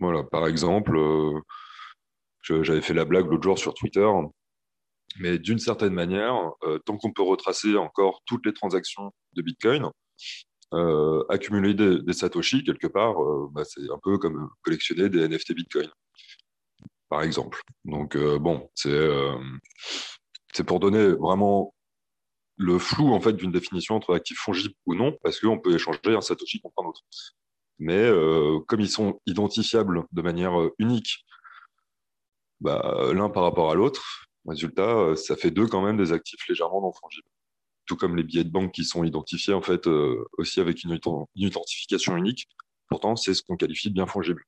voilà, 0.00 0.22
par 0.24 0.46
exemple, 0.46 0.98
j'avais 2.42 2.80
fait 2.80 2.94
la 2.94 3.04
blague 3.04 3.26
l'autre 3.26 3.42
jour 3.42 3.58
sur 3.58 3.74
Twitter. 3.74 4.08
Mais 5.18 5.38
d'une 5.38 5.58
certaine 5.58 5.92
manière, 5.92 6.52
euh, 6.64 6.78
tant 6.80 6.96
qu'on 6.96 7.12
peut 7.12 7.22
retracer 7.22 7.76
encore 7.76 8.22
toutes 8.26 8.46
les 8.46 8.52
transactions 8.52 9.12
de 9.34 9.42
Bitcoin, 9.42 9.90
euh, 10.74 11.24
accumuler 11.28 11.74
des, 11.74 12.12
Satoshi 12.12 12.62
quelque 12.62 12.86
part, 12.86 13.22
euh, 13.22 13.48
bah, 13.52 13.64
c'est 13.64 13.90
un 13.90 13.98
peu 14.02 14.18
comme 14.18 14.48
collectionner 14.62 15.08
des 15.08 15.26
NFT 15.26 15.54
Bitcoin, 15.54 15.88
par 17.08 17.22
exemple. 17.22 17.60
Donc 17.84 18.16
bon, 18.16 18.70
c'est 18.74 20.64
pour 20.66 20.80
donner 20.80 21.08
vraiment 21.08 21.74
le 22.56 22.78
flou 22.78 23.12
en 23.12 23.20
fait 23.20 23.34
d'une 23.34 23.52
définition 23.52 23.94
entre 23.94 24.14
actif 24.14 24.38
fongible 24.38 24.74
ou 24.86 24.94
non, 24.94 25.16
parce 25.22 25.40
qu'on 25.40 25.58
peut 25.58 25.74
échanger 25.74 26.00
un 26.06 26.20
Satoshi 26.20 26.60
contre 26.60 26.82
un 26.82 26.88
autre. 26.88 27.02
Mais 27.78 28.10
comme 28.66 28.80
ils 28.80 28.90
sont 28.90 29.20
identifiables 29.26 30.04
de 30.12 30.22
manière 30.22 30.52
unique, 30.78 31.24
bah, 32.60 33.10
l'un 33.14 33.30
par 33.30 33.44
rapport 33.44 33.70
à 33.70 33.74
l'autre, 33.74 34.27
Résultat, 34.48 34.96
euh, 34.96 35.14
ça 35.14 35.36
fait 35.36 35.50
deux 35.50 35.66
quand 35.66 35.82
même 35.82 35.98
des 35.98 36.12
actifs 36.12 36.48
légèrement 36.48 36.80
non 36.80 36.92
fongibles. 36.92 37.28
Tout 37.86 37.96
comme 37.96 38.16
les 38.16 38.22
billets 38.22 38.44
de 38.44 38.50
banque 38.50 38.72
qui 38.72 38.84
sont 38.84 39.04
identifiés 39.04 39.52
en 39.52 39.60
fait 39.60 39.86
euh, 39.86 40.24
aussi 40.38 40.60
avec 40.60 40.82
une, 40.84 40.98
identification 41.34 42.16
unique. 42.16 42.48
Pourtant, 42.88 43.14
c'est 43.14 43.34
ce 43.34 43.42
qu'on 43.42 43.56
qualifie 43.56 43.90
de 43.90 43.94
bien 43.94 44.06
fongible. 44.06 44.42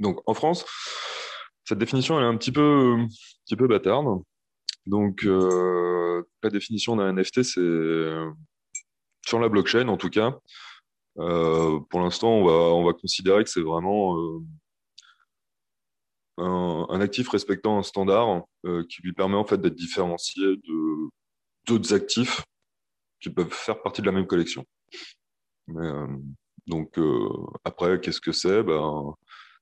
Donc 0.00 0.20
en 0.26 0.32
France, 0.32 0.64
cette 1.64 1.78
définition 1.78 2.18
est 2.18 2.24
un 2.24 2.36
petit 2.36 2.52
peu, 2.52 2.96
un 2.98 3.08
petit 3.44 3.56
peu 3.56 3.68
bâtarde. 3.68 4.22
Donc 4.86 5.24
euh, 5.24 6.22
la 6.42 6.48
définition 6.48 6.96
d'un 6.96 7.12
NFT, 7.12 7.42
c'est 7.42 8.14
sur 9.26 9.38
la 9.38 9.48
blockchain 9.50 9.88
en 9.88 9.98
tout 9.98 10.10
cas. 10.10 10.38
pour 11.16 12.00
l'instant, 12.00 12.30
on 12.30 12.44
va, 12.46 12.52
on 12.52 12.84
va 12.84 12.94
considérer 12.94 13.44
que 13.44 13.50
c'est 13.50 13.60
vraiment 13.60 14.16
un, 16.38 17.00
actif 17.00 17.28
respectant 17.28 17.78
un 17.78 17.82
standard 17.82 18.44
euh, 18.64 18.84
qui 18.88 19.02
lui 19.02 19.12
permet 19.12 19.36
en 19.36 19.44
fait 19.44 19.60
d'être 19.60 19.74
différencié 19.74 20.42
de 20.56 21.08
d'autres 21.66 21.94
actifs 21.94 22.42
qui 23.20 23.30
peuvent 23.30 23.50
faire 23.50 23.80
partie 23.82 24.02
de 24.02 24.06
la 24.06 24.12
même 24.12 24.26
collection. 24.26 24.64
Euh, 25.70 26.06
donc 26.66 26.98
euh, 26.98 27.28
après, 27.64 28.00
qu'est-ce 28.00 28.20
que 28.20 28.32
c'est? 28.32 28.62
Ben, 28.62 29.14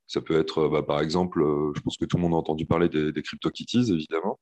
Ça 0.08 0.20
peut 0.20 0.38
être, 0.38 0.68
bah, 0.68 0.82
par 0.82 1.00
exemple, 1.00 1.40
je 1.76 1.80
pense 1.80 1.96
que 1.96 2.04
tout 2.04 2.16
le 2.16 2.22
monde 2.22 2.34
a 2.34 2.36
entendu 2.36 2.66
parler 2.66 2.88
des, 2.88 3.12
des 3.12 3.22
CryptoKitties, 3.22 3.92
évidemment. 3.92 4.40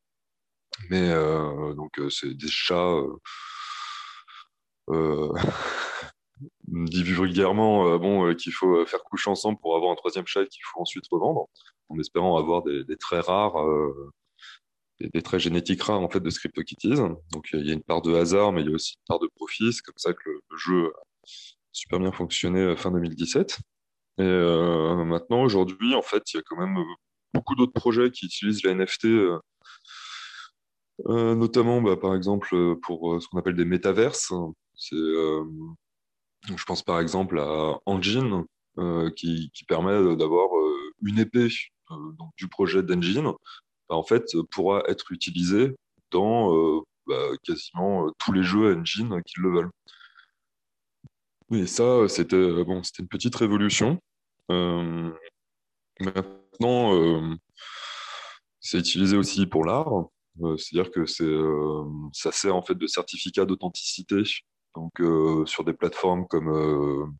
Mais 0.88 1.10
donc 1.74 2.00
c'est 2.10 2.32
des 2.34 2.48
chats 2.48 3.02
dit 6.71 7.02
vulgairement 7.02 7.98
bon, 7.98 8.35
qu'il 8.35 8.52
faut 8.52 8.87
faire 8.87 9.02
couche 9.02 9.29
ensemble 9.29 9.58
pour 9.60 9.77
avoir 9.77 9.92
un 9.92 9.96
troisième 9.96 10.27
chat 10.27 10.44
qu'il 10.46 10.62
faut 10.64 10.81
ensuite 10.81 11.04
revendre 11.10 11.48
en 11.90 11.98
espérant 11.98 12.38
avoir 12.38 12.62
des, 12.62 12.96
traits 12.96 13.27
rares, 13.27 13.60
euh, 13.60 14.12
des, 15.00 15.38
génétiques 15.38 15.83
rares 15.83 16.00
en 16.00 16.08
fait 16.08 16.21
de 16.21 16.31
CryptoKitties. 16.31 16.96
Donc 17.33 17.50
il 17.52 17.66
y 17.66 17.71
a 17.71 17.75
une 17.75 17.83
part 17.83 18.00
de 18.00 18.14
hasard, 18.14 18.52
mais 18.52 18.62
il 18.62 18.68
y 18.68 18.71
a 18.71 18.75
aussi 18.75 18.94
une 18.94 19.06
part 19.08 19.18
de 19.18 19.29
profit. 19.37 19.73
C'est 19.73 19.83
comme 19.83 19.94
ça 19.96 20.14
que 20.14 20.29
le, 20.29 20.56
jeu 20.56 20.87
a 20.87 21.02
super 21.73 21.98
bien 21.98 22.12
fonctionné 22.12 22.60
euh, 22.60 22.77
fin 22.77 22.90
2017. 22.90 23.58
Et 24.18 24.23
euh, 24.23 25.04
maintenant, 25.04 25.42
aujourd'hui, 25.42 25.94
en 25.94 26.02
fait, 26.02 26.23
il 26.33 26.37
y 26.37 26.40
a 26.40 26.42
quand 26.42 26.56
même 26.56 26.77
beaucoup 27.35 27.54
d'autres 27.54 27.73
projets 27.73 28.10
qui 28.10 28.27
utilisent 28.27 28.62
la 28.64 28.75
NFT, 28.75 29.06
notamment, 31.06 31.81
bah, 31.81 31.96
par 31.96 32.14
exemple, 32.14 32.77
pour 32.83 33.23
ce 33.23 33.29
qu'on 33.29 33.38
appelle 33.38 33.56
des 33.56 33.64
métaverses. 33.64 34.33
C'est 34.75 34.96
je 36.44 36.64
pense 36.64 36.82
par 36.82 37.00
exemple 37.00 37.38
à 37.38 37.78
Engine, 37.86 38.44
qui, 39.16 39.50
permet 39.68 40.16
d'avoir 40.16 40.48
une 41.02 41.18
épée 41.18 41.48
du 42.36 42.48
projet 42.48 42.82
d'Engine, 42.82 43.32
bah, 43.88 43.96
en 43.96 44.02
fait, 44.02 44.24
pourra 44.50 44.82
être 44.88 45.12
utilisée 45.12 45.76
dans 46.10 46.82
bah, 47.06 47.28
quasiment 47.42 48.10
tous 48.18 48.32
les 48.32 48.42
jeux 48.42 48.74
Engine 48.76 49.22
qui 49.26 49.40
le 49.40 49.50
veulent. 49.50 49.70
Et 51.52 51.66
ça, 51.66 52.08
c'était 52.08 52.64
bon, 52.64 52.80
une 52.98 53.08
petite 53.08 53.36
révolution. 53.36 54.00
maintenant, 54.48 54.96
c'est 58.60 58.78
utilisé 58.78 59.16
aussi 59.16 59.46
pour 59.46 59.64
l'art. 59.64 59.88
Euh, 60.42 60.56
c'est-à-dire 60.56 60.90
que 60.90 61.04
euh, 61.22 61.84
ça 62.12 62.32
sert 62.32 62.54
en 62.54 62.62
fait 62.62 62.74
de 62.74 62.86
certificat 62.86 63.44
d'authenticité 63.44 64.22
donc, 64.75 65.00
euh, 65.00 65.44
sur 65.46 65.64
des 65.64 65.73
plateformes 65.73 66.27
comme 66.29 67.14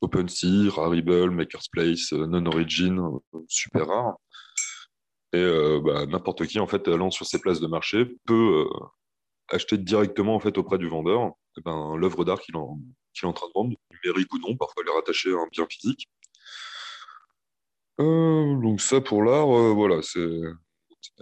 OpenSea, 0.00 0.70
Rarible, 0.70 1.30
Maker's 1.30 1.68
Place, 1.68 2.12
Non-Origin, 2.12 3.00
super 3.48 3.86
rare. 3.86 4.16
Et 5.32 5.80
bah, 5.84 6.06
n'importe 6.06 6.46
qui, 6.46 6.58
en 6.60 6.66
fait, 6.66 6.86
allant 6.88 7.10
sur 7.10 7.26
ces 7.26 7.40
places 7.40 7.60
de 7.60 7.66
marché, 7.66 8.16
peut 8.26 8.66
acheter 9.48 9.78
directement 9.78 10.34
en 10.34 10.40
fait, 10.40 10.58
auprès 10.58 10.78
du 10.78 10.88
vendeur 10.88 11.32
eh 11.56 11.62
ben, 11.62 11.96
l'œuvre 11.96 12.24
d'art 12.24 12.40
qu'il, 12.40 12.54
est 12.54 13.26
en 13.26 13.32
train 13.32 13.46
de 13.46 13.52
vendre, 13.54 13.76
numérique 13.92 14.32
ou 14.34 14.38
non, 14.38 14.56
parfois 14.56 14.82
elle 14.82 14.92
est 14.92 14.94
rattachée 14.96 15.32
à 15.32 15.36
un 15.36 15.46
bien 15.52 15.66
physique. 15.70 16.08
donc 17.98 18.80
ça 18.80 19.00
pour 19.00 19.22
l'art, 19.22 19.46
voilà, 19.46 20.02
c'est 20.02 20.40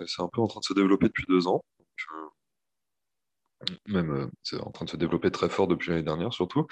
c'est 0.06 0.22
un 0.22 0.28
peu 0.32 0.40
en 0.40 0.46
train 0.46 0.60
de 0.60 0.64
se 0.64 0.72
développer 0.72 1.06
depuis 1.06 1.24
deux 1.28 1.46
ans. 1.46 1.64
Euh, 1.80 2.28
même, 3.86 4.10
euh, 4.12 4.26
c'est 4.42 4.60
en 4.60 4.70
train 4.70 4.84
de 4.84 4.90
se 4.90 4.96
développer 4.96 5.30
très 5.30 5.48
fort 5.48 5.68
depuis 5.68 5.90
l'année 5.90 6.02
dernière, 6.02 6.32
surtout. 6.32 6.66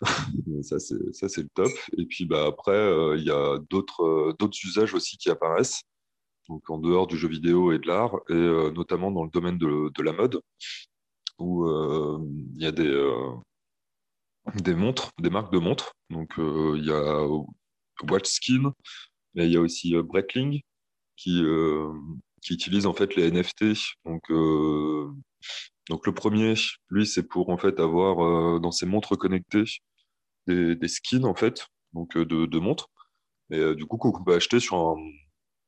ça, 0.62 0.78
c'est 0.78 1.42
le 1.42 1.48
top. 1.54 1.72
Et 1.96 2.06
puis 2.06 2.26
bah, 2.26 2.46
après, 2.46 2.72
euh, 2.72 3.16
il 3.16 3.24
y 3.24 3.30
a 3.30 3.58
d'autres 3.70 4.36
usages 4.64 4.94
aussi 4.94 5.16
qui 5.16 5.30
apparaissent, 5.30 5.82
donc 6.48 6.68
en 6.70 6.78
dehors 6.78 7.06
du 7.06 7.16
jeu 7.16 7.28
vidéo 7.28 7.72
et 7.72 7.78
de 7.78 7.86
l'art, 7.86 8.16
et 8.28 8.72
notamment 8.72 9.10
dans 9.10 9.24
le 9.24 9.30
domaine 9.30 9.58
de, 9.58 10.02
la 10.02 10.12
mode, 10.12 10.40
où 11.38 11.66
il 11.66 12.62
y 12.62 12.66
a 12.66 12.72
des, 12.72 13.12
des 14.62 14.74
montres, 14.74 15.10
des 15.20 15.30
marques 15.30 15.52
de 15.52 15.58
montres. 15.58 15.92
Donc 16.10 16.34
il 16.38 16.84
y 16.84 16.92
a 16.92 17.26
Watchskin, 18.08 18.72
et 19.34 19.44
il 19.44 19.52
y 19.52 19.56
a 19.56 19.60
aussi 19.60 19.94
Breitling, 19.96 20.60
qui, 21.16 21.42
qui 22.46 22.54
utilisent 22.54 22.86
en 22.86 22.94
fait 22.94 23.16
les 23.16 23.30
NFT. 23.30 23.74
Donc, 24.04 24.30
euh, 24.30 25.10
donc 25.90 26.06
le 26.06 26.14
premier, 26.14 26.54
lui, 26.90 27.06
c'est 27.06 27.24
pour 27.24 27.50
en 27.50 27.58
fait 27.58 27.80
avoir 27.80 28.24
euh, 28.24 28.60
dans 28.60 28.70
ses 28.70 28.86
montres 28.86 29.18
connectées 29.18 29.64
des, 30.46 30.88
skins 30.88 31.24
en 31.24 31.34
fait, 31.34 31.66
donc 31.92 32.16
euh, 32.16 32.24
de, 32.24 32.58
montres, 32.60 32.88
et 33.50 33.74
du 33.74 33.84
coup 33.84 33.96
qu'on 33.96 34.22
peut 34.22 34.34
acheter 34.34 34.60
sur, 34.60 34.96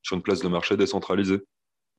sur 0.03 0.17
une 0.17 0.23
place 0.23 0.41
de 0.41 0.47
marché 0.47 0.77
décentralisée. 0.77 1.41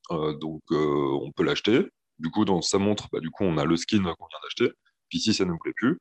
donc 0.10 0.62
on 0.72 1.32
peut 1.36 1.44
l'acheter. 1.44 1.90
Du 2.20 2.32
coup, 2.32 2.46
dans 2.46 2.62
sa 2.62 2.78
montre, 2.80 3.08
bah, 3.14 3.20
du 3.22 3.30
coup, 3.30 3.44
on 3.46 3.58
a 3.58 3.66
le 3.66 3.78
skin 3.78 4.00
qu'on 4.00 4.28
vient 4.28 4.40
d'acheter. 4.44 4.72
Puis 5.10 5.20
si 5.20 5.34
ça 5.34 5.46
ne 5.46 5.52
nous 5.52 5.58
plaît 5.58 5.74
plus, 5.76 5.98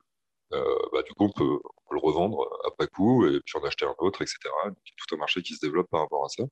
bah, 0.51 1.03
du 1.05 1.13
coup, 1.13 1.25
on 1.25 1.31
peut, 1.31 1.43
on 1.43 1.89
peut, 1.89 1.95
le 1.95 1.99
revendre 1.99 2.47
après 2.65 2.87
coup 2.87 3.25
et 3.25 3.41
puis 3.41 3.59
en 3.59 3.65
acheter 3.65 3.85
un 3.85 3.95
autre, 3.99 4.21
etc. 4.21 4.37
Donc, 4.65 4.77
il 4.85 4.89
y 4.89 4.93
a 4.93 4.95
tout 4.97 5.15
un 5.15 5.17
marché 5.17 5.41
qui 5.41 5.55
se 5.55 5.59
développe 5.65 5.89
par 5.89 6.01
rapport 6.01 6.23
à 6.25 6.29
ça. 6.29 6.43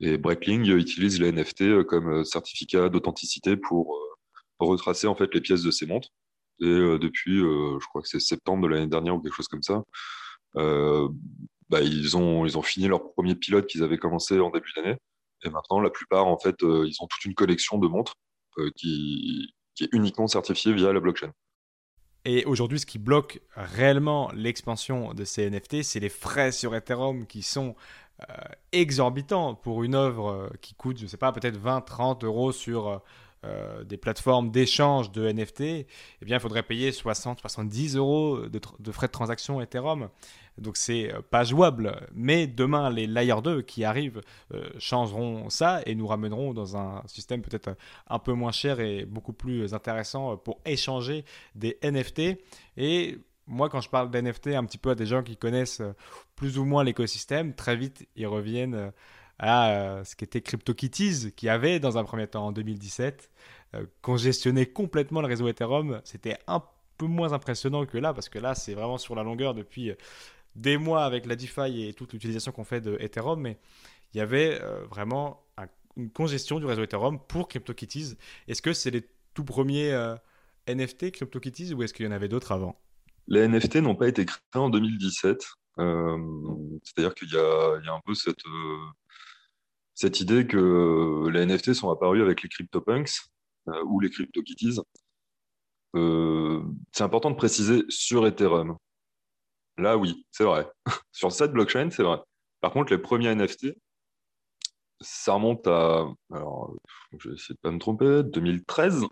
Et 0.00 0.18
Breitling 0.18 0.64
utilise 0.66 1.20
les 1.20 1.30
NFT 1.32 1.62
euh, 1.62 1.84
comme 1.84 2.08
euh, 2.08 2.24
certificat 2.24 2.88
d'authenticité 2.88 3.56
pour 3.56 3.94
euh, 3.94 4.00
retracer 4.58 5.06
en 5.06 5.14
fait 5.14 5.32
les 5.34 5.40
pièces 5.40 5.62
de 5.62 5.70
ces 5.70 5.86
montres. 5.86 6.08
Et 6.60 6.66
depuis, 6.66 7.40
je 7.40 7.84
crois 7.88 8.00
que 8.00 8.06
c'est 8.06 8.20
septembre 8.20 8.62
de 8.62 8.68
l'année 8.68 8.86
dernière 8.86 9.16
ou 9.16 9.20
quelque 9.20 9.34
chose 9.34 9.48
comme 9.48 9.64
ça, 9.64 9.82
bah, 10.54 11.80
ils, 11.82 12.16
ont, 12.16 12.46
ils 12.46 12.56
ont 12.56 12.62
fini 12.62 12.86
leur 12.86 13.12
premier 13.12 13.34
pilote 13.34 13.66
qu'ils 13.66 13.82
avaient 13.82 13.98
commencé 13.98 14.38
en 14.38 14.50
début 14.50 14.70
d'année. 14.76 14.96
Et 15.44 15.50
maintenant, 15.50 15.80
la 15.80 15.90
plupart, 15.90 16.28
en 16.28 16.38
fait, 16.38 16.54
ils 16.62 16.94
ont 17.00 17.08
toute 17.08 17.24
une 17.24 17.34
collection 17.34 17.78
de 17.78 17.88
montres 17.88 18.14
qui, 18.76 19.52
est 19.80 19.88
uniquement 19.92 20.28
certifiée 20.28 20.72
via 20.72 20.92
la 20.92 21.00
blockchain. 21.00 21.32
Et 22.24 22.44
aujourd'hui, 22.46 22.80
ce 22.80 22.86
qui 22.86 22.98
bloque 22.98 23.40
réellement 23.54 24.30
l'expansion 24.32 25.12
de 25.12 25.24
ces 25.24 25.50
NFT, 25.50 25.82
c'est 25.82 26.00
les 26.00 26.08
frais 26.08 26.52
sur 26.52 26.74
Ethereum 26.74 27.26
qui 27.26 27.42
sont 27.42 27.74
euh, 27.76 28.03
exorbitant 28.72 29.54
pour 29.54 29.82
une 29.82 29.94
œuvre 29.94 30.30
euh, 30.30 30.48
qui 30.60 30.74
coûte, 30.74 30.98
je 30.98 31.04
ne 31.04 31.08
sais 31.08 31.16
pas, 31.16 31.32
peut-être 31.32 31.56
20, 31.56 31.82
30 31.82 32.24
euros 32.24 32.52
sur 32.52 33.02
euh, 33.44 33.84
des 33.84 33.96
plateformes 33.96 34.50
d'échange 34.50 35.12
de 35.12 35.30
NFT, 35.30 35.60
eh 35.60 35.86
bien, 36.22 36.36
il 36.36 36.40
faudrait 36.40 36.62
payer 36.62 36.92
60, 36.92 37.40
70 37.40 37.96
euros 37.96 38.40
de, 38.48 38.92
frais 38.92 39.06
de 39.06 39.12
transaction 39.12 39.60
Ethereum. 39.60 40.08
Donc, 40.56 40.76
c'est 40.76 41.12
pas 41.30 41.44
jouable. 41.44 42.08
Mais 42.14 42.46
demain, 42.46 42.88
les 42.88 43.06
Layer 43.06 43.34
2 43.42 43.62
qui 43.62 43.84
arrivent 43.84 44.20
changeront 44.78 45.50
ça 45.50 45.82
et 45.84 45.96
nous 45.96 46.06
ramèneront 46.06 46.54
dans 46.54 46.76
un 46.76 47.02
système 47.06 47.42
peut-être 47.42 47.76
un 48.06 48.20
peu 48.20 48.32
moins 48.32 48.52
cher 48.52 48.78
et 48.78 49.04
beaucoup 49.04 49.32
plus 49.32 49.74
intéressant 49.74 50.36
pour 50.36 50.60
échanger 50.64 51.24
des 51.56 51.76
NFT. 51.82 52.38
Et 52.76 53.18
moi, 53.46 53.68
quand 53.68 53.80
je 53.80 53.88
parle 53.88 54.10
d'NFT 54.10 54.48
un 54.48 54.64
petit 54.64 54.78
peu 54.78 54.90
à 54.90 54.94
des 54.94 55.06
gens 55.06 55.22
qui 55.22 55.36
connaissent 55.36 55.80
euh, 55.80 55.92
plus 56.36 56.58
ou 56.58 56.64
moins 56.64 56.84
l'écosystème, 56.84 57.54
très 57.54 57.76
vite, 57.76 58.08
ils 58.16 58.26
reviennent 58.26 58.74
euh, 58.74 58.90
à 59.38 59.70
euh, 59.70 60.04
ce 60.04 60.16
qu'était 60.16 60.40
CryptoKitties, 60.40 61.32
qui 61.32 61.48
avait 61.48 61.80
dans 61.80 61.98
un 61.98 62.04
premier 62.04 62.26
temps 62.26 62.46
en 62.46 62.52
2017 62.52 63.30
congestionné 64.02 64.66
complètement 64.66 65.20
le 65.20 65.26
réseau 65.26 65.48
Ethereum. 65.48 66.00
C'était 66.04 66.38
un 66.46 66.62
peu 66.96 67.06
moins 67.06 67.32
impressionnant 67.32 67.86
que 67.86 67.98
là, 67.98 68.14
parce 68.14 68.28
que 68.28 68.38
là, 68.38 68.54
c'est 68.54 68.72
vraiment 68.72 68.98
sur 68.98 69.16
la 69.16 69.24
longueur 69.24 69.52
depuis 69.52 69.90
des 70.54 70.76
mois 70.76 71.04
avec 71.04 71.26
la 71.26 71.34
DeFi 71.34 71.88
et 71.88 71.92
toute 71.92 72.12
l'utilisation 72.12 72.52
qu'on 72.52 72.62
fait 72.62 72.80
de 72.80 72.96
Ethereum, 73.00 73.40
mais 73.40 73.58
il 74.12 74.18
y 74.18 74.20
avait 74.20 74.60
vraiment 74.88 75.42
une 75.96 76.08
congestion 76.08 76.60
du 76.60 76.66
réseau 76.66 76.84
Ethereum 76.84 77.18
pour 77.18 77.48
CryptoKitties. 77.48 78.16
Est-ce 78.46 78.62
que 78.62 78.72
c'est 78.72 78.92
les 78.92 79.08
tout 79.34 79.44
premiers 79.44 79.90
NFT 80.68 81.10
CryptoKitties 81.10 81.74
ou 81.74 81.82
est-ce 81.82 81.92
qu'il 81.92 82.06
y 82.06 82.08
en 82.08 82.12
avait 82.12 82.28
d'autres 82.28 82.52
avant? 82.52 82.78
Les 83.26 83.48
NFT 83.48 83.76
n'ont 83.76 83.96
pas 83.96 84.08
été 84.08 84.24
créés 84.26 84.40
en 84.54 84.70
2017. 84.70 85.44
Euh, 85.78 86.78
c'est-à-dire 86.84 87.14
qu'il 87.14 87.32
y, 87.32 87.36
a 87.36 87.92
un 87.92 88.00
peu 88.04 88.14
cette, 88.14 88.46
euh, 88.46 90.08
idée 90.20 90.46
que 90.46 91.28
les 91.28 91.44
NFT 91.46 91.74
sont 91.74 91.90
apparus 91.90 92.22
avec 92.22 92.42
les 92.42 92.48
CryptoPunks 92.48 93.22
euh, 93.68 93.82
ou 93.86 94.00
les 94.00 94.10
CryptoKitties. 94.10 94.80
c'est 96.92 97.04
important 97.04 97.30
de 97.30 97.36
préciser 97.36 97.84
sur 97.88 98.26
Ethereum. 98.26 98.76
Là, 99.78 99.96
oui, 99.96 100.26
c'est 100.30 100.44
vrai. 100.44 100.68
sur 101.12 101.32
cette 101.32 101.52
blockchain, 101.52 101.90
c'est 101.90 102.04
vrai. 102.04 102.20
Par 102.60 102.72
contre, 102.72 102.92
les 102.92 102.98
premiers 102.98 103.34
NFT, 103.34 103.74
ça 105.00 105.34
remonte 105.34 105.66
à, 105.66 106.06
alors, 106.32 106.74
je 107.18 107.28
vais 107.28 107.34
essayer 107.34 107.54
de 107.54 107.60
pas 107.60 107.72
me 107.72 107.78
tromper, 107.78 108.22
2013, 108.22 109.04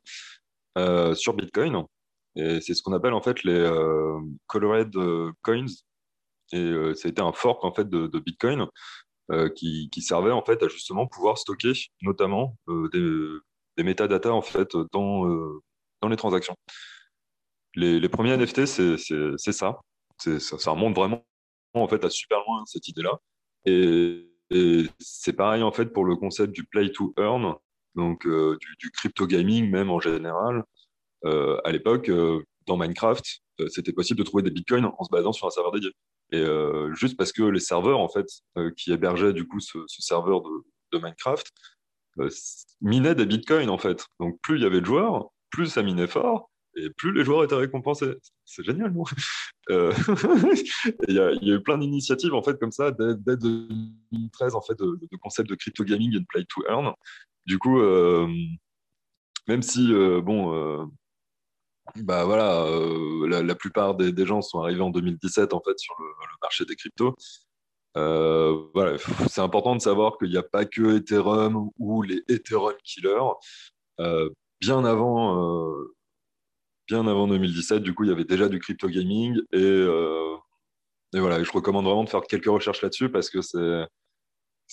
sur 1.15 1.35
Bitcoin. 1.35 1.85
Et 2.37 2.61
c'est 2.61 2.75
ce 2.75 2.83
qu'on 2.83 2.93
appelle 2.93 3.13
en 3.13 3.21
fait 3.21 3.43
les 3.45 3.53
euh, 3.53 4.19
colored 4.47 4.95
euh, 4.97 5.33
coins. 5.43 5.67
Et 6.53 6.59
euh, 6.59 6.93
a 6.93 7.09
été 7.09 7.23
un 7.23 7.33
fork 7.33 7.65
en 7.65 7.73
fait 7.73 7.89
de, 7.89 8.19
Bitcoin 8.19 8.67
qui, 9.57 9.89
qui, 9.91 10.03
servait 10.03 10.33
en 10.33 10.45
fait 10.45 10.63
à 10.63 10.69
justement 10.69 11.07
pouvoir 11.07 11.39
stocker 11.39 11.73
notamment 12.03 12.55
des, 12.93 13.39
des 13.79 13.83
métadatas 13.83 14.33
en 14.33 14.43
fait 14.43 14.77
dans, 14.93 15.25
dans 16.03 16.09
les 16.09 16.17
transactions. 16.17 16.55
Les, 17.75 18.07
premiers 18.11 18.37
NFT, 18.37 18.67
c'est 18.67 18.99
ça. 19.53 19.81
ça. 20.19 20.71
Remonte 20.73 20.95
vraiment 20.95 21.25
en 21.73 21.89
fait 21.89 22.05
à 22.05 22.11
super 22.11 22.41
loin 22.47 22.63
cette 22.67 22.89
idée-là. 22.89 23.19
Et, 23.65 24.29
c'est 24.99 25.33
pareil 25.33 25.63
en 25.63 25.73
fait 25.73 25.87
pour 25.87 26.05
le 26.05 26.17
concept 26.17 26.53
du 26.53 26.65
play 26.65 26.93
to 26.93 27.15
earn, 27.17 27.55
donc 27.95 28.29
du, 28.29 28.91
crypto 28.91 29.27
gaming 29.27 29.71
même 29.71 29.89
en 29.89 30.01
général. 30.01 30.65
Euh, 31.25 31.61
à 31.65 31.73
l'époque, 31.73 32.09
euh, 32.09 32.43
dans 32.67 32.77
Minecraft, 32.77 33.25
euh, 33.61 33.69
c'était 33.69 33.93
possible 33.93 34.19
de 34.19 34.25
trouver 34.25 34.43
des 34.43 34.51
bitcoins 34.51 34.87
en 34.87 35.05
se 35.05 35.11
basant 35.11 35.33
sur 35.33 35.47
un 35.47 35.51
serveur 35.51 35.73
dédié. 35.73 35.93
Et 36.35 36.43
juste 36.95 37.19
parce 37.19 37.31
que 37.31 37.43
les 37.43 37.61
serveurs, 37.61 38.01
en 38.01 38.09
fait, 38.09 38.27
qui 38.79 38.91
hébergeaient 38.91 39.35
du 39.35 39.47
coup 39.47 39.61
ce, 39.61 39.79
serveur 39.87 40.41
de, 40.41 40.99
Minecraft, 40.99 41.47
minaient 42.81 43.15
des 43.15 43.27
bitcoins, 43.27 43.69
en 43.69 43.77
fait. 43.77 44.07
Donc 44.19 44.41
plus 44.41 44.57
il 44.57 44.63
y 44.63 44.65
avait 44.65 44.81
de 44.81 44.87
joueurs, 44.87 45.29
plus 45.51 45.67
ça 45.67 45.83
minait 45.83 46.07
fort, 46.07 46.51
et 46.75 46.89
plus 46.89 47.13
les 47.13 47.23
joueurs 47.23 47.45
étaient 47.45 47.55
récompensés. 47.55 48.15
C'est 48.47 48.65
génial, 48.65 48.95
non? 48.95 49.05
Il, 51.07 51.15
y 51.15 51.21
a, 51.21 51.35
eu 51.35 51.63
plein 51.63 51.77
d'initiatives 51.77 52.33
en 52.33 52.43
fait 52.43 52.59
comme 52.59 52.73
ça 52.73 52.93
dès, 52.93 53.37
2013 53.37 54.55
en 54.55 54.63
fait 54.63 54.79
de, 54.79 54.99
de 55.03 55.17
concept 55.19 55.51
de 55.51 55.55
crypto 55.55 55.85
gaming 55.85 56.13
de 56.13 56.25
play 56.27 56.45
to 56.49 56.63
earn. 56.67 56.95
Du 57.45 57.59
coup, 57.59 57.79
même 59.49 59.61
si 59.61 59.93
bon, 60.23 60.91
bah 61.97 62.25
voilà, 62.25 62.65
euh, 62.65 63.43
la, 63.43 63.55
plupart 63.55 63.95
des, 63.97 64.27
gens 64.27 64.41
sont 64.41 64.61
arrivés 64.61 64.83
en 64.83 64.91
2017 64.91 65.53
en 65.53 65.61
fait 65.61 65.79
sur 65.79 65.95
le, 65.99 66.07
marché 66.41 66.65
des 66.65 66.77
cryptos. 66.77 67.15
Euh, 67.97 68.67
voilà, 68.75 68.97
c'est 69.29 69.41
important 69.41 69.77
de 69.77 69.81
savoir 69.81 70.17
qu'il 70.19 70.31
n'y 70.31 70.37
a 70.37 70.43
pas 70.43 70.65
que 70.65 70.97
Ethereum 70.97 71.71
ou 71.79 72.03
les 72.03 72.23
Ethereum 72.29 72.75
killers. 72.85 73.33
Euh, 74.01 74.31
bien 74.61 74.85
avant, 74.85 75.77
bien 76.87 77.07
avant 77.07 77.27
2017. 77.29 77.83
Du 77.83 77.95
coup, 77.95 78.05
il 78.05 78.11
y 78.11 78.13
avait 78.13 78.25
déjà 78.25 78.49
du 78.49 78.59
crypto 78.61 78.89
gaming 78.89 79.41
et, 79.53 79.87
et 81.15 81.21
voilà. 81.21 81.43
je 81.43 81.53
recommande 81.53 81.85
vraiment 81.85 82.05
de 82.05 82.09
faire 82.09 82.23
quelques 82.23 82.47
recherches 82.47 82.83
là-dessus 82.83 83.11
parce 83.11 83.29
que 83.29 83.43
c'est 83.43 83.87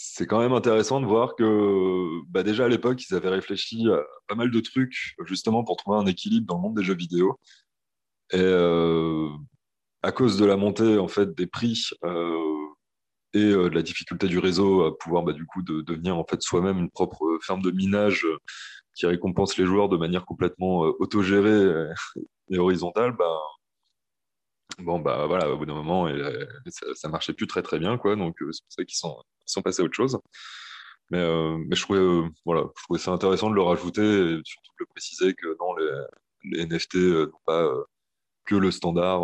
c'est 0.02 0.26
quand 0.28 0.40
même 0.40 0.54
intéressant 0.54 1.02
de 1.02 1.06
voir 1.06 1.36
que 1.36 2.22
bah 2.30 2.42
déjà 2.44 2.66
à 2.66 2.68
l'époque, 2.70 3.04
ils 3.06 3.16
avaient 3.16 3.30
réfléchi 3.30 3.86
à 3.90 4.02
pas 4.28 4.36
mal 4.36 4.50
de 4.50 4.60
trucs 4.62 5.16
justement 5.26 5.66
pour 5.66 5.76
trouver 5.76 5.98
un 5.98 6.06
équilibre 6.06 6.48
dans 6.48 6.56
le 6.56 6.62
monde 6.62 6.78
des 6.78 6.84
jeux 6.84 6.96
vidéo. 6.96 7.38
Et 8.32 8.38
euh, 8.40 9.28
à 10.02 10.14
cause 10.14 10.38
de 10.38 10.46
la 10.46 10.56
montée 10.56 10.98
en 10.98 11.10
fait 11.10 11.36
des 11.36 11.48
prix 11.48 11.90
euh, 12.06 12.68
et 13.34 13.44
euh, 13.44 13.70
de 13.70 13.76
la 13.76 13.82
difficulté 13.82 14.28
du 14.28 14.40
réseau 14.40 14.84
à 14.84 14.98
pouvoir 14.98 15.24
bah, 15.24 15.34
du 15.34 15.46
coup 15.46 15.64
de, 15.64 15.82
devenir 15.82 16.18
en 16.18 16.24
fait 16.24 16.42
soi-même 16.42 16.78
une 16.80 16.90
propre 16.90 17.38
ferme 17.42 17.62
de 17.62 17.72
minage 17.72 18.26
qui 18.96 19.06
récompense 19.06 19.58
les 19.58 19.66
joueurs 19.66 19.90
de 19.90 19.98
manière 19.98 20.26
complètement 20.26 20.80
autogérée 21.00 21.90
et 22.52 22.58
horizontale, 22.58 23.16
bah, 23.18 23.38
bon 24.80 25.00
bah 25.00 25.26
voilà, 25.28 25.50
au 25.52 25.58
bout 25.58 25.66
d'un 25.66 25.74
moment, 25.74 26.08
ça, 26.68 26.86
ça, 26.96 27.10
marchait 27.10 27.34
plus 27.34 27.48
très 27.48 27.62
très 27.62 27.80
bien 27.80 27.98
quoi, 27.98 28.16
donc 28.16 28.36
c'est 28.40 28.64
pour 28.64 28.72
ça 28.72 28.86
qu'ils 28.86 28.98
sont 28.98 29.18
sont 29.50 29.62
passés 29.62 29.82
à 29.82 29.86
autre 29.86 29.96
chose. 29.96 30.20
Mais, 31.12 31.20
euh, 31.20 31.58
mais 31.68 31.76
je, 31.76 31.82
trouvais, 31.84 32.00
euh, 32.00 32.28
voilà, 32.46 32.66
je 32.78 32.84
trouvais 32.84 33.00
ça 33.00 33.12
intéressant 33.12 33.50
de 33.50 33.56
le 33.56 33.62
rajouter 33.62 34.02
et 34.02 34.42
surtout 34.44 34.72
de 34.72 34.82
le 34.82 34.86
préciser 34.86 35.34
que 35.34 35.58
non, 35.60 35.76
les, 35.76 36.58
les 36.58 36.66
NFT 36.66 36.96
euh, 36.96 37.26
n'ont 37.28 37.40
pas 37.46 37.68
que 38.46 38.56
le 38.56 38.72
standard 38.72 39.24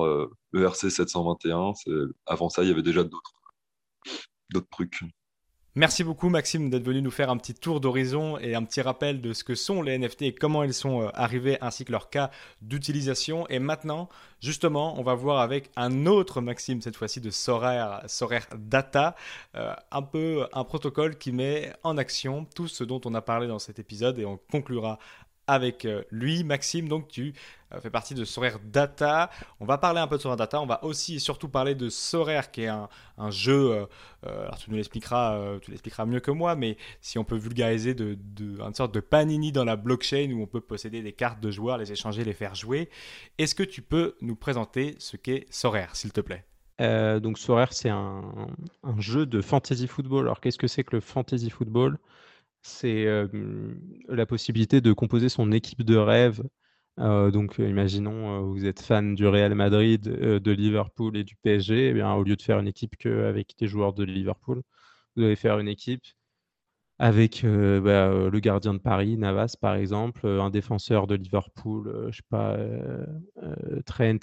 ERC 0.53 0.91
721. 0.91 1.73
Avant 2.25 2.49
ça, 2.49 2.63
il 2.63 2.69
y 2.69 2.71
avait 2.71 2.83
déjà 2.83 3.03
d'autres 3.03 3.33
trucs. 4.71 4.99
Merci 5.77 6.05
beaucoup 6.05 6.29
Maxime 6.29 6.69
d'être 6.69 6.85
venu 6.85 7.01
nous 7.01 7.11
faire 7.11 7.29
un 7.29 7.35
petit 7.35 7.53
tour 7.53 7.81
d'horizon 7.81 8.37
et 8.39 8.55
un 8.55 8.63
petit 8.63 8.79
rappel 8.79 9.19
de 9.19 9.33
ce 9.33 9.43
que 9.43 9.55
sont 9.55 9.81
les 9.81 9.97
NFT 9.97 10.21
et 10.21 10.33
comment 10.33 10.63
ils 10.63 10.73
sont 10.73 11.01
euh, 11.01 11.09
arrivés 11.13 11.57
ainsi 11.59 11.83
que 11.83 11.91
leur 11.91 12.09
cas 12.09 12.31
d'utilisation. 12.61 13.45
Et 13.49 13.59
maintenant, 13.59 14.07
justement, 14.39 14.97
on 14.97 15.03
va 15.03 15.15
voir 15.15 15.41
avec 15.41 15.71
un 15.75 16.05
autre 16.05 16.39
Maxime, 16.39 16.81
cette 16.81 16.95
fois-ci 16.95 17.19
de 17.19 17.29
Sorare, 17.29 18.03
Sorare 18.07 18.47
Data, 18.57 19.17
euh, 19.55 19.73
un 19.91 20.01
peu 20.01 20.47
un 20.53 20.63
protocole 20.63 21.17
qui 21.17 21.33
met 21.33 21.73
en 21.83 21.97
action 21.97 22.45
tout 22.55 22.69
ce 22.69 22.85
dont 22.85 23.01
on 23.03 23.13
a 23.13 23.21
parlé 23.21 23.45
dans 23.45 23.59
cet 23.59 23.77
épisode 23.77 24.17
et 24.17 24.23
on 24.23 24.39
conclura 24.49 24.97
avec 25.47 25.85
euh, 25.85 26.03
lui. 26.11 26.43
Maxime, 26.43 26.87
donc 26.87 27.07
tu 27.07 27.33
euh, 27.73 27.79
fais 27.79 27.89
partie 27.89 28.13
de 28.13 28.25
Sorare 28.25 28.59
Data. 28.63 29.29
On 29.59 29.65
va 29.65 29.77
parler 29.77 29.99
un 29.99 30.07
peu 30.07 30.17
de 30.17 30.21
Sorare 30.21 30.37
Data. 30.37 30.61
On 30.61 30.65
va 30.65 30.83
aussi 30.83 31.15
et 31.15 31.19
surtout 31.19 31.49
parler 31.49 31.75
de 31.75 31.89
Sorare, 31.89 32.51
qui 32.51 32.63
est 32.63 32.67
un, 32.67 32.89
jeu. 33.29 33.71
Euh, 33.71 33.85
alors 34.23 34.57
tu 34.57 34.69
nous 34.69 34.75
l'expliqueras, 34.77 35.59
tu 35.61 35.71
l'expliqueras 35.71 36.05
mieux 36.05 36.19
que 36.19 36.31
moi, 36.31 36.55
mais 36.55 36.77
si 37.01 37.17
on 37.17 37.23
peut 37.23 37.37
vulgariser 37.37 37.93
de, 37.93 38.17
une 38.39 38.73
sorte 38.73 38.93
de 38.93 38.99
panini 38.99 39.51
dans 39.51 39.65
la 39.65 39.75
blockchain 39.75 40.31
où 40.31 40.41
on 40.41 40.47
peut 40.47 40.61
posséder 40.61 41.01
des 41.01 41.13
cartes 41.13 41.39
de 41.39 41.51
joueurs, 41.51 41.77
les 41.77 41.91
échanger, 41.91 42.23
les 42.23 42.33
faire 42.33 42.55
jouer. 42.55 42.89
Est-ce 43.37 43.55
que 43.55 43.63
tu 43.63 43.81
peux 43.81 44.15
nous 44.21 44.35
présenter 44.35 44.95
ce 44.99 45.17
qu'est 45.17 45.45
Sorare, 45.49 45.95
s'il 45.95 46.11
te 46.11 46.21
plaît? 46.21 46.45
Donc 46.79 47.37
Sorare, 47.37 47.71
c'est 47.71 47.89
un, 47.89 48.49
un, 48.83 48.99
jeu 48.99 49.25
de 49.25 49.41
fantasy 49.41 49.87
football. 49.87 50.25
Alors 50.25 50.41
qu'est-ce 50.41 50.57
que 50.57 50.67
c'est 50.67 50.83
que 50.83 50.95
le 50.95 51.01
fantasy 51.01 51.49
football? 51.49 51.97
C'est 52.65 53.05
la 54.09 54.25
possibilité 54.25 54.81
de 54.81 54.91
composer 54.93 55.29
son 55.29 55.51
équipe 55.51 55.83
de 55.83 55.97
rêve. 55.97 56.41
donc, 56.97 57.59
imaginons, 57.59 58.43
vous 58.51 58.65
êtes 58.65 58.81
fan 58.81 59.15
du 59.15 59.27
Real 59.27 59.53
Madrid, 59.55 60.01
de 60.03 60.51
Liverpool 60.51 61.15
et 61.17 61.23
du 61.23 61.35
PSG. 61.37 61.89
Eh 61.95 62.03
au 62.03 62.23
lieu 62.23 62.35
de 62.35 62.41
faire 62.41 62.59
une 62.59 62.67
équipe 62.67 62.95
qu'avec 62.97 63.53
des 63.59 63.67
joueurs 63.67 63.93
de 63.93 64.03
Liverpool, 64.03 64.61
vous 65.15 65.23
allez 65.23 65.35
faire 65.35 65.59
une 65.59 65.67
équipe 65.67 66.03
avec 66.97 67.43
bah, 67.43 68.29
le 68.29 68.39
gardien 68.39 68.73
de 68.73 68.79
Paris, 68.79 69.17
Navas 69.17 69.55
par 69.59 69.75
exemple, 69.75 70.25
un 70.25 70.49
défenseur 70.49 71.07
de 71.07 71.15
Liverpool, 71.15 72.07
je 72.09 72.17
sais 72.17 72.23
pas, 72.29 72.57
Trent, 73.85 74.17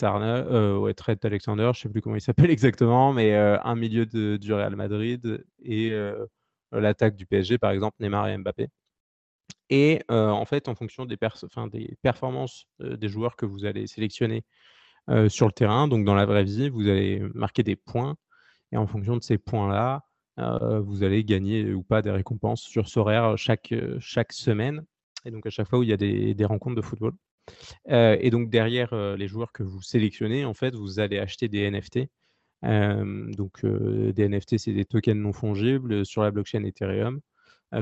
Trent 0.97 1.17
Alexander, 1.23 1.71
je 1.75 1.81
sais 1.81 1.89
plus 1.89 2.01
comment 2.01 2.17
il 2.17 2.21
s'appelle 2.21 2.51
exactement, 2.51 3.13
mais 3.13 3.35
un 3.35 3.75
milieu 3.77 4.07
de, 4.07 4.37
du 4.37 4.53
Real 4.53 4.75
Madrid 4.75 5.45
et 5.63 5.93
l'attaque 6.73 7.17
du 7.17 7.27
PSG, 7.27 7.59
par 7.59 7.71
exemple, 7.71 7.97
Neymar 8.01 8.29
et 8.29 8.37
Mbappé. 8.37 8.69
Et 9.71 10.03
en 10.09 10.45
fait, 10.45 10.69
en 10.69 10.75
fonction 10.75 11.07
des, 11.07 11.17
performances 12.03 12.67
des 12.79 13.09
joueurs 13.09 13.37
que 13.37 13.47
vous 13.47 13.65
allez 13.65 13.87
sélectionner 13.87 14.45
sur 15.29 15.47
le 15.47 15.53
terrain, 15.53 15.89
donc 15.89 16.05
dans 16.05 16.15
la 16.15 16.27
vraie 16.27 16.45
vie, 16.45 16.69
vous 16.69 16.89
allez 16.89 17.21
marquer 17.35 17.63
des 17.63 17.77
points. 17.77 18.17
Et 18.73 18.77
en 18.77 18.87
fonction 18.87 19.17
de 19.17 19.23
ces 19.23 19.39
points-là, 19.39 20.03
vous 20.37 21.05
allez 21.05 21.25
gagner 21.25 21.73
ou 21.73 21.83
pas 21.83 22.03
des 22.03 22.11
récompenses 22.11 22.63
sur 22.63 22.89
ce 22.89 22.99
horaire 22.99 23.39
chaque, 23.39 23.75
chaque 23.99 24.33
semaine. 24.33 24.85
Et 25.25 25.31
donc 25.31 25.47
à 25.47 25.51
chaque 25.51 25.69
fois 25.69 25.79
où 25.79 25.83
il 25.83 25.89
y 25.89 25.95
a 25.95 25.97
des, 25.97 26.35
des 26.35 26.45
rencontres 26.45 26.77
de 26.77 26.83
football. 26.83 27.15
et 27.89 28.31
donc 28.31 28.51
derrière 28.51 28.95
les 29.17 29.29
joueurs 29.29 29.53
que 29.53 29.63
vous 29.63 29.81
sélectionnez, 29.81 30.45
en 30.45 30.55
fait, 30.55 30.75
vous 30.75 31.01
allez 31.01 31.19
acheter 31.19 31.49
des 31.49 31.71
NFT 31.71 32.11
donc, 32.63 33.65
des 33.65 34.29
NFT, 34.29 34.59
c'est 34.59 34.73
des 34.73 34.85
tokens 34.85 35.21
non 35.21 35.33
fongibles 35.33 36.07
sur 36.07 36.23
la 36.23 36.31
blockchain 36.31 36.65
Ethereum 36.65 37.21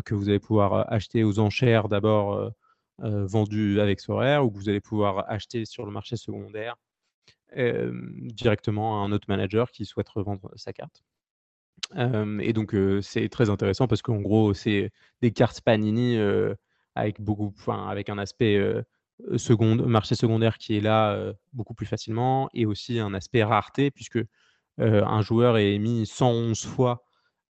que 0.04 0.14
vous 0.14 0.28
allez 0.28 0.38
pouvoir 0.38 0.90
acheter 0.92 1.24
aux 1.24 1.38
enchères 1.38 1.88
d'abord 1.88 2.52
vendus 2.98 3.80
avec 3.80 4.00
Sorare 4.00 4.44
ou 4.44 4.50
que 4.50 4.56
vous 4.56 4.68
allez 4.68 4.80
pouvoir 4.80 5.30
acheter 5.30 5.64
sur 5.64 5.84
le 5.84 5.92
marché 5.92 6.16
secondaire 6.16 6.76
directement 7.54 9.02
à 9.02 9.06
un 9.06 9.12
autre 9.12 9.26
manager 9.28 9.70
qui 9.70 9.84
souhaite 9.84 10.08
revendre 10.08 10.50
sa 10.56 10.72
carte. 10.72 11.02
et 11.96 12.52
donc, 12.52 12.74
c'est 13.02 13.28
très 13.28 13.50
intéressant 13.50 13.86
parce 13.86 14.02
qu'en 14.02 14.20
gros, 14.20 14.54
c'est 14.54 14.90
des 15.20 15.32
cartes 15.32 15.60
Panini 15.60 16.18
avec, 16.94 17.20
beaucoup, 17.20 17.52
avec 17.68 18.08
un 18.08 18.18
aspect 18.18 18.58
marché 19.86 20.14
secondaire 20.14 20.56
qui 20.56 20.76
est 20.76 20.80
là 20.80 21.32
beaucoup 21.52 21.74
plus 21.74 21.86
facilement 21.86 22.48
et 22.54 22.64
aussi 22.64 22.98
un 22.98 23.12
aspect 23.12 23.42
rareté 23.42 23.90
puisque 23.90 24.20
un 24.80 25.22
joueur 25.22 25.58
est 25.58 25.74
émis 25.74 26.06
111 26.06 26.64
fois 26.64 27.04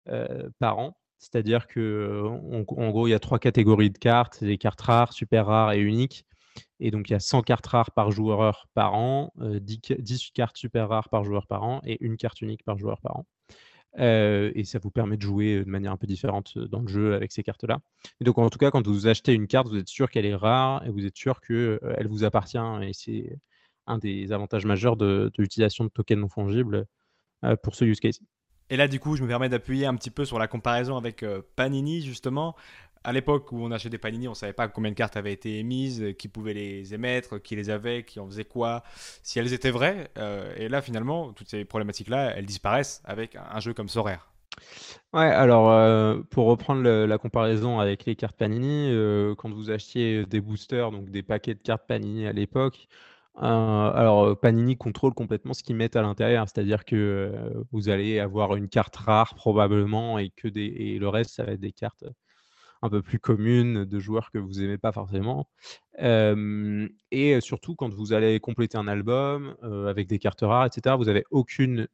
euh, 0.09 0.49
par 0.59 0.79
an. 0.79 0.97
C'est-à-dire 1.17 1.67
que 1.67 2.23
en 2.23 2.89
gros, 2.91 3.07
il 3.07 3.11
y 3.11 3.13
a 3.13 3.19
trois 3.19 3.39
catégories 3.39 3.89
de 3.89 3.97
cartes 3.97 4.39
les 4.41 4.57
cartes 4.57 4.79
rares, 4.81 5.11
super 5.11 5.47
rares 5.47 5.73
et 5.73 5.79
uniques. 5.79 6.25
Et 6.79 6.91
donc, 6.91 7.09
il 7.09 7.13
y 7.13 7.15
a 7.15 7.19
100 7.19 7.41
cartes 7.41 7.65
rares 7.65 7.91
par 7.91 8.11
joueur 8.11 8.67
par 8.73 8.93
an, 8.93 9.33
10, 9.37 9.79
euh, 9.91 10.15
cartes 10.33 10.57
super 10.57 10.87
rares 10.89 11.09
par 11.09 11.23
joueur 11.23 11.47
par 11.47 11.63
an 11.63 11.81
et 11.83 11.97
une 12.01 12.17
carte 12.17 12.41
unique 12.41 12.63
par 12.63 12.77
joueur 12.77 13.01
par 13.01 13.17
an. 13.17 13.25
et 13.97 14.63
ça 14.63 14.79
vous 14.79 14.91
permet 14.91 15.17
de 15.17 15.23
jouer 15.23 15.65
de 15.65 15.69
manière 15.69 15.91
un 15.91 15.97
peu 15.97 16.07
différente 16.07 16.57
dans 16.57 16.81
le 16.81 16.87
jeu 16.87 17.15
avec 17.15 17.31
ces 17.31 17.43
cartes-là. 17.43 17.79
Et 18.21 18.23
donc, 18.23 18.37
en 18.37 18.49
tout 18.49 18.59
cas, 18.59 18.71
quand 18.71 18.85
vous 18.87 19.07
achetez 19.07 19.33
une 19.33 19.47
carte, 19.47 19.67
vous 19.67 19.77
êtes 19.77 19.89
sûr 19.89 20.09
qu'elle 20.09 20.25
est 20.25 20.35
rare 20.35 20.85
et 20.85 20.89
vous 20.91 21.05
êtes 21.05 21.17
sûr 21.17 21.41
qu'elle 21.41 22.07
vous 22.07 22.23
appartient. 22.23 22.57
Et 22.83 22.93
c'est 22.93 23.39
un 23.87 23.97
des 23.97 24.31
avantages 24.31 24.65
majeurs 24.65 24.97
de, 24.97 25.31
de 25.35 25.41
l'utilisation 25.41 25.83
de 25.85 25.89
tokens 25.89 26.21
non 26.21 26.29
fongibles 26.29 26.75
euh, 26.75 26.85
pour 27.63 27.75
ce 27.75 27.85
use 27.85 27.99
case. 27.99 28.19
Et 28.69 28.75
là, 28.75 28.87
du 28.87 28.99
coup, 28.99 29.15
je 29.15 29.23
me 29.23 29.27
permets 29.27 29.49
d'appuyer 29.49 29.85
un 29.85 29.95
petit 29.95 30.09
peu 30.09 30.25
sur 30.25 30.39
la 30.39 30.47
comparaison 30.47 30.97
avec 30.97 31.23
euh, 31.23 31.41
Panini, 31.55 32.01
justement. 32.01 32.55
À 33.03 33.13
l'époque 33.13 33.51
où 33.53 33.63
on 33.63 33.71
achetait 33.71 33.89
des 33.89 33.97
Panini, 33.97 34.27
on 34.27 34.31
ne 34.31 34.35
savait 34.35 34.53
pas 34.53 34.67
combien 34.67 34.91
de 34.91 34.95
cartes 34.95 35.15
avaient 35.15 35.31
été 35.31 35.59
émises, 35.59 36.13
qui 36.19 36.27
pouvait 36.27 36.53
les 36.53 36.93
émettre, 36.93 37.41
qui 37.41 37.55
les 37.55 37.69
avait, 37.69 38.03
qui 38.03 38.19
en 38.19 38.27
faisait 38.27 38.43
quoi, 38.43 38.83
si 39.23 39.39
elles 39.39 39.53
étaient 39.53 39.71
vraies. 39.71 40.09
Euh, 40.17 40.53
et 40.57 40.67
là, 40.67 40.81
finalement, 40.81 41.31
toutes 41.31 41.47
ces 41.47 41.63
problématiques-là, 41.63 42.33
elles 42.35 42.45
disparaissent 42.45 43.01
avec 43.05 43.37
un 43.37 43.59
jeu 43.61 43.73
comme 43.73 43.87
Sorare. 43.87 44.33
Ouais, 45.13 45.27
alors 45.27 46.19
pour 46.31 46.47
reprendre 46.47 46.81
la 46.81 47.17
comparaison 47.19 47.79
avec 47.79 48.05
les 48.05 48.15
cartes 48.15 48.35
Panini, 48.35 48.91
quand 49.37 49.51
vous 49.51 49.69
achetiez 49.69 50.25
des 50.25 50.41
boosters, 50.41 50.91
donc 50.91 51.11
des 51.11 51.21
paquets 51.21 51.53
de 51.53 51.61
cartes 51.61 51.85
Panini 51.87 52.25
à 52.25 52.33
l'époque, 52.33 52.87
alors, 53.39 54.39
Panini 54.39 54.77
contrôle 54.77 55.13
complètement 55.13 55.53
ce 55.53 55.61
qu'ils 55.63 55.75
mettent 55.75 55.95
à 55.95 56.01
l'intérieur, 56.01 56.47
c'est-à-dire 56.47 56.85
que 56.85 57.31
vous 57.71 57.89
allez 57.89 58.19
avoir 58.19 58.55
une 58.55 58.67
carte 58.67 58.95
rare 58.95 59.35
probablement 59.35 60.17
et 60.19 60.29
que 60.31 60.47
le 60.47 61.07
reste, 61.07 61.31
ça 61.35 61.43
va 61.43 61.51
être 61.53 61.59
des 61.59 61.71
cartes 61.71 62.05
un 62.81 62.89
peu 62.89 63.01
plus 63.01 63.19
communes 63.19 63.85
de 63.85 63.99
joueurs 63.99 64.31
que 64.31 64.37
vous 64.37 64.61
aimez 64.61 64.77
pas 64.77 64.91
forcément. 64.91 65.47
et 65.99 67.39
surtout, 67.41 67.75
quand 67.75 67.93
vous 67.93 68.13
allez 68.13 68.39
compléter 68.39 68.77
un 68.77 68.87
album 68.87 69.55
avec 69.87 70.07
des 70.07 70.19
cartes 70.19 70.41
rares, 70.41 70.65
etc., 70.65 70.95
vous 70.97 71.05
n'avez 71.05 71.23
aucune 71.31 71.87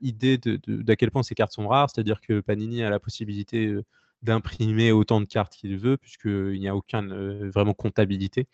idée 0.00 0.38
d'à 0.38 0.96
quel 0.96 1.10
point 1.10 1.22
ces 1.22 1.34
cartes 1.34 1.52
sont 1.52 1.68
rares, 1.68 1.90
c'est-à-dire 1.90 2.20
que 2.20 2.40
Panini 2.40 2.82
a 2.82 2.90
la 2.90 3.00
possibilité 3.00 3.72
d'imprimer 4.22 4.90
autant 4.90 5.20
de 5.20 5.26
cartes 5.26 5.54
qu'il 5.54 5.78
veut, 5.78 5.96
puisqu'il 5.96 6.58
n'y 6.58 6.68
a 6.68 6.74
aucune 6.74 7.48
vraiment 7.50 7.74
comptabilité 7.74 8.48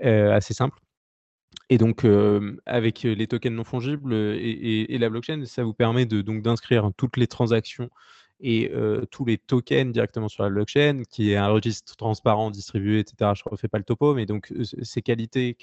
assez 0.00 0.54
simple. 0.54 0.78
Et 1.68 1.78
donc, 1.78 2.06
avec 2.66 3.02
les 3.02 3.26
tokens 3.26 3.54
non 3.54 3.64
fongibles 3.64 4.12
et, 4.14 4.98
la 4.98 5.08
blockchain, 5.08 5.44
ça 5.46 5.64
vous 5.64 5.72
permet 5.72 6.04
de, 6.06 6.20
donc 6.20 6.42
d'inscrire 6.42 6.90
toutes 6.96 7.16
les 7.16 7.26
transactions 7.26 7.88
et 8.40 8.70
tous 9.10 9.24
les 9.24 9.38
tokens 9.38 9.92
directement 9.92 10.28
sur 10.28 10.42
la 10.42 10.50
blockchain, 10.50 11.02
qui 11.08 11.32
est 11.32 11.36
un 11.36 11.48
registre 11.48 11.96
transparent, 11.96 12.50
distribué, 12.50 12.98
etc. 12.98 13.32
Je 13.34 13.42
ne 13.46 13.50
refais 13.50 13.68
pas 13.68 13.78
le 13.78 13.84
topo, 13.84 14.14
mais 14.14 14.26
donc 14.26 14.52
ces 14.82 15.00
qualités 15.00 15.56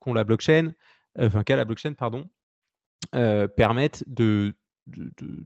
qu'ont 0.00 0.14
la 0.14 0.24
blockchain, 0.24 0.74
enfin 1.18 1.42
qu'a 1.42 1.56
la 1.56 1.64
blockchain, 1.64 1.94
pardon, 1.94 2.28
permettent 3.12 4.04
de, 4.06 4.54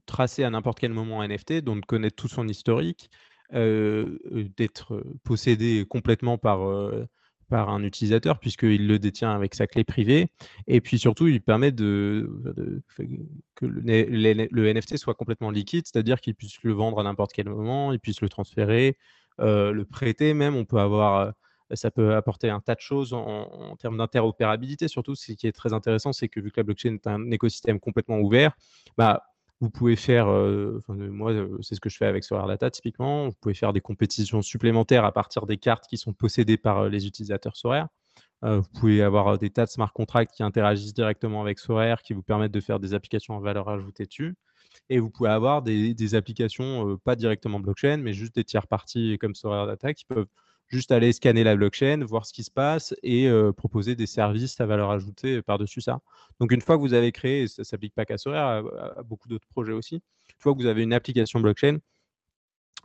tracer 0.07 0.43
à 0.43 0.51
n'importe 0.51 0.81
quel 0.81 0.93
moment 0.93 1.21
un 1.21 1.29
NFT, 1.29 1.61
donc 1.61 1.83
de 1.83 1.87
connaître 1.87 2.17
tout 2.17 2.29
son 2.29 2.49
historique, 2.49 3.09
d'être 3.53 5.05
possédé 5.23 5.85
complètement 5.89 6.39
par 6.39 6.61
par 7.51 7.69
un 7.69 7.83
utilisateur 7.83 8.39
puisqu'il 8.39 8.87
le 8.87 8.99
détient 8.99 9.33
avec 9.33 9.55
sa 9.55 9.67
clé 9.67 9.85
privée. 9.85 10.31
Et 10.67 10.81
puis 10.81 10.99
surtout, 10.99 11.27
il 11.27 11.43
permet 11.43 11.73
de, 11.73 12.31
que 13.57 13.67
le, 13.67 14.73
NFT 14.73 14.97
soit 14.97 15.15
complètement 15.15 15.51
liquide, 15.51 15.85
c'est-à-dire 15.87 16.21
qu'il 16.21 16.35
puisse 16.35 16.63
le 16.63 16.73
vendre 16.73 17.01
à 17.01 17.03
n'importe 17.03 17.33
quel 17.33 17.49
moment, 17.49 17.93
il 17.93 18.01
puisse 18.01 18.23
le 18.23 18.29
transférer, 18.31 18.97
le 19.39 19.83
prêter 19.83 20.33
même. 20.33 20.57
On 20.57 20.65
peut 20.65 20.79
avoir 20.79 21.33
ça 21.77 21.91
peut 21.91 22.15
apporter 22.15 22.51
un 22.51 22.61
tas 22.61 22.75
de 22.75 22.81
choses 22.81 23.13
en, 23.13 23.77
termes 23.77 23.99
d'interopérabilité. 23.99 24.89
Surtout, 24.89 25.15
ce 25.15 25.33
qui 25.33 25.47
est 25.47 25.53
très 25.53 25.73
intéressant, 25.73 26.13
c'est 26.13 26.29
que 26.29 26.41
vu 26.41 26.51
que 26.51 26.59
la 26.61 26.65
blockchain 26.65 26.95
est 26.95 27.07
un 27.07 27.31
écosystème 27.31 27.79
complètement 27.79 28.19
ouvert, 28.19 28.53
bah, 28.97 29.23
vous 29.61 29.71
pouvez 29.71 29.97
faire, 29.97 30.29
euh, 30.31 30.83
moi, 30.89 31.33
euh, 31.33 31.59
c'est 31.61 31.75
ce 31.75 31.81
que 31.81 31.91
je 31.91 31.97
fais 31.99 32.07
avec 32.07 32.25
Solar 32.25 32.47
Data 32.47 32.71
typiquement, 32.71 33.29
vous 33.29 33.35
pouvez 33.41 33.55
faire 33.55 33.73
des 33.75 33.83
compétitions 33.83 34.41
supplémentaires 34.41 35.05
à 35.05 35.13
partir 35.13 35.47
des 35.47 35.59
cartes 35.59 35.87
qui 35.87 35.99
sont 35.99 36.15
possédées 36.15 36.57
par 36.57 36.79
euh, 36.79 36.89
les 36.89 37.07
utilisateurs 37.07 37.57
Sorare. 37.57 37.89
vous 38.43 38.69
pouvez 38.81 39.03
avoir 39.03 39.39
des 39.39 39.51
tas 39.51 39.67
de 39.67 39.71
smart 39.71 39.93
contracts 39.93 40.35
qui 40.35 40.43
interagissent 40.43 40.95
directement 40.95 41.43
avec 41.43 41.59
Sorare, 41.59 42.01
qui 42.03 42.15
vous 42.15 42.23
permettent 42.23 42.53
de 42.53 42.61
faire 42.61 42.81
des 42.81 42.95
applications 42.95 43.35
en 43.35 43.41
valeur 43.41 43.69
ajoutée 43.69 44.07
dessus. 44.07 44.35
Et 44.89 44.99
vous 44.99 45.11
pouvez 45.11 45.31
avoir 45.31 45.63
des, 45.63 46.15
applications, 46.15 46.97
pas 47.05 47.17
directement 47.17 47.61
blockchain, 47.61 47.99
mais 47.99 48.13
juste 48.13 48.35
des 48.35 48.45
tiers 48.45 48.67
parties 48.67 49.19
comme 49.19 49.35
Sorare 49.35 49.67
Data 49.67 49.93
qui 49.93 50.05
peuvent 50.07 50.27
juste 50.71 50.93
aller 50.93 51.13
scanner 51.13 51.45
la 51.45 51.57
blockchain, 51.57 52.05
voir 52.05 52.25
ce 52.25 52.33
qui 52.33 52.45
se 52.45 52.51
passe 52.51 52.95
et 53.03 53.29
proposer 53.57 53.95
des 53.97 54.07
services 54.07 54.61
à 54.61 54.67
valeur 54.67 54.91
ajoutée 54.91 55.43
par-dessus 55.43 55.81
ça. 55.81 56.01
Donc 56.39 56.53
une 56.53 56.61
fois 56.61 56.77
que 56.77 56.81
vous 56.81 56.95
avez 56.95 57.13
créé, 57.13 57.43
et 57.43 57.49
ça 57.49 57.63
ne 57.63 57.65
s'applique 57.65 57.95
pas 57.95 58.05
qu'à 58.05 58.19
Sorare, 58.19 58.65
à, 58.79 59.03
beaucoup 59.03 59.29
d'autres 59.29 59.49
projets 59.49 59.73
aussi, 59.73 59.97
une 59.97 60.03
fois 60.39 60.55
que 60.55 60.59
vous 60.59 60.67
avez 60.67 60.83
une 60.83 60.93
application 60.93 61.41
blockchain, 61.41 61.79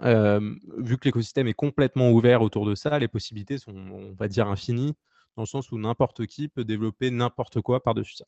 vu 0.02 0.98
que 0.98 1.06
l'écosystème 1.06 1.48
est 1.48 1.54
complètement 1.54 2.12
ouvert 2.12 2.42
autour 2.42 2.66
de 2.66 2.76
ça, 2.76 2.98
les 3.00 3.08
possibilités 3.08 3.58
sont, 3.58 3.76
on 3.76 4.14
va 4.14 4.28
dire, 4.28 4.48
infinies, 4.48 4.96
dans 5.36 5.44
le 5.44 5.48
sens 5.48 5.72
où 5.72 5.78
n'importe 5.78 6.26
qui 6.26 6.48
peut 6.48 6.64
développer 6.64 7.12
n'importe 7.12 7.62
quoi 7.62 7.84
par-dessus 7.84 8.16
ça. 8.16 8.26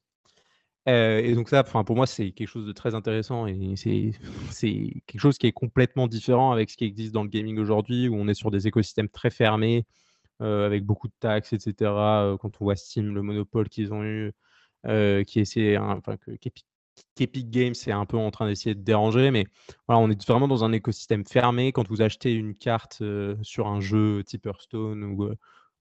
Euh, 0.88 1.20
et 1.20 1.36
donc 1.36 1.50
ça, 1.50 1.64
pour 1.64 1.96
moi, 1.96 2.08
c'est 2.08 2.32
quelque 2.32 2.48
chose 2.48 2.66
de 2.66 2.72
très 2.72 2.96
intéressant 2.96 3.46
et 3.46 3.76
c'est 3.76 4.14
quelque 5.06 5.20
chose 5.20 5.38
qui 5.38 5.48
est 5.48 5.52
complètement 5.52 6.08
différent 6.08 6.52
avec 6.52 6.70
ce 6.70 6.78
qui 6.78 6.86
existe 6.86 7.14
dans 7.14 7.24
le 7.24 7.30
gaming 7.30 7.58
aujourd'hui, 7.60 8.08
où 8.08 8.16
on 8.16 8.28
est 8.28 8.34
sur 8.34 8.52
des 8.52 8.68
écosystèmes 8.68 9.10
très 9.10 9.30
fermés, 9.30 9.86
euh, 10.42 10.66
avec 10.66 10.86
beaucoup 10.86 11.08
de 11.08 11.14
taxes, 11.20 11.52
etc. 11.54 11.74
Euh, 11.92 12.38
quand 12.38 12.62
on 12.62 12.66
voit 12.66 12.76
Steam, 12.78 13.14
le 13.14 13.22
monopole 13.22 13.68
qu'ils 13.68 13.94
ont 13.94 14.04
eu, 14.04 14.32
qui 15.26 15.40
essaie, 15.42 15.78
enfin, 15.78 16.16
qu'Epic 17.16 17.50
Games 17.50 17.76
est 17.86 17.92
un 17.92 18.06
peu 18.06 18.18
en 18.18 18.32
train 18.32 18.48
d'essayer 18.48 18.74
de 18.74 18.82
déranger, 18.82 19.32
mais 19.32 19.46
voilà, 19.88 20.00
on 20.00 20.10
est 20.10 20.26
vraiment 20.26 20.48
dans 20.48 20.64
un 20.64 20.72
écosystème 20.72 21.26
fermé. 21.26 21.74
Quand 21.74 21.90
vous 21.90 22.02
achetez 22.02 22.32
une 22.32 22.56
carte 22.56 23.04
sur 23.42 23.68
un 23.68 23.82
jeu 23.82 24.24
type 24.24 24.46
Hearthstone 24.46 25.04
ou, 25.04 25.30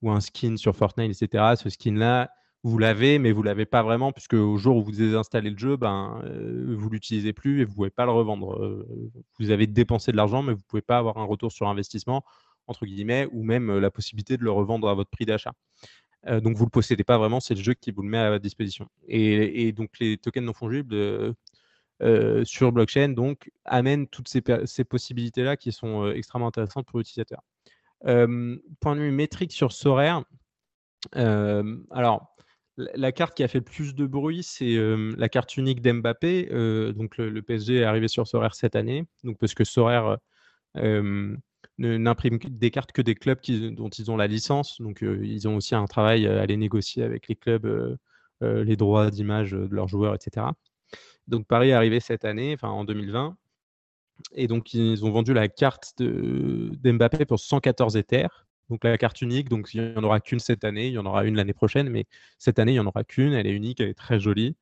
ou 0.02 0.10
un 0.10 0.20
skin 0.20 0.56
sur 0.56 0.74
Fortnite, 0.74 1.22
etc., 1.22 1.54
ce 1.56 1.70
skin-là, 1.70 2.30
vous 2.66 2.78
l'avez, 2.78 3.20
mais 3.20 3.30
vous 3.30 3.42
ne 3.42 3.46
l'avez 3.46 3.64
pas 3.64 3.84
vraiment, 3.84 4.10
puisque 4.10 4.34
au 4.34 4.56
jour 4.56 4.76
où 4.76 4.82
vous 4.82 4.90
désinstallez 4.90 5.50
le 5.50 5.58
jeu, 5.58 5.76
ben, 5.76 6.20
euh, 6.24 6.74
vous 6.76 6.88
ne 6.88 6.94
l'utilisez 6.94 7.32
plus 7.32 7.60
et 7.60 7.64
vous 7.64 7.70
ne 7.70 7.76
pouvez 7.76 7.90
pas 7.90 8.04
le 8.06 8.10
revendre. 8.10 8.60
Euh, 8.60 9.12
vous 9.38 9.52
avez 9.52 9.68
dépensé 9.68 10.10
de 10.10 10.16
l'argent, 10.16 10.42
mais 10.42 10.52
vous 10.52 10.58
ne 10.58 10.64
pouvez 10.66 10.82
pas 10.82 10.98
avoir 10.98 11.16
un 11.18 11.24
retour 11.24 11.52
sur 11.52 11.68
investissement, 11.68 12.24
entre 12.66 12.84
guillemets, 12.84 13.28
ou 13.30 13.44
même 13.44 13.70
euh, 13.70 13.78
la 13.78 13.92
possibilité 13.92 14.36
de 14.36 14.42
le 14.42 14.50
revendre 14.50 14.88
à 14.88 14.94
votre 14.94 15.10
prix 15.10 15.24
d'achat. 15.24 15.52
donc 16.26 16.56
vous 16.56 16.64
ne 16.64 16.66
le 16.66 16.70
possédez 16.70 17.04
pas 17.04 17.18
vraiment, 17.18 17.38
c'est 17.38 17.54
le 17.54 17.62
jeu 17.62 17.74
qui 17.74 17.92
vous 17.92 18.02
le 18.02 18.08
met 18.08 18.18
à 18.18 18.30
votre 18.30 18.42
disposition. 18.42 18.88
Et, 19.06 19.70
donc 19.70 19.90
les 20.00 20.18
tokens 20.18 20.46
non 20.46 20.52
fongibles 20.52 21.36
sur 22.44 22.72
blockchain 22.72 23.10
donc, 23.10 23.48
amènent 23.64 24.08
toutes 24.08 24.28
ces, 24.28 24.42
ces 24.64 24.82
possibilités-là 24.82 25.56
qui 25.56 25.70
sont 25.70 26.10
extrêmement 26.10 26.48
intéressantes 26.48 26.86
pour 26.86 26.98
l'utilisateur. 26.98 27.42
point 28.00 28.96
de 28.96 29.00
vue 29.00 29.12
métrique 29.12 29.52
sur 29.52 29.70
Sorare, 29.70 30.24
alors, 31.12 32.35
la 32.76 33.12
carte 33.12 33.36
qui 33.36 33.42
a 33.42 33.48
fait 33.48 33.58
le 33.58 33.64
plus 33.64 33.94
de 33.94 34.06
bruit, 34.06 34.42
c'est 34.42 34.76
la 35.16 35.28
carte 35.28 35.56
unique 35.56 35.80
d'Mbappé. 35.80 36.46
donc 36.94 37.16
le, 37.16 37.42
PSG 37.42 37.76
est 37.76 37.84
arrivé 37.84 38.08
sur 38.08 38.26
Sorare 38.26 38.54
cette 38.54 38.76
année, 38.76 39.04
donc 39.24 39.38
parce 39.38 39.54
que 39.54 39.64
Sorare 39.64 40.18
n'imprime 41.78 42.38
des 42.38 42.70
cartes 42.70 42.92
que 42.92 43.02
des 43.02 43.14
clubs 43.14 43.38
dont 43.72 43.88
ils 43.88 44.10
ont 44.10 44.16
la 44.16 44.26
licence. 44.26 44.80
Donc 44.80 45.02
ils 45.02 45.48
ont 45.48 45.56
aussi 45.56 45.74
un 45.74 45.86
travail 45.86 46.26
à 46.26 46.40
aller 46.40 46.56
négocier 46.56 47.02
avec 47.02 47.28
les 47.28 47.36
clubs 47.36 47.98
les 48.42 48.76
droits 48.76 49.10
d'image 49.10 49.52
de 49.52 49.68
leurs 49.70 49.88
joueurs, 49.88 50.14
etc. 50.14 50.46
Donc 51.28 51.46
Paris 51.46 51.70
est 51.70 51.74
arrivé 51.74 52.00
cette 52.00 52.24
année, 52.24 52.56
en 52.62 52.84
2020. 52.84 53.36
Et 54.32 54.46
donc 54.46 54.74
ils 54.74 55.04
ont 55.04 55.10
vendu 55.10 55.32
la 55.34 55.48
carte 55.48 55.94
d'Mbappé 55.98 57.24
pour 57.24 57.38
114 57.38 57.96
Ethers 57.96 58.46
donc 58.70 58.82
la 58.84 58.98
carte 58.98 59.22
unique, 59.22 59.48
donc 59.48 59.72
il 59.74 59.82
n'y 59.82 59.96
en 59.96 60.02
aura 60.02 60.20
qu'une 60.20 60.40
cette 60.40 60.64
année, 60.64 60.88
il 60.88 60.94
y 60.94 60.98
en 60.98 61.06
aura 61.06 61.24
une 61.24 61.36
l'année 61.36 61.52
prochaine, 61.52 61.88
mais 61.88 62.06
cette 62.38 62.58
année, 62.58 62.72
il 62.72 62.76
n'y 62.76 62.80
en 62.80 62.86
aura 62.86 63.04
qu'une, 63.04 63.32
elle 63.32 63.46
est 63.46 63.52
unique, 63.52 63.80
elle 63.80 63.88
est 63.88 63.94
très 63.94 64.18
jolie. 64.18 64.56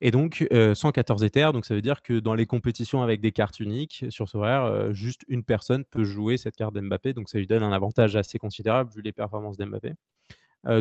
Et 0.00 0.12
donc 0.12 0.46
114 0.52 1.24
Ethers, 1.24 1.52
donc 1.52 1.66
ça 1.66 1.74
veut 1.74 1.82
dire 1.82 2.02
que 2.02 2.20
dans 2.20 2.34
les 2.34 2.46
compétitions 2.46 3.02
avec 3.02 3.20
des 3.20 3.32
cartes 3.32 3.58
uniques 3.58 4.04
sur 4.10 4.28
Sorare, 4.28 4.94
juste 4.94 5.22
une 5.26 5.42
personne 5.42 5.84
peut 5.84 6.04
jouer 6.04 6.36
cette 6.36 6.54
carte 6.54 6.72
d'Mbappé, 6.74 7.12
donc 7.14 7.28
ça 7.28 7.38
lui 7.38 7.48
donne 7.48 7.64
un 7.64 7.72
avantage 7.72 8.14
assez 8.14 8.38
considérable 8.38 8.90
vu 8.94 9.02
les 9.02 9.10
performances 9.10 9.56
d'Mbappé. 9.56 9.94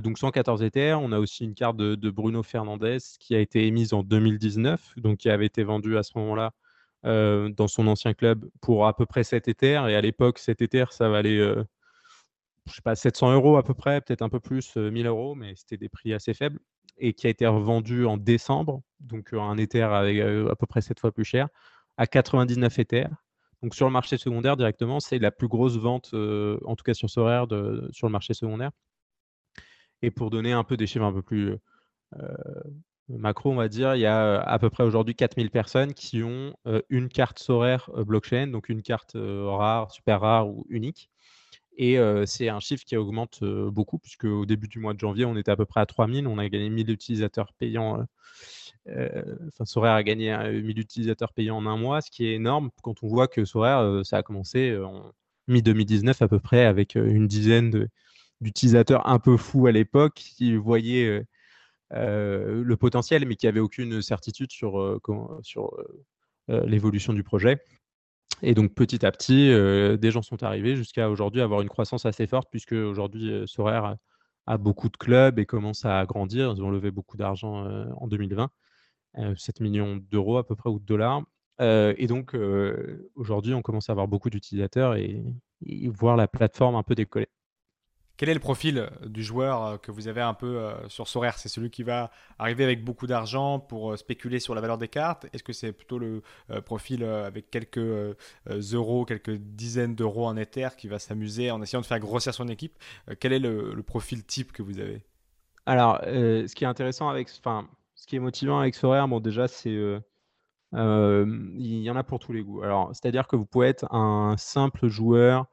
donc 0.04 0.20
114 0.20 0.62
Ethers, 0.62 1.02
on 1.02 1.12
a 1.12 1.20
aussi 1.20 1.46
une 1.46 1.56
carte 1.56 1.78
de, 1.78 2.10
Bruno 2.12 2.44
Fernandez 2.44 3.00
qui 3.20 3.34
a 3.34 3.40
été 3.40 3.66
émise 3.66 3.94
en 3.94 4.04
2019, 4.04 4.94
donc 4.98 5.18
qui 5.18 5.32
avait 5.32 5.48
été 5.48 5.64
vendue 5.64 5.98
à 5.98 6.04
ce 6.04 6.16
moment-là 6.20 6.54
dans 7.04 7.68
son 7.68 7.88
ancien 7.88 8.14
club 8.14 8.48
pour 8.62 8.86
à 8.86 8.96
peu 8.96 9.08
près 9.08 9.24
7 9.24 9.48
Ethers, 9.48 9.88
et 9.88 9.96
à 9.96 10.02
l'époque 10.02 10.38
7 10.38 10.62
Ethers 10.62 10.94
ça 10.94 11.10
valait 11.10 11.42
je 12.68 12.76
sais 12.76 12.82
pas, 12.82 12.96
700 12.96 13.34
euros 13.34 13.58
à 13.58 13.64
peu 13.64 13.74
près, 13.74 14.02
peut-être 14.02 14.22
un 14.22 14.30
peu 14.30 14.40
plus, 14.40 14.76
1000 14.76 15.06
euh, 15.06 15.10
euros, 15.10 15.36
mais 15.36 15.54
c'était 15.56 15.78
des 15.78 15.90
prix 15.90 16.14
assez 16.14 16.34
faibles, 16.34 16.60
et 16.98 17.14
qui 17.14 17.28
a 17.28 17.30
été 17.30 17.46
revendu 17.48 18.06
en 18.06 18.18
décembre, 18.18 18.82
donc 19.00 19.34
euh, 19.34 19.40
un 19.40 19.58
Ether 19.58 19.84
euh, 19.84 20.50
à 20.50 20.56
peu 20.56 20.66
près 20.66 20.82
7 20.82 21.00
fois 21.00 21.12
plus 21.12 21.26
cher, 21.26 21.48
à 21.98 22.08
99 22.08 22.80
Ethers. 22.80 23.10
Donc 23.64 23.74
sur 23.74 23.88
le 23.88 23.92
marché 23.92 24.18
secondaire 24.18 24.56
directement, 24.56 25.00
c'est 25.00 25.20
la 25.20 25.32
plus 25.32 25.48
grosse 25.48 25.78
vente, 25.78 26.14
en 26.14 26.76
tout 26.76 26.84
cas 26.84 26.94
sur 26.94 27.08
de, 27.48 27.90
sur 27.92 28.08
le 28.08 28.12
marché 28.12 28.36
secondaire. 28.36 28.70
Et 30.04 30.12
pour 30.12 30.30
donner 30.30 30.52
un 30.52 30.64
peu 30.64 30.78
des 30.78 30.86
chiffres 30.86 31.06
un 31.06 31.12
peu 31.12 31.24
plus 31.24 31.58
macro, 33.10 33.52
on 33.52 33.56
va 33.56 33.68
dire, 33.68 33.96
il 33.96 34.02
y 34.02 34.06
a 34.06 34.40
à 34.42 34.60
peu 34.60 34.70
près 34.70 34.84
aujourd'hui 34.84 35.16
4000 35.16 35.50
personnes 35.50 35.96
qui 35.96 36.22
ont 36.22 36.54
une 36.90 37.10
carte 37.10 37.40
Sorare 37.40 37.90
blockchain, 38.06 38.46
donc 38.46 38.70
une 38.70 38.84
carte 38.84 39.14
rare, 39.16 39.90
super 39.92 40.22
rare 40.22 40.48
ou 40.48 40.64
unique. 40.70 41.10
Et 41.78 41.98
c'est 42.26 42.50
un 42.50 42.60
chiffre 42.60 42.84
qui 42.84 42.98
augmente 42.98 43.44
beaucoup, 43.44 44.00
puisque 44.00 44.26
au 44.26 44.46
début 44.48 44.68
du 44.68 44.80
mois 44.80 44.96
de 44.96 45.00
janvier, 45.00 45.26
on 45.26 45.38
était 45.38 45.52
à 45.52 45.56
peu 45.56 45.66
près 45.66 45.80
à 45.80 45.86
3000. 45.86 46.28
On 46.28 46.40
a 46.40 46.50
gagné 46.50 46.70
1000 46.70 46.90
utilisateurs 46.90 47.54
payants. 47.54 48.04
enfin, 48.88 49.66
Sorare 49.66 49.96
a 49.96 50.04
gagné 50.04 50.36
1000 50.36 50.80
utilisateurs 50.80 51.34
payants 51.34 51.58
en 51.58 51.68
un 51.68 51.78
mois, 51.78 52.02
ce 52.02 52.10
qui 52.10 52.26
est 52.26 52.34
énorme 52.34 52.72
quand 52.82 53.04
on 53.04 53.08
voit 53.08 53.28
que 53.28 53.46
Sorare, 53.46 54.04
ça 54.06 54.18
a 54.18 54.24
commencé 54.24 54.76
en 54.76 55.12
mi-2019 55.48 56.24
à 56.24 56.28
peu 56.28 56.40
près, 56.40 56.66
avec 56.66 56.96
une 56.96 57.28
dizaine 57.28 57.88
d'utilisateurs 58.42 59.08
un 59.08 59.20
peu 59.20 59.38
fous 59.38 59.68
à 59.68 59.72
l'époque 59.72 60.16
qui 60.16 60.56
voyaient 60.56 61.24
le 61.92 62.76
potentiel, 62.76 63.28
mais 63.28 63.36
qui 63.36 63.46
n'avaient 63.46 63.60
aucune 63.60 64.02
certitude 64.02 64.52
sur, 64.52 65.00
sur 65.44 65.78
l'évolution 66.48 67.14
du 67.14 67.24
projet. 67.24 67.62
Et 68.44 68.54
donc 68.54 68.74
petit 68.74 69.06
à 69.06 69.12
petit, 69.12 69.50
euh, 69.52 69.98
des 69.98 70.12
gens 70.12 70.22
sont 70.22 70.44
arrivés 70.44 70.76
jusqu'à 70.76 71.10
aujourd'hui 71.10 71.42
avoir 71.42 71.62
une 71.62 71.70
croissance 71.70 72.06
assez 72.06 72.28
forte, 72.28 72.48
puisque 72.52 72.74
aujourd'hui, 72.74 73.32
euh, 73.32 73.96
a, 74.46 74.58
beaucoup 74.58 74.90
de 74.90 74.98
clubs 74.98 75.40
et 75.40 75.46
commence 75.46 75.86
à 75.86 76.06
grandir. 76.06 76.54
Ils 76.56 76.64
ont 76.64 76.70
levé 76.70 76.92
beaucoup 76.92 77.18
d'argent 77.18 77.66
euh, 77.66 77.86
en 77.98 78.08
2020, 78.08 78.50
7 79.36 79.62
millions 79.62 79.98
d'euros 80.12 80.38
à 80.38 80.46
peu 80.46 80.56
près 80.56 80.70
ou 80.70 80.80
de 80.80 80.86
dollars. 80.86 81.24
et 81.60 82.08
donc 82.08 82.36
aujourd'hui, 83.16 83.54
on 83.54 83.62
commence 83.62 83.90
à 83.90 83.94
avoir 83.94 84.08
beaucoup 84.08 84.30
d'utilisateurs 84.30 84.96
et, 84.96 85.24
et, 85.66 85.90
voir 85.90 86.16
la 86.16 86.28
plateforme 86.28 86.76
un 86.76 86.84
peu 86.84 86.96
décoller. 86.96 87.28
Quel 88.18 88.30
est 88.30 88.34
le 88.34 88.40
profil 88.40 88.80
euh, 88.80 88.90
du 89.06 89.24
joueur 89.24 89.64
euh, 89.64 89.78
que 89.78 89.92
vous 89.92 90.08
avez 90.08 90.22
un 90.22 90.34
peu 90.34 90.58
euh, 90.58 90.90
sur 90.90 91.08
Sorare 91.08 91.38
C'est 91.38 91.50
celui 91.50 91.70
qui 91.70 91.84
va 91.84 92.10
arriver 92.40 92.64
avec 92.64 92.84
beaucoup 92.84 93.06
d'argent 93.06 93.60
pour 93.60 93.96
spéculer 93.96 94.40
sur 94.40 94.56
la 94.56 94.62
valeur 94.62 94.80
des 94.80 94.88
cartes? 94.88 95.28
Est-ce 95.34 95.44
que 95.44 95.54
c'est 95.54 95.72
plutôt 95.72 96.00
le 96.00 96.24
profil 96.66 97.04
avec 97.04 97.52
quelques 97.52 98.16
euros, 98.74 99.06
quelques 99.06 99.36
dizaines 99.36 99.96
d'euros 99.96 100.26
en 100.26 100.36
Ether 100.36 100.70
qui 100.78 100.88
va 100.88 101.00
s'amuser 101.00 101.52
en 101.52 101.62
essayant 101.62 101.82
de 101.82 101.86
faire 101.86 102.00
grossir 102.00 102.34
son 102.34 102.48
équipe? 102.48 102.78
Quel 103.20 103.34
est 103.34 103.40
le, 103.40 103.82
profil 103.84 104.24
type 104.24 104.52
que 104.52 104.64
vous 104.64 104.80
avez? 104.80 105.04
Alors, 105.66 106.00
ce 106.04 106.54
qui 106.54 106.64
est 106.64 106.68
intéressant 106.68 107.10
avec, 107.10 107.30
enfin, 107.40 107.68
ce 107.96 108.08
qui 108.08 108.16
est 108.16 108.20
motivant 108.20 108.60
avec 108.60 108.76
Sorare, 108.76 109.08
bon 109.08 109.20
déjà 109.20 109.48
c'est 109.48 109.76
il 110.74 111.82
y 111.82 111.90
en 111.90 111.96
a 111.96 112.04
pour 112.04 112.20
tous 112.20 112.34
les 112.34 112.42
goûts. 112.42 112.64
Alors, 112.64 112.90
c'est-à-dire 112.94 113.28
que 113.28 113.36
vous 113.36 113.46
pouvez 113.46 113.68
être 113.68 113.92
un 113.94 114.36
simple 114.38 114.88
joueur 114.88 115.46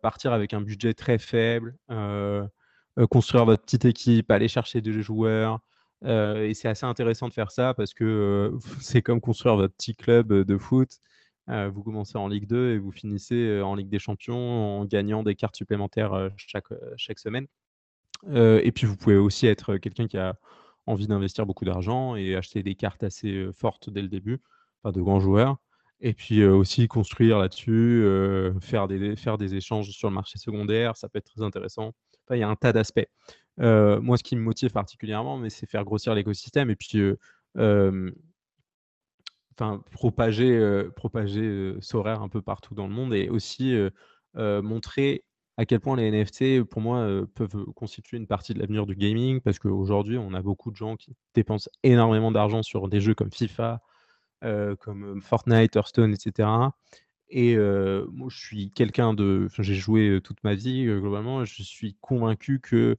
partir 0.00 0.32
avec 0.32 0.54
un 0.54 0.60
budget 0.60 0.94
très 0.94 1.18
faible, 1.18 1.76
euh, 1.90 2.46
euh, 2.98 3.06
construire 3.06 3.44
votre 3.44 3.62
petite 3.62 3.84
équipe, 3.84 4.30
aller 4.30 4.48
chercher 4.48 4.80
des 4.80 5.02
joueurs. 5.02 5.60
et 6.04 6.52
c'est 6.54 6.68
assez 6.68 6.86
intéressant 6.86 7.28
de 7.28 7.32
faire 7.32 7.50
ça 7.50 7.74
parce 7.74 7.94
que 7.94 8.52
c'est 8.80 9.02
comme 9.02 9.20
construire 9.20 9.56
votre 9.56 9.74
petit 9.74 9.94
club 9.94 10.32
de 10.32 10.58
foot. 10.58 10.90
vous 11.48 11.82
commencez 11.82 12.18
en 12.18 12.28
Ligue 12.28 12.46
2 12.46 12.74
et 12.74 12.78
vous 12.78 12.92
finissez 12.92 13.60
en 13.60 13.74
Ligue 13.74 13.88
des 13.88 13.98
Champions 13.98 14.80
en 14.80 14.84
gagnant 14.84 15.22
des 15.22 15.34
cartes 15.34 15.56
supplémentaires 15.56 16.30
chaque, 16.36 16.68
chaque 16.96 17.18
semaine. 17.18 17.46
et 18.32 18.72
puis 18.72 18.86
vous 18.86 18.96
pouvez 18.96 19.16
aussi 19.16 19.46
être 19.46 19.76
quelqu'un 19.76 20.08
qui 20.08 20.18
a 20.18 20.34
envie 20.86 21.06
d'investir 21.06 21.46
beaucoup 21.46 21.64
d'argent 21.64 22.16
et 22.16 22.34
acheter 22.34 22.62
des 22.62 22.74
cartes 22.74 23.04
assez 23.04 23.48
fortes 23.54 23.90
dès 23.90 24.02
le 24.02 24.08
début, 24.08 24.40
pas 24.82 24.92
de 24.92 25.00
grands 25.00 25.20
joueurs. 25.20 25.58
Et 26.04 26.14
puis 26.14 26.44
aussi 26.44 26.88
construire 26.88 27.38
là-dessus, 27.38 28.04
faire, 28.60 28.88
des, 28.88 29.14
faire 29.14 29.38
des 29.38 29.54
échanges 29.54 29.88
sur 29.90 30.08
le 30.08 30.14
marché 30.14 30.36
secondaire, 30.36 30.96
ça 30.96 31.08
peut 31.08 31.18
être 31.18 31.32
très 31.32 31.42
intéressant. 31.42 31.92
il 32.30 32.38
y 32.38 32.42
a 32.42 32.48
un 32.48 32.56
tas 32.56 32.72
d'aspects. 32.72 33.06
moi, 33.58 34.16
ce 34.16 34.24
qui 34.24 34.34
me 34.34 34.42
motive 34.42 34.72
particulièrement, 34.72 35.40
c'est 35.48 35.66
faire 35.70 35.84
grossir 35.84 36.14
l'écosystème 36.14 36.70
et 36.70 36.76
puis 36.76 37.00
enfin, 39.54 39.84
propager, 39.92 40.84
propager 40.96 41.76
Sorare 41.80 42.22
un 42.22 42.28
peu 42.28 42.42
partout 42.42 42.74
dans 42.74 42.88
le 42.88 42.92
monde 42.92 43.14
et 43.14 43.28
aussi 43.28 43.76
montrer 44.34 45.22
à 45.56 45.66
quel 45.66 45.80
point 45.80 45.96
les 45.96 46.10
NFT, 46.10 46.64
pour 46.64 46.80
moi, 46.80 47.06
peuvent 47.34 47.66
constituer 47.76 48.16
une 48.16 48.26
partie 48.26 48.54
de 48.54 48.58
l'avenir 48.58 48.86
du 48.86 48.96
gaming, 48.96 49.40
parce 49.40 49.58
qu'aujourd'hui, 49.58 50.18
on 50.18 50.32
a 50.34 50.42
beaucoup 50.42 50.70
de 50.70 50.76
gens 50.76 50.96
qui 50.96 51.14
dépensent 51.34 51.70
énormément 51.82 52.32
d'argent 52.32 52.62
sur 52.62 52.88
des 52.88 53.00
jeux 53.00 53.14
comme 53.14 53.30
FIFA, 53.30 53.80
comme 54.80 55.22
Fortnite, 55.22 55.76
Hearthstone, 55.76 56.12
etc. 56.14 56.48
Et 57.28 57.56
moi, 57.56 58.28
je 58.30 58.38
suis 58.38 58.70
quelqu'un 58.70 59.14
de... 59.14 59.48
j'ai 59.58 59.74
joué 59.74 60.20
toute 60.22 60.42
ma 60.44 60.54
vie, 60.54 60.84
globalement, 60.86 61.44
je 61.44 61.62
suis 61.62 61.96
convaincu 62.00 62.60
que 62.60 62.96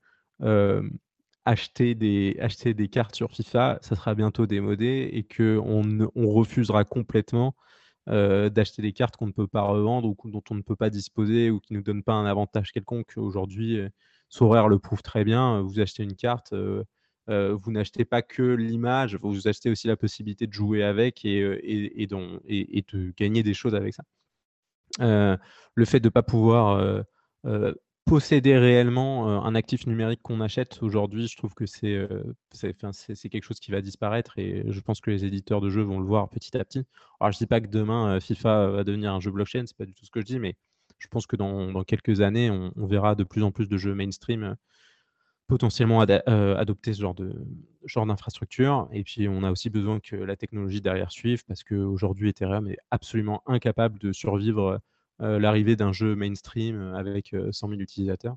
acheter, 1.45 1.95
des, 1.95 2.37
acheter 2.39 2.73
des 2.73 2.87
cartes 2.87 3.15
sur 3.15 3.31
FIFA, 3.31 3.79
ça 3.81 3.95
sera 3.95 4.15
bientôt 4.15 4.45
démodé 4.45 5.09
et 5.13 5.23
qu'on 5.23 6.09
on 6.15 6.29
refusera 6.29 6.83
complètement 6.85 7.55
euh, 8.09 8.49
d'acheter 8.49 8.81
des 8.81 8.93
cartes 8.93 9.15
qu'on 9.15 9.27
ne 9.27 9.31
peut 9.31 9.47
pas 9.47 9.61
revendre 9.61 10.09
ou 10.09 10.29
dont 10.29 10.43
on 10.49 10.55
ne 10.55 10.61
peut 10.61 10.75
pas 10.75 10.89
disposer 10.89 11.49
ou 11.49 11.59
qui 11.59 11.73
ne 11.73 11.77
nous 11.77 11.83
donnent 11.83 12.03
pas 12.03 12.13
un 12.13 12.25
avantage 12.25 12.71
quelconque. 12.71 13.13
Aujourd'hui, 13.15 13.79
euh, 13.79 13.89
Sorare 14.29 14.67
le 14.67 14.79
prouve 14.79 15.01
très 15.01 15.23
bien. 15.23 15.61
Vous 15.61 15.79
achetez 15.79 16.03
une 16.03 16.15
carte, 16.15 16.53
euh, 16.53 16.83
vous 17.27 17.71
n'achetez 17.71 18.05
pas 18.05 18.21
que 18.21 18.43
l'image, 18.43 19.15
vous 19.15 19.47
achetez 19.47 19.69
aussi 19.69 19.87
la 19.87 19.95
possibilité 19.95 20.47
de 20.47 20.53
jouer 20.53 20.83
avec 20.83 21.23
et, 21.25 21.41
de 22.07 23.13
gagner 23.17 23.43
des 23.43 23.53
choses 23.53 23.75
avec 23.75 23.93
ça. 23.93 24.03
le 24.99 25.85
fait 25.85 25.99
de 25.99 26.07
ne 26.07 26.11
pas 26.11 26.23
pouvoir 26.23 27.03
posséder 28.05 28.57
réellement 28.57 29.45
un 29.45 29.55
actif 29.55 29.87
numérique 29.87 30.21
qu'on 30.21 30.41
achète 30.41 30.83
aujourd'hui, 30.83 31.27
je 31.27 31.37
trouve 31.37 31.53
que 31.53 31.65
c'est 31.65 32.07
quelque 33.29 33.43
chose 33.43 33.59
qui 33.59 33.71
va 33.71 33.81
disparaître 33.81 34.37
et 34.37 34.65
je 34.67 34.79
pense 34.81 34.99
que 34.99 35.09
les 35.09 35.23
éditeurs 35.23 35.61
de 35.61 35.69
jeux 35.69 35.83
vont 35.83 35.99
le 35.99 36.05
voir 36.05 36.29
petit 36.29 36.57
à 36.57 36.65
petit. 36.65 36.83
Alors 37.19 37.31
je 37.31 37.37
ne 37.37 37.39
dis 37.39 37.47
pas 37.47 37.61
que 37.61 37.67
demain 37.67 38.19
FIFA 38.19 38.67
va 38.67 38.83
devenir 38.83 39.13
un 39.13 39.21
jeu 39.21 39.31
blockchain, 39.31 39.63
c'est 39.65 39.77
pas 39.77 39.85
du 39.85 39.93
tout 39.93 40.05
ce 40.05 40.11
que 40.11 40.19
je 40.19 40.25
dis, 40.25 40.39
mais 40.39 40.55
je 40.99 41.07
pense 41.07 41.27
que 41.27 41.35
dans 41.35 41.83
quelques 41.83 42.21
années, 42.21 42.49
on, 42.49 42.85
verra 42.85 43.15
de 43.15 43.23
plus 43.23 43.43
en 43.43 43.51
plus 43.51 43.67
de 43.67 43.77
jeux 43.77 43.93
mainstream 43.93 44.55
potentiellement 45.53 45.99
adopter 45.99 46.93
ce 46.95 47.01
genre 47.01 47.13
de 47.13 47.31
genre 47.85 48.07
d'infrastructure. 48.07 48.87
Et 48.91 49.03
puis 49.03 49.29
on 49.29 49.43
a 49.43 49.51
aussi 49.51 49.69
besoin 49.69 49.99
que 49.99 50.15
la 50.15 50.35
technologie 50.35 50.81
derrière 50.81 51.11
suive 51.11 51.45
parce 51.45 51.63
qu'aujourd'hui 51.63 52.29
Ethereum 52.29 52.67
est 52.67 52.79
absolument 52.89 53.43
incapable 53.45 53.99
de 53.99 54.11
survivre 54.13 54.79
euh, 55.21 55.37
l'arrivée 55.37 55.75
d'un 55.75 55.91
jeu 55.91 56.15
mainstream 56.15 56.75
euh, 56.75 56.95
avec 56.95 57.35
100 57.51 57.67
euh, 57.67 57.69
000 57.69 57.81
utilisateurs. 57.81 58.35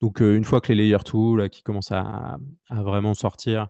Donc 0.00 0.20
une 0.20 0.44
fois 0.44 0.62
que 0.62 0.72
les 0.72 0.84
layer 0.84 0.96
2 1.12 1.48
qui 1.48 1.62
commencent 1.62 1.92
à, 1.92 2.38
vraiment 2.70 3.12
sortir 3.14 3.66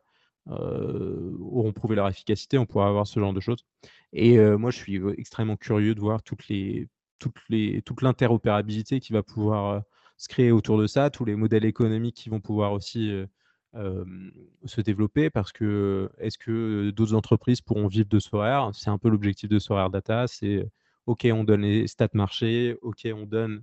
auront 0.46 1.72
prouvé 1.72 1.96
leur 1.96 2.06
efficacité, 2.06 2.58
on 2.58 2.66
pourra 2.66 2.86
avoir 2.88 3.08
ce 3.08 3.18
genre 3.18 3.32
de 3.32 3.40
choses. 3.40 3.64
Et 4.12 4.38
moi, 4.38 4.70
je 4.70 4.76
suis 4.76 5.00
extrêmement 5.16 5.56
curieux 5.56 5.94
de 5.94 6.00
voir 6.00 6.22
toute 6.22 6.46
l'interopérabilité 8.02 9.00
qui 9.00 9.14
va 9.14 9.22
pouvoir 9.22 9.82
se 10.18 10.28
créer 10.28 10.52
autour 10.52 10.78
de 10.78 10.86
ça, 10.86 11.10
tous 11.10 11.24
les 11.24 11.36
modèles 11.36 11.64
économiques 11.64 12.16
qui 12.16 12.28
vont 12.28 12.40
pouvoir 12.40 12.72
aussi 12.72 13.12
se 14.64 14.80
développer, 14.80 15.30
parce 15.30 15.52
que 15.52 16.10
est-ce 16.18 16.36
que 16.38 16.90
d'autres 16.90 17.14
entreprises 17.14 17.60
pourront 17.60 17.86
vivre 17.86 18.08
de 18.08 18.18
Sorare 18.18 18.74
C'est 18.74 18.90
un 18.90 18.98
peu 18.98 19.08
l'objectif 19.08 19.48
de 19.48 19.58
Sorare 19.58 19.90
Data, 19.90 20.26
c'est 20.26 20.68
OK, 21.06 21.26
on 21.32 21.44
donne 21.44 21.62
les 21.62 21.86
stats 21.86 22.08
marché, 22.14 22.76
OK, 22.82 23.06
on 23.14 23.24
donne 23.26 23.62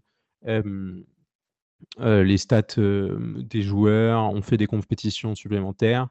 les 1.99 2.38
stats 2.38 2.62
des 2.78 3.62
joueurs, 3.62 4.32
on 4.32 4.41
fait 4.41 4.58
des 4.58 4.68
compétitions 4.68 5.36
supplémentaires. 5.36 6.08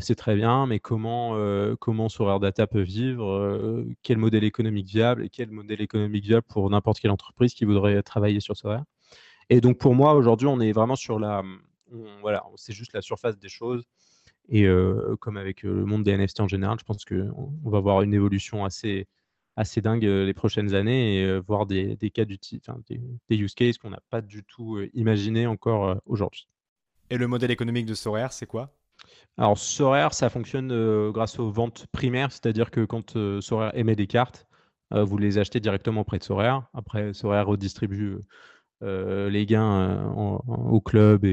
c'est 0.00 0.14
très 0.14 0.36
bien, 0.36 0.66
mais 0.66 0.78
comment, 0.78 1.36
comment 1.80 2.08
Sorare 2.08 2.40
Data 2.40 2.66
peut 2.66 2.82
vivre 2.82 3.84
Quel 4.02 4.18
modèle 4.18 4.44
économique 4.44 4.86
viable 4.86 5.24
et 5.24 5.28
quel 5.30 5.50
modèle 5.50 5.80
économique 5.80 6.24
viable 6.24 6.46
pour 6.48 6.70
n'importe 6.70 7.00
quelle 7.00 7.10
entreprise 7.10 7.54
qui 7.54 7.64
voudrait 7.64 8.02
travailler 8.02 8.40
sur 8.40 8.56
Sorare 8.56 8.84
Et 9.50 9.60
donc 9.60 9.78
pour 9.78 9.94
moi, 9.94 10.14
aujourd'hui, 10.14 10.46
on 10.46 10.60
est 10.60 10.72
vraiment 10.72 10.96
sur 10.96 11.18
la. 11.18 11.42
voilà, 12.20 12.44
c'est 12.56 12.72
juste 12.72 12.92
la 12.92 13.02
surface 13.02 13.38
des 13.38 13.48
choses. 13.48 13.84
Et 14.48 14.66
comme 15.20 15.36
avec 15.36 15.62
le 15.62 15.84
monde 15.84 16.04
des 16.04 16.16
NFT 16.16 16.40
en 16.40 16.48
général, 16.48 16.78
je 16.78 16.84
pense 16.84 17.04
qu'on 17.04 17.52
on 17.64 17.70
va 17.70 17.80
voir 17.80 18.02
une 18.02 18.14
évolution 18.14 18.64
assez, 18.64 19.08
assez 19.56 19.80
dingue 19.80 20.04
les 20.04 20.34
prochaines 20.34 20.74
années 20.74 21.18
et 21.18 21.40
voir 21.40 21.66
des, 21.66 21.96
des 21.96 22.10
cas 22.10 22.24
d'utilité, 22.24 22.70
des, 22.88 23.00
des, 23.28 23.36
use 23.36 23.54
cases 23.54 23.76
qu'on 23.76 23.90
n'a 23.90 24.02
pas 24.08 24.20
du 24.20 24.44
tout 24.44 24.78
imaginé 24.94 25.48
encore 25.48 26.00
aujourd'hui. 26.06 26.48
Et 27.10 27.18
le 27.18 27.26
modèle 27.26 27.50
économique 27.50 27.86
de 27.86 27.94
Sorare, 27.94 28.32
c'est 28.32 28.46
quoi? 28.46 28.72
Alors 29.36 29.58
Sorare, 29.58 30.14
ça 30.14 30.30
fonctionne 30.30 31.10
grâce 31.10 31.40
aux 31.40 31.50
ventes 31.50 31.86
primaires, 31.90 32.30
c'est-à-dire 32.30 32.70
que 32.70 32.84
quand 32.84 33.40
Sorare 33.40 33.76
émet 33.76 33.96
des 33.96 34.06
cartes, 34.06 34.46
vous 34.92 35.18
les 35.18 35.38
achetez 35.38 35.58
directement 35.58 36.02
auprès 36.02 36.18
de 36.18 36.22
Sorare. 36.22 36.68
Après, 36.72 37.12
Sorare 37.12 37.46
redistribue 37.46 38.18
les 38.80 39.46
gains 39.46 40.12
au 40.14 40.80
club 40.80 41.26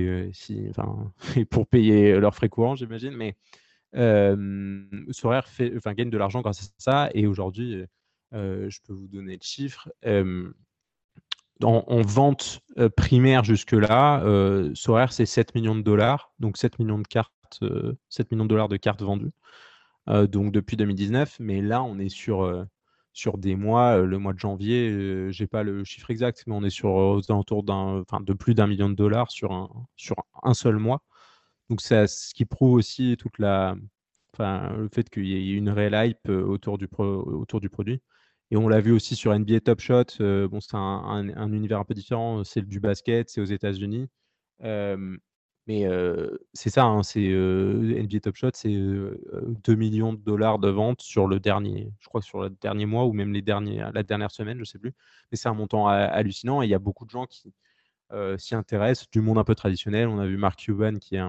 enfin, 0.69 1.11
et 1.35 1.45
pour 1.45 1.67
payer 1.67 2.19
leurs 2.19 2.35
frais 2.35 2.49
courants, 2.49 2.75
j'imagine. 2.75 3.15
Mais 3.15 3.35
Sorare 5.11 5.47
fait, 5.47 5.73
gagne 5.95 6.09
de 6.09 6.17
l'argent 6.17 6.41
grâce 6.41 6.63
à 6.63 6.67
ça. 6.77 7.09
Et 7.13 7.27
aujourd'hui, 7.27 7.85
euh, 8.33 8.69
je 8.69 8.79
peux 8.85 8.93
vous 8.93 9.07
donner 9.07 9.33
le 9.33 9.41
chiffre. 9.41 9.89
En, 11.63 12.01
vente 12.01 12.59
euh, 12.77 12.89
primaire 12.89 13.43
jusque-là, 13.43 14.21
euh, 14.23 14.71
Sorare, 14.73 15.13
c'est 15.13 15.25
7 15.25 15.55
millions 15.55 15.75
de 15.75 15.81
dollars, 15.81 16.33
donc 16.39 16.57
7 16.57 16.79
millions 16.79 16.99
de 16.99 17.07
cartes, 17.07 17.31
7 18.09 18.31
millions 18.31 18.43
de 18.43 18.49
dollars 18.49 18.67
de 18.67 18.75
cartes 18.75 19.01
vendues, 19.01 19.31
donc 20.07 20.51
depuis 20.51 20.75
2019. 20.75 21.37
Mais 21.39 21.61
là, 21.61 21.83
on 21.83 21.99
est 21.99 22.09
sur, 22.09 22.65
sur 23.13 23.37
des 23.37 23.55
mois, 23.55 23.97
le 23.97 24.17
mois 24.17 24.33
de 24.33 24.39
janvier, 24.39 25.31
j'ai 25.31 25.47
pas 25.47 25.63
le 25.63 25.83
chiffre 25.83 26.09
exact, 26.11 26.43
mais 26.47 26.55
on 26.55 26.63
est 26.63 26.69
sur 26.69 26.89
aux 26.93 27.31
alentours 27.31 27.63
d'un, 27.63 28.03
de 28.21 28.33
plus 28.33 28.55
d'un 28.55 28.67
million 28.67 28.89
de 28.89 28.95
dollars 28.95 29.31
sur 29.31 29.51
un, 29.53 29.69
sur 29.95 30.15
un 30.43 30.53
seul 30.53 30.77
mois. 30.77 31.03
Donc 31.69 31.81
c'est 31.81 32.07
ce 32.07 32.33
qui 32.33 32.45
prouve 32.45 32.73
aussi 32.73 33.15
toute 33.17 33.39
la, 33.39 33.75
enfin, 34.33 34.73
le 34.77 34.89
fait 34.89 35.09
qu'il 35.09 35.25
y 35.25 35.33
ait 35.35 35.53
une 35.57 35.69
réelle 35.69 35.95
hype 35.95 36.29
autour 36.29 36.77
du, 36.77 36.87
autour 36.97 37.61
du 37.61 37.69
produit. 37.69 38.01
Et 38.51 38.57
on 38.57 38.67
l'a 38.67 38.81
vu 38.81 38.91
aussi 38.91 39.15
sur 39.15 39.33
NBA 39.33 39.61
Top 39.61 39.79
Shot. 39.79 40.03
Euh, 40.21 40.47
bon, 40.47 40.59
c'est 40.59 40.75
un, 40.75 41.53
univers 41.53 41.79
un 41.79 41.85
peu 41.85 41.95
différent. 41.95 42.43
C'est 42.43 42.61
du 42.61 42.79
basket, 42.79 43.29
c'est 43.29 43.41
aux 43.41 43.45
États-Unis. 43.45 44.09
Mais 45.67 45.87
c'est 46.53 46.69
ça, 46.69 46.83
hein, 46.85 47.03
c'est 47.03 47.21
NBA 47.21 48.19
Top 48.21 48.35
Shot, 48.35 48.51
c'est 48.53 48.73
2 48.73 49.75
millions 49.75 50.13
de 50.13 50.19
dollars 50.19 50.59
de 50.59 50.69
vente 50.69 51.01
sur 51.01 51.27
le 51.27 51.39
dernier, 51.39 51.91
je 51.99 52.07
crois 52.07 52.21
sur 52.21 52.41
le 52.41 52.49
dernier 52.49 52.85
mois 52.85 53.05
ou 53.05 53.13
même 53.13 53.33
les 53.33 53.41
derniers, 53.41 53.85
la 53.93 54.03
dernière 54.03 54.31
semaine, 54.31 54.59
je 54.59 54.65
sais 54.65 54.79
plus. 54.79 54.93
Mais 55.31 55.37
c'est 55.37 55.47
un 55.49 55.53
montant 55.53 55.87
hallucinant 55.87 56.61
et 56.61 56.65
il 56.65 56.69
y 56.69 56.73
a 56.73 56.79
beaucoup 56.79 57.05
de 57.05 57.11
gens 57.11 57.25
qui 57.27 57.53
s'y 58.37 58.55
intéressent 58.55 59.09
du 59.09 59.21
monde 59.21 59.37
un 59.37 59.43
peu 59.43 59.55
traditionnel. 59.55 60.07
On 60.09 60.19
a 60.19 60.27
vu 60.27 60.37
Mark 60.37 60.59
Cuban 60.59 60.95
qui 60.99 61.15
est 61.15 61.21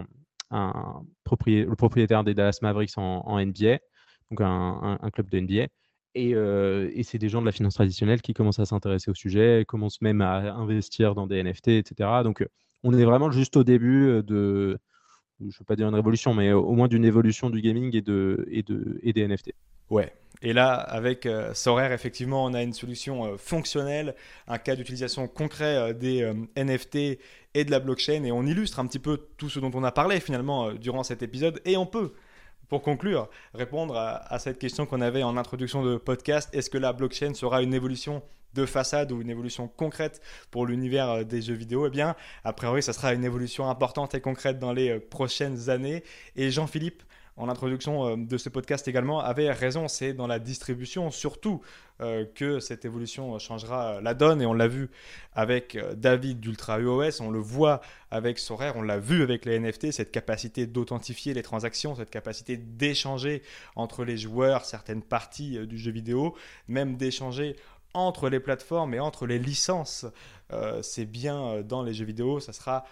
le 0.50 1.74
propriétaire 1.76 2.24
des 2.24 2.34
Dallas 2.34 2.58
Mavericks 2.62 2.96
en, 2.96 3.38
NBA, 3.44 3.78
donc 4.30 4.40
un, 4.40 4.98
un, 5.00 5.10
club 5.10 5.28
de 5.30 5.40
NBA. 5.40 5.68
Et, 6.14 7.02
c'est 7.02 7.18
des 7.18 7.28
gens 7.28 7.40
de 7.40 7.46
la 7.46 7.52
finance 7.52 7.74
traditionnelle 7.74 8.22
qui 8.22 8.34
commencent 8.34 8.60
à 8.60 8.66
s'intéresser 8.66 9.10
au 9.10 9.14
sujet, 9.14 9.64
commencent 9.66 10.00
même 10.00 10.20
à 10.20 10.54
investir 10.54 11.14
dans 11.14 11.26
des 11.26 11.42
NFT, 11.42 11.68
etc. 11.68 12.22
Donc, 12.22 12.46
on 12.84 12.96
est 12.96 13.04
vraiment 13.04 13.30
juste 13.30 13.56
au 13.56 13.64
début 13.64 14.22
de, 14.22 14.78
je 15.40 15.58
veux 15.58 15.64
pas 15.66 15.76
dire 15.76 15.88
une 15.88 15.94
révolution, 15.94 16.34
mais 16.34 16.52
au 16.52 16.72
moins 16.72 16.86
d'une 16.86 17.04
évolution 17.04 17.50
du 17.50 17.60
gaming 17.60 17.94
et, 17.96 18.02
de, 18.02 18.46
des 19.04 19.26
NFT. 19.26 19.52
Ouais. 19.90 20.12
Et 20.42 20.52
là, 20.52 20.74
avec 20.74 21.26
Sorare, 21.54 21.92
effectivement, 21.92 22.44
on 22.44 22.54
a 22.54 22.62
une 22.62 22.72
solution 22.72 23.36
fonctionnelle, 23.38 24.14
un 24.46 24.58
cas 24.58 24.76
d'utilisation 24.76 25.26
concret 25.26 25.94
des 25.94 26.30
NFT 26.56 27.18
et 27.54 27.64
de 27.64 27.70
la 27.70 27.80
blockchain, 27.80 28.24
et 28.24 28.32
on 28.32 28.44
illustre 28.44 28.78
un 28.78 28.86
petit 28.86 28.98
peu 28.98 29.18
tout 29.38 29.48
ce 29.48 29.58
dont 29.58 29.70
on 29.74 29.84
a 29.84 29.92
parlé 29.92 30.20
finalement 30.20 30.72
durant 30.72 31.02
cet 31.02 31.22
épisode, 31.22 31.60
et 31.64 31.76
on 31.76 31.86
peut 31.86 32.12
pour 32.68 32.82
conclure, 32.82 33.28
répondre 33.54 33.96
à, 33.96 34.38
cette 34.38 34.58
question 34.58 34.86
qu'on 34.86 35.00
avait 35.00 35.22
en 35.22 35.36
introduction 35.36 35.84
de 35.84 35.96
podcast, 35.96 36.48
est-ce 36.52 36.70
que 36.70 36.78
la 36.78 36.92
blockchain 36.92 37.34
sera 37.34 37.62
une 37.62 37.74
évolution 37.74 38.22
de 38.54 38.66
façade 38.66 39.12
ou 39.12 39.20
une 39.20 39.30
évolution 39.30 39.68
concrète 39.68 40.20
pour 40.50 40.66
l'univers 40.66 41.10
euh, 41.10 41.24
des 41.24 41.42
jeux 41.42 41.54
vidéo 41.54 41.86
Eh 41.86 41.90
bien, 41.90 42.14
a 42.44 42.52
priori, 42.52 42.82
ça 42.82 42.92
sera 42.92 43.12
une 43.12 43.24
évolution 43.24 43.68
importante 43.68 44.14
et 44.14 44.20
concrète 44.20 44.58
dans 44.58 44.72
les 44.72 44.90
euh, 44.90 45.00
prochaines 45.00 45.70
années. 45.70 46.04
Et 46.36 46.50
Jean-Philippe, 46.50 47.02
en 47.36 47.48
introduction 47.48 48.06
euh, 48.06 48.16
de 48.16 48.38
ce 48.38 48.48
podcast 48.48 48.86
également, 48.86 49.20
avait 49.20 49.50
raison. 49.50 49.88
C'est 49.88 50.12
dans 50.12 50.26
la 50.26 50.38
distribution 50.38 51.10
surtout 51.10 51.60
que 52.34 52.58
cette 52.58 52.84
évolution 52.84 53.38
changera 53.38 54.00
la 54.00 54.14
donne. 54.14 54.42
Et 54.42 54.46
on 54.46 54.52
l'a 54.52 54.66
vu 54.66 54.90
avec 55.32 55.78
David 55.96 56.40
d'Ultra 56.40 56.80
UOS, 56.80 57.20
on 57.20 57.30
le 57.30 57.38
voit 57.38 57.82
avec 58.10 58.40
Sorare, 58.40 58.74
on 58.74 58.82
l'a 58.82 58.98
vu 58.98 59.22
avec 59.22 59.44
les 59.44 59.60
NFT, 59.60 59.92
cette 59.92 60.10
capacité 60.10 60.66
d'authentifier 60.66 61.34
les 61.34 61.44
transactions, 61.44 61.94
cette 61.94 62.10
capacité 62.10 62.56
d'échanger 62.56 63.42
entre 63.76 64.04
les 64.04 64.16
joueurs 64.16 64.64
certaines 64.64 65.02
parties 65.02 65.64
du 65.68 65.78
jeu 65.78 65.92
vidéo, 65.92 66.34
même 66.66 66.96
d'échanger 66.96 67.54
entre 67.94 68.28
les 68.28 68.40
plateformes 68.40 68.94
et 68.94 69.00
entre 69.00 69.26
les 69.26 69.38
licences. 69.38 70.06
c'est 70.82 71.06
bien 71.06 71.62
dans 71.62 71.82
les 71.82 71.94
jeux 71.94 72.04
vidéo, 72.04 72.40
ça 72.40 72.52
sera 72.52 72.84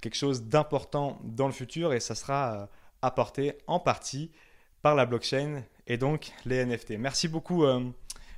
quelque 0.00 0.16
chose 0.16 0.42
d'important 0.42 1.18
dans 1.22 1.46
le 1.46 1.52
futur 1.52 1.92
et 1.92 2.00
ça 2.00 2.14
sera 2.14 2.68
apporté 3.02 3.58
en 3.66 3.80
partie 3.80 4.30
par 4.82 4.94
la 4.94 5.06
blockchain 5.06 5.62
et 5.86 5.96
donc 5.96 6.32
les 6.44 6.64
NFT. 6.64 6.92
Merci 6.92 7.28
beaucoup 7.28 7.64
euh, 7.64 7.84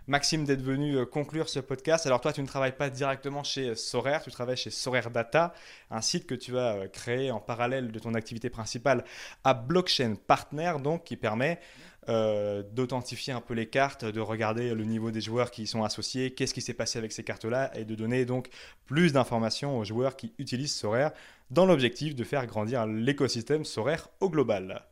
Maxime 0.06 0.44
d'être 0.44 0.62
venu 0.62 0.96
euh, 0.96 1.04
conclure 1.04 1.48
ce 1.48 1.60
podcast. 1.60 2.06
Alors 2.06 2.20
toi, 2.20 2.32
tu 2.32 2.42
ne 2.42 2.46
travailles 2.46 2.76
pas 2.76 2.90
directement 2.90 3.44
chez 3.44 3.74
Sorare, 3.76 4.22
tu 4.22 4.30
travailles 4.30 4.56
chez 4.56 4.70
Sorare 4.70 5.10
Data, 5.10 5.54
un 5.90 6.00
site 6.00 6.26
que 6.26 6.34
tu 6.34 6.58
as 6.58 6.74
euh, 6.74 6.88
créé 6.88 7.30
en 7.30 7.40
parallèle 7.40 7.92
de 7.92 7.98
ton 7.98 8.14
activité 8.14 8.50
principale 8.50 9.04
à 9.44 9.54
Blockchain 9.54 10.16
Partner, 10.26 10.74
donc 10.82 11.04
qui 11.04 11.16
permet 11.16 11.60
d'authentifier 12.08 13.32
un 13.32 13.40
peu 13.40 13.54
les 13.54 13.66
cartes, 13.66 14.04
de 14.04 14.20
regarder 14.20 14.74
le 14.74 14.84
niveau 14.84 15.10
des 15.10 15.20
joueurs 15.20 15.50
qui 15.50 15.62
y 15.62 15.66
sont 15.66 15.84
associés, 15.84 16.32
qu'est-ce 16.32 16.52
qui 16.52 16.60
s'est 16.60 16.74
passé 16.74 16.98
avec 16.98 17.12
ces 17.12 17.22
cartes-là, 17.22 17.70
et 17.78 17.84
de 17.84 17.94
donner 17.94 18.24
donc 18.24 18.48
plus 18.86 19.12
d'informations 19.12 19.78
aux 19.78 19.84
joueurs 19.84 20.16
qui 20.16 20.32
utilisent 20.38 20.74
Sorare 20.74 21.12
dans 21.50 21.66
l'objectif 21.66 22.14
de 22.14 22.24
faire 22.24 22.46
grandir 22.46 22.86
l'écosystème 22.86 23.64
Sorare 23.64 24.08
au 24.20 24.30
global. 24.30 24.82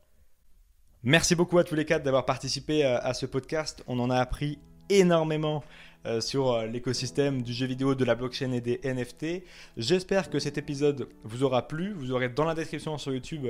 Merci 1.03 1.35
beaucoup 1.35 1.59
à 1.59 1.65
tous 1.65 1.75
les 1.75 1.87
quatre 1.87 2.03
d'avoir 2.03 2.27
participé 2.27 2.85
euh, 2.85 2.99
à 3.01 3.15
ce 3.15 3.25
podcast. 3.25 3.83
On 3.87 3.99
en 4.01 4.11
a 4.11 4.19
appris 4.19 4.59
énormément 4.91 5.65
euh, 6.05 6.21
sur 6.21 6.53
euh, 6.53 6.67
l'écosystème 6.67 7.41
du 7.41 7.55
jeu 7.55 7.65
vidéo, 7.65 7.95
de 7.95 8.05
la 8.05 8.15
blockchain 8.15 8.53
et 8.53 8.61
des 8.61 8.81
NFT. 8.85 9.43
J'espère 9.79 10.29
que 10.29 10.39
cet 10.39 10.59
épisode 10.59 11.09
vous 11.25 11.43
aura 11.43 11.67
plu. 11.67 11.95
Vous 11.95 12.13
aurez 12.13 12.29
dans 12.29 12.45
la 12.45 12.55
description 12.55 12.99
sur 12.99 13.15
YouTube 13.15 13.47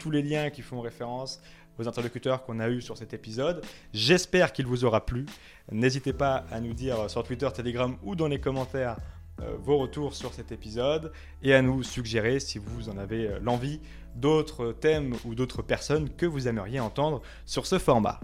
tous 0.00 0.10
les 0.10 0.22
liens 0.22 0.50
qui 0.50 0.62
font 0.62 0.80
référence 0.80 1.40
aux 1.78 1.88
interlocuteurs 1.88 2.44
qu'on 2.44 2.60
a 2.60 2.68
eu 2.68 2.80
sur 2.80 2.96
cet 2.96 3.14
épisode. 3.14 3.64
J'espère 3.92 4.52
qu'il 4.52 4.66
vous 4.66 4.84
aura 4.84 5.04
plu. 5.04 5.26
N'hésitez 5.70 6.12
pas 6.12 6.44
à 6.50 6.60
nous 6.60 6.74
dire 6.74 7.10
sur 7.10 7.22
Twitter, 7.22 7.48
Telegram 7.54 7.96
ou 8.02 8.16
dans 8.16 8.28
les 8.28 8.40
commentaires 8.40 8.96
euh, 9.42 9.56
vos 9.62 9.78
retours 9.78 10.14
sur 10.14 10.34
cet 10.34 10.50
épisode 10.50 11.12
et 11.42 11.54
à 11.54 11.62
nous 11.62 11.82
suggérer, 11.82 12.40
si 12.40 12.58
vous 12.58 12.88
en 12.88 12.98
avez 12.98 13.28
euh, 13.28 13.38
l'envie, 13.40 13.80
d'autres 14.16 14.72
thèmes 14.72 15.14
ou 15.24 15.34
d'autres 15.34 15.62
personnes 15.62 16.10
que 16.10 16.26
vous 16.26 16.48
aimeriez 16.48 16.80
entendre 16.80 17.22
sur 17.46 17.66
ce 17.66 17.78
format. 17.78 18.18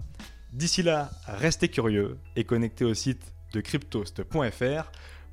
D'ici 0.51 0.83
là, 0.83 1.09
restez 1.27 1.69
curieux 1.69 2.17
et 2.35 2.43
connectez 2.43 2.83
au 2.83 2.93
site 2.93 3.33
de 3.53 3.61
cryptost.fr 3.61 4.91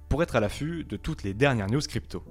pour 0.08 0.22
être 0.22 0.36
à 0.36 0.40
l'affût 0.40 0.84
de 0.84 0.96
toutes 0.96 1.24
les 1.24 1.34
dernières 1.34 1.68
news 1.68 1.80
crypto. 1.80 2.22